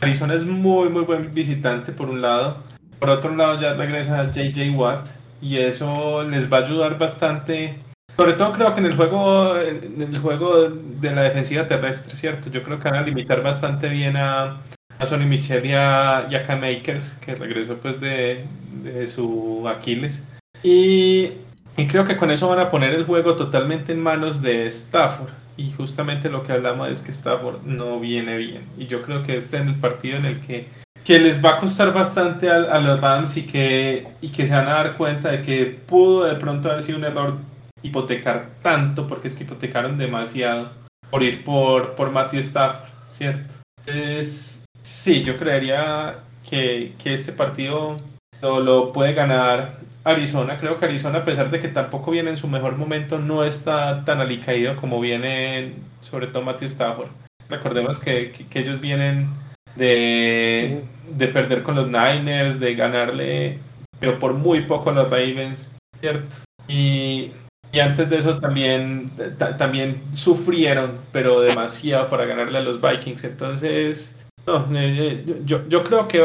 [0.00, 2.62] Arizona es muy, muy buen visitante, por un lado.
[2.98, 5.08] Por otro lado, ya regresa JJ Watt
[5.40, 7.78] y eso les va a ayudar bastante.
[8.16, 12.48] Sobre todo creo que en el juego, en el juego de la defensiva terrestre, ¿cierto?
[12.48, 14.60] Yo creo que van a limitar bastante bien a,
[14.98, 18.44] a Sonny Michel y a, y a Cam Akers, que regresó pues de,
[18.84, 20.24] de su Aquiles.
[20.62, 21.32] Y,
[21.76, 25.30] y creo que con eso van a poner el juego totalmente en manos de Stafford.
[25.56, 28.62] Y justamente lo que hablamos es que Stafford no viene bien.
[28.78, 30.68] Y yo creo que este es el partido en el que,
[31.04, 34.54] que les va a costar bastante a, a los Rams y que, y que se
[34.54, 37.36] van a dar cuenta de que pudo de pronto haber sido un error
[37.84, 40.72] hipotecar tanto, porque es que hipotecaron demasiado
[41.10, 43.54] por ir por, por Matthew Stafford, ¿cierto?
[43.86, 46.16] Entonces, sí, yo creería
[46.48, 48.00] que, que este partido
[48.42, 50.58] lo, lo puede ganar Arizona.
[50.58, 54.04] Creo que Arizona, a pesar de que tampoco viene en su mejor momento, no está
[54.04, 57.08] tan alicaído como viene, sobre todo Matthew Stafford.
[57.48, 59.28] Recordemos que, que- que ellos vienen
[59.76, 60.82] de,
[61.16, 63.58] de perder con los Niners, de ganarle,
[64.00, 66.36] pero por muy poco a los Ravens, ¿cierto?
[66.68, 67.32] Y,
[67.74, 73.24] y antes de eso también, ta- también sufrieron, pero demasiado para ganarle a los Vikings.
[73.24, 76.22] Entonces, no, eh, eh, yo, yo creo que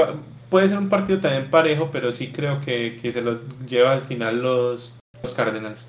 [0.49, 4.03] puede ser un partido también parejo, pero sí creo que, que se lo lleva al
[4.03, 5.87] final los, los Cardinals.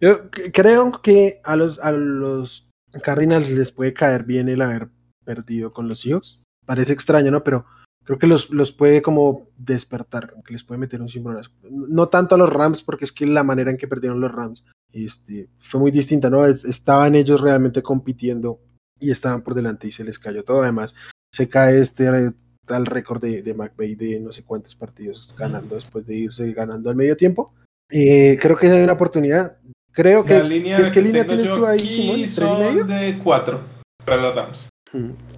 [0.00, 2.66] Yo creo que a los, a los
[3.02, 4.88] Cardinals les puede caer bien el haber
[5.24, 6.40] perdido con los Seahawks.
[6.66, 7.42] Parece extraño, ¿no?
[7.44, 7.64] Pero
[8.06, 11.50] creo que los, los puede como despertar, que les puede meter un cimbronazo.
[11.70, 14.64] No tanto a los Rams, porque es que la manera en que perdieron los Rams
[14.92, 16.46] este, fue muy distinta, ¿no?
[16.46, 18.60] Es- Estaban ellos realmente compitiendo
[18.98, 20.62] y estaban por delante y se les cayó todo.
[20.62, 20.94] Además,
[21.32, 22.32] se cae este
[22.64, 26.88] tal récord de, de McVay de no sé cuántos partidos ganando después de irse ganando
[26.90, 27.52] al medio tiempo.
[27.90, 29.58] Eh, creo que hay una oportunidad.
[29.92, 30.42] Creo que.
[30.42, 32.16] Línea ¿Qué, línea tienes tú ahí, Simón?
[32.16, 32.84] ¿Tres y medio?
[32.84, 33.60] De cuatro
[34.04, 34.68] para los Rams.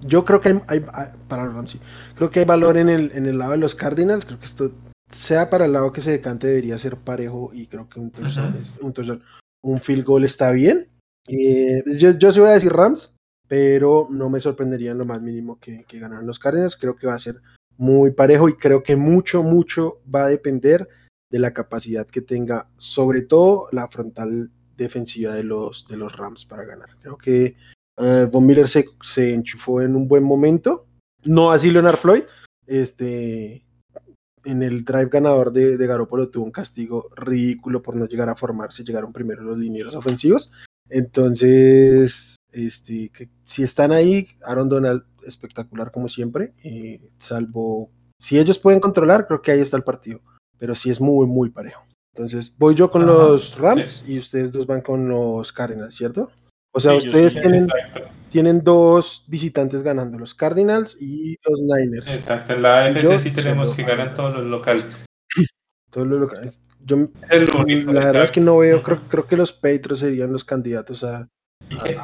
[0.01, 0.79] Yo creo que hay,
[1.27, 1.79] para los Rams, sí.
[2.15, 4.25] Creo que hay valor en el, en el lado de los Cardinals.
[4.25, 4.71] Creo que esto,
[5.11, 7.51] sea para el lado que se decante, debería ser parejo.
[7.53, 8.11] Y creo que un
[8.81, 9.23] un,
[9.61, 10.87] un field goal está bien.
[11.27, 13.13] Eh, yo, yo sí voy a decir Rams,
[13.47, 16.77] pero no me sorprendería en lo más mínimo que, que ganaran los Cardinals.
[16.77, 17.41] Creo que va a ser
[17.77, 20.87] muy parejo y creo que mucho, mucho va a depender
[21.31, 26.45] de la capacidad que tenga, sobre todo la frontal defensiva de los, de los Rams
[26.45, 26.89] para ganar.
[27.01, 27.55] Creo que
[27.99, 30.87] uh, Von Miller se, se, enchufó en un buen momento,
[31.23, 32.23] no así Leonard Floyd,
[32.65, 33.63] este,
[34.43, 38.35] en el drive ganador de, de Garoppolo tuvo un castigo ridículo por no llegar a
[38.35, 40.51] formarse, llegaron primero los linieros ofensivos,
[40.89, 48.59] entonces, este, que, si están ahí, Aaron Donald espectacular como siempre, eh, salvo si ellos
[48.59, 50.21] pueden controlar, creo que ahí está el partido
[50.59, 51.83] pero sí es muy, muy parejo.
[52.13, 56.29] Entonces, voy yo con los Rams y ustedes dos van con los Cardinals, ¿cierto?
[56.71, 57.67] O sea, ustedes tienen,
[58.31, 62.07] tienen dos visitantes ganando, los Cardinals y los Niners.
[62.07, 65.05] Exacto, en la AFC sí tenemos que ganar todos los locales.
[65.91, 66.59] todos los locales.
[66.85, 71.03] Yo, la verdad es que no veo, creo, creo que los Patriots serían los candidatos
[71.03, 71.27] a...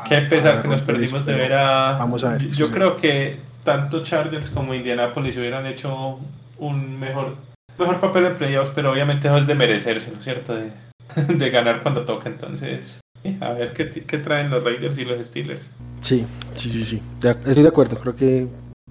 [0.07, 1.97] qué, pesar que nos perdimos de ver a...
[1.97, 2.49] Vamos a ver.
[2.49, 6.19] Yo creo que tanto Chargers como Indianapolis hubieran hecho
[6.57, 7.35] un mejor
[7.77, 10.55] mejor papel en playoffs, pero obviamente eso es de merecerse, ¿no es cierto?
[10.55, 10.71] De,
[11.27, 13.01] de ganar cuando toca, entonces,
[13.41, 15.69] a ver qué, qué, traen los Raiders y los Steelers.
[16.01, 16.25] Sí,
[16.55, 18.47] sí, sí, sí, estoy de acuerdo, creo que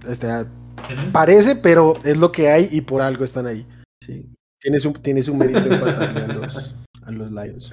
[0.08, 0.28] este,
[1.12, 3.66] parece, pero es lo que hay y por algo están ahí.
[4.06, 4.26] Sí.
[4.60, 7.72] Tienes un, tienes un mérito a los, a los Lions.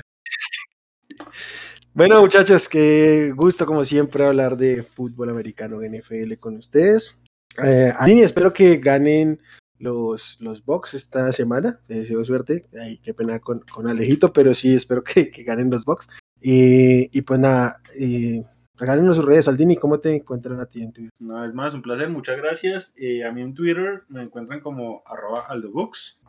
[1.94, 7.20] Bueno, muchachos, qué gusto como siempre hablar de fútbol americano NFL con ustedes.
[7.62, 9.42] Eh, espero que ganen
[9.78, 11.80] los, los Bucks esta semana.
[11.88, 12.62] Te deseo suerte.
[12.80, 16.08] Ay, qué pena con, con Alejito, pero sí espero que, que ganen los Bucks.
[16.42, 18.44] Y, y pues nada, eh,
[18.76, 21.12] regálenos sus redes, Aldini, ¿cómo te encuentran a ti en Twitter?
[21.20, 22.96] No, es más, un placer, muchas gracias.
[22.98, 26.20] Eh, a mí en Twitter me encuentran como arroba aldobooks.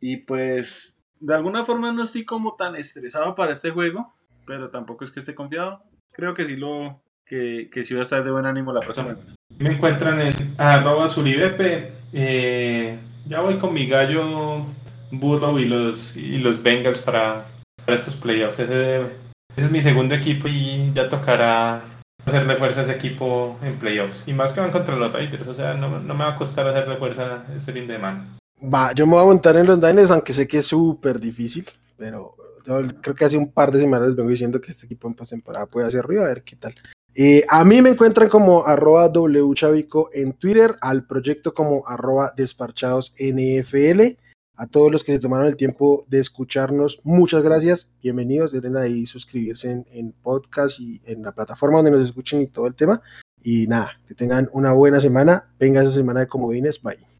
[0.00, 4.14] Y pues, de alguna forma no estoy como tan estresado para este juego,
[4.46, 5.82] pero tampoco es que esté confiado.
[6.12, 9.16] Creo que sí lo, que, que sí voy a estar de buen ánimo la próxima.
[9.58, 11.92] Me encuentran en arroba suribepe.
[12.12, 14.66] Eh, ya voy con mi gallo
[15.10, 17.46] Burrow y los, y los Bengals para,
[17.84, 18.58] para estos playoffs.
[18.58, 19.23] Ese,
[19.56, 21.82] es mi segundo equipo y ya tocará
[22.24, 24.26] hacerle fuerza a ese equipo en playoffs.
[24.26, 26.66] Y más que van contra los Raiders, o sea, no, no me va a costar
[26.66, 28.38] hacerle fuerza este fin de semana.
[28.62, 31.66] Va, yo me voy a montar en los Diners, aunque sé que es súper difícil,
[31.96, 32.34] pero
[32.66, 35.66] yo creo que hace un par de semanas vengo diciendo que este equipo en postemporada
[35.66, 36.74] puede hacer arriba, a ver qué tal.
[37.14, 44.18] Eh, a mí me encuentran como arroba wchavico en Twitter, al proyecto como arroba desparchadosnfl.
[44.56, 47.90] A todos los que se tomaron el tiempo de escucharnos, muchas gracias.
[48.00, 48.52] Bienvenidos.
[48.52, 52.68] Deben ahí suscribirse en, en podcast y en la plataforma donde nos escuchen y todo
[52.68, 53.02] el tema.
[53.42, 55.52] Y nada, que tengan una buena semana.
[55.58, 56.80] Venga esa semana de comodines.
[56.80, 57.13] Bye.